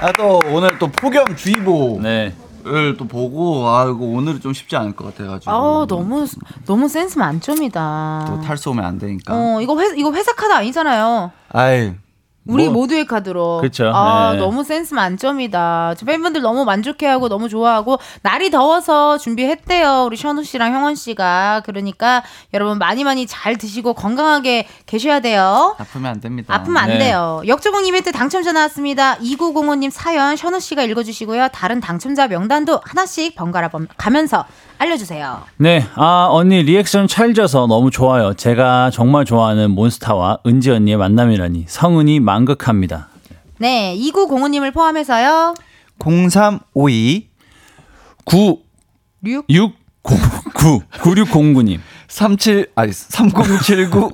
[0.00, 2.34] 아, 또 오늘 또 폭염주의보를 네.
[2.98, 5.50] 또 보고 아 이거 오늘은 좀 쉽지 않을 것 같아가지고.
[5.50, 6.26] 아 너무
[6.66, 8.24] 너무 센스 만점이다.
[8.28, 9.34] 또 탈수 오면 안 되니까.
[9.34, 11.30] 어 이거 회 이거 회사 카드 아니잖아요.
[11.50, 11.94] 아이.
[12.48, 13.58] 우리 뭐, 모두의 카드로.
[13.60, 14.38] 그쵸, 아, 네.
[14.38, 15.94] 너무 센스 만점이다.
[15.98, 20.04] 저 팬분들 너무 만족해하고 너무 좋아하고 날이 더워서 준비했대요.
[20.06, 21.62] 우리 션우 씨랑 형원 씨가.
[21.66, 22.22] 그러니까
[22.54, 25.74] 여러분 많이 많이 잘 드시고 건강하게 계셔야 돼요.
[25.78, 26.54] 아프면 안 됩니다.
[26.54, 26.98] 아프면 안 네.
[26.98, 27.42] 돼요.
[27.46, 29.16] 역조공 이벤트 당첨자 나왔습니다.
[29.16, 31.48] 2905님 사연 션우 씨가 읽어주시고요.
[31.52, 34.44] 다른 당첨자 명단도 하나씩 번갈아 봄- 가면서
[34.78, 35.42] 알려주세요.
[35.56, 38.34] 네, 아, 언니 리액션 찰져서 너무 좋아요.
[38.34, 43.08] 제가 정말 좋아하는 몬스타와 은지 언니의 만남이라니 성은이 만 극합니다.
[43.58, 45.54] 네, 2905님을 포함해서요.
[45.98, 47.28] 0352
[48.24, 48.58] 9
[49.24, 49.72] 6 6
[50.04, 54.10] 9 9609님 37 아니 3079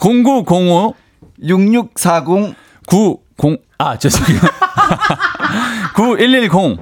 [0.00, 0.94] 0905
[1.40, 2.54] 6640
[2.86, 4.40] 90 아, 죄송해요.
[5.96, 6.78] 9110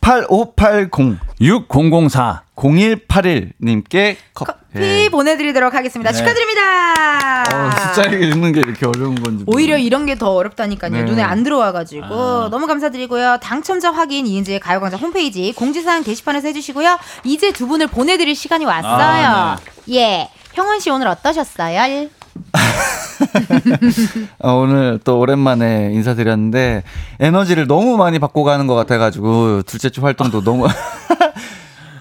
[0.00, 4.52] 8580 6004 0181님께 커피.
[4.74, 6.10] 피 보내드리도록 하겠습니다.
[6.10, 6.18] 네.
[6.18, 7.42] 축하드립니다.
[7.42, 9.44] 어, 숫자 읽는 게 이렇게 어려운 건지.
[9.46, 10.90] 오히려 이런 게 더 어렵다니까요.
[10.92, 11.02] 네.
[11.04, 12.48] 눈에 안 들어와가지고 아.
[12.50, 13.38] 너무 감사드리고요.
[13.42, 16.98] 당첨자 확인 이은지의 가요광장 홈페이지 공지사항 게시판에서 해주시고요.
[17.24, 18.92] 이제 두 분을 보내드릴 시간이 왔어요.
[19.26, 19.58] 아,
[19.90, 22.08] 예, 형원 씨 오늘 어떠셨어요?
[24.40, 26.82] 어, 오늘 또 오랜만에 인사드렸는데
[27.20, 30.66] 에너지를 너무 많이 받고 가는 것 같아가지고 둘째 주 활동도 너무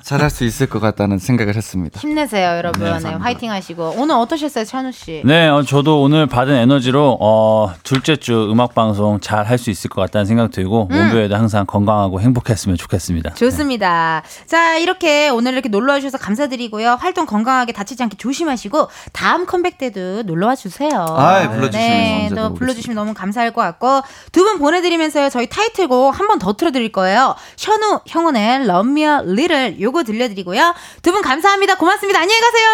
[0.03, 1.99] 잘할 수 있을 것 같다는 생각을 했습니다.
[1.99, 2.83] 힘내세요, 여러분.
[2.83, 3.09] 네, 네.
[3.13, 5.21] 화이팅 하시고 오늘 어떠셨어요, 찬우 씨?
[5.25, 9.89] 네, 어, 저도 오늘 받은 에너지로 어, 둘째 주 음악 방송 잘 할 수 있을
[9.89, 10.95] 것 같다는 생각 들고 음.
[10.97, 13.33] 온도에도 항상 건강하고 행복했으면 좋겠습니다.
[13.35, 14.23] 좋습니다.
[14.45, 16.97] 자, 이렇게 오늘 이렇게 놀러 와 주셔서 감사드리고요.
[16.99, 21.05] 활동 건강하게 다치지 않게 조심하시고 다음 컴백 때도 놀러 와 주세요.
[21.17, 22.59] 아이, 불러 주시면 네, 언제든 또 오겠습니다.
[22.59, 24.01] 불러 주시면 너무 감사할 것 같고
[24.31, 25.29] 두 분 보내 드리면서요.
[25.29, 27.35] 저희 타이틀곡 한 번 더 틀어 드릴 거예요.
[27.55, 30.73] 션우 형원의 Love Me a Little 요거 들려드리고요.
[31.03, 31.75] 두 분 감사합니다.
[31.75, 32.19] 고맙습니다.
[32.19, 32.67] 안녕히 가세요.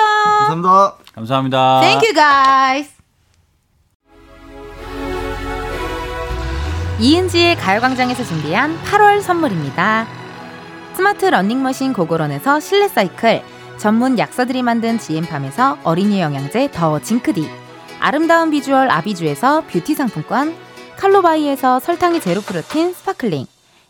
[0.47, 0.95] 감사합니다.
[1.13, 1.79] 감사합니다.
[1.81, 2.93] Thank you guys.
[7.01, 10.07] 이은지의 가요광장에서 준비한 8월 선물입니다.
[10.95, 13.41] 스마트 러닝머신 고고런에서 실내 사이클,
[13.77, 17.49] 전문 약사들이 만든 지엠팜에서 어린이 영양제 더 징크디,
[17.99, 20.55] 아름다운 비주얼 아비주에서 뷰티 상품권,
[20.97, 23.45] 칼로바이에서 설탕이 제로 프로틴 sparkling,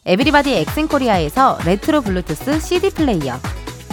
[0.09, 3.39] 에브리바디 엑센코리아에서 레트로 블루투스 CD 플레이어,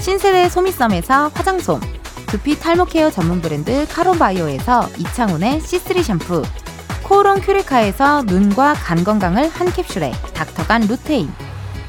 [0.00, 1.78] 신세대 소미썸에서 화장솜,
[2.28, 6.42] 두피 탈모 care 전문 브랜드 카론바이오에서 이창훈의 C3 샴푸,
[7.02, 11.30] 코오롱 큐레카에서 눈과 간 건강을 한 캡슐에 닥터간 루테인,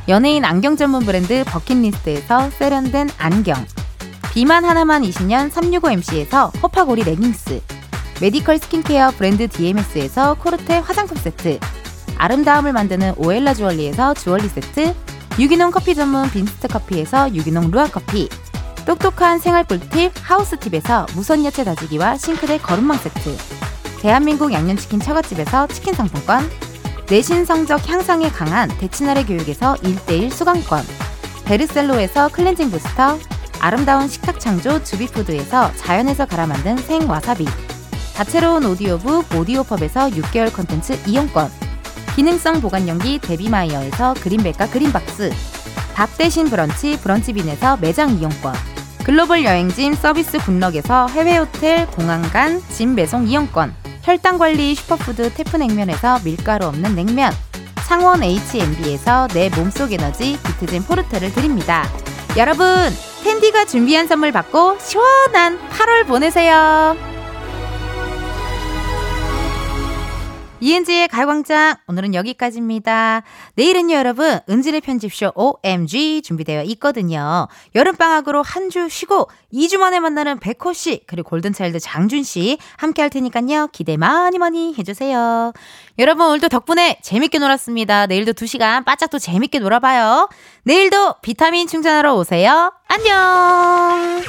[0.10, 3.66] 연예인 안경 전문 브랜드 버킷리스트에서 세련된 안경,
[4.34, 7.62] 비만 하나만 20년 365MC에서 호파고리 레깅스,
[8.20, 11.60] 메디컬 스킨케어 브랜드 DMS에서 코르테 화장품 세트,
[12.18, 14.94] 아름다움을 만드는 오엘라 주얼리에서 주얼리 세트,
[15.40, 18.28] 유기농 커피 전문 빈스트 커피에서 유기농 루아 커피,
[18.86, 23.36] 똑똑한 생활 꿀팁 하우스팁에서 무선 야채 다지기와 싱크대 거름망 세트,
[24.00, 26.50] 대한민국 양념치킨 처갓집에서 치킨 상품권,
[27.10, 30.84] 내신 성적 향상에 강한 대치나래 교육에서 1대1 수강권,
[31.46, 33.18] 베르셀로에서 클렌징 부스터,
[33.60, 37.46] 아름다운 식탁 창조 주비푸드에서 자연에서 갈아 만든 생와사비,
[38.16, 41.67] 다채로운 오디오북 오디오펍에서 6개월 컨텐츠 이용권,
[42.18, 45.32] 기능성 보관용기 데비마이어에서 그린백과 그린박스,
[45.94, 48.56] 밥 대신 브런치 브런치빈에서 매장 이용권,
[49.04, 53.72] 글로벌 여행짐 서비스 굿럭에서 해외 호텔 공항간 짐 배송 이용권,
[54.02, 57.32] 혈당 관리 슈퍼푸드 태프냉면에서 밀가루 없는 냉면,
[57.86, 61.88] 상원 H&B에서 내 몸속 에너지 비트젠 포르테를 드립니다.
[62.36, 62.66] 여러분,
[63.24, 67.17] 텐디가 준비한 선물 받고 시원한 8월 보내세요.
[70.60, 73.22] 이은지의 가요광장 오늘은 여기까지입니다.
[73.56, 77.48] 내일은요 여러분 은지의 편집쇼 OMG 준비되어 있거든요.
[77.76, 83.70] 여름방학으로 한 주 쉬고 2주 만에 만나는 백호씨 그리고 골든차일드 장준씨 함께 할 테니까요.
[83.72, 85.54] 기대 많이 많이 해주세요.
[86.00, 88.08] 여러분 오늘도 덕분에 재밌게 놀았습니다.
[88.08, 90.28] 내일도 2시간 바짝 또 재밌게 놀아봐요.
[90.64, 92.74] 내일도 비타민 충전하러 오세요.
[92.88, 94.22] 안녕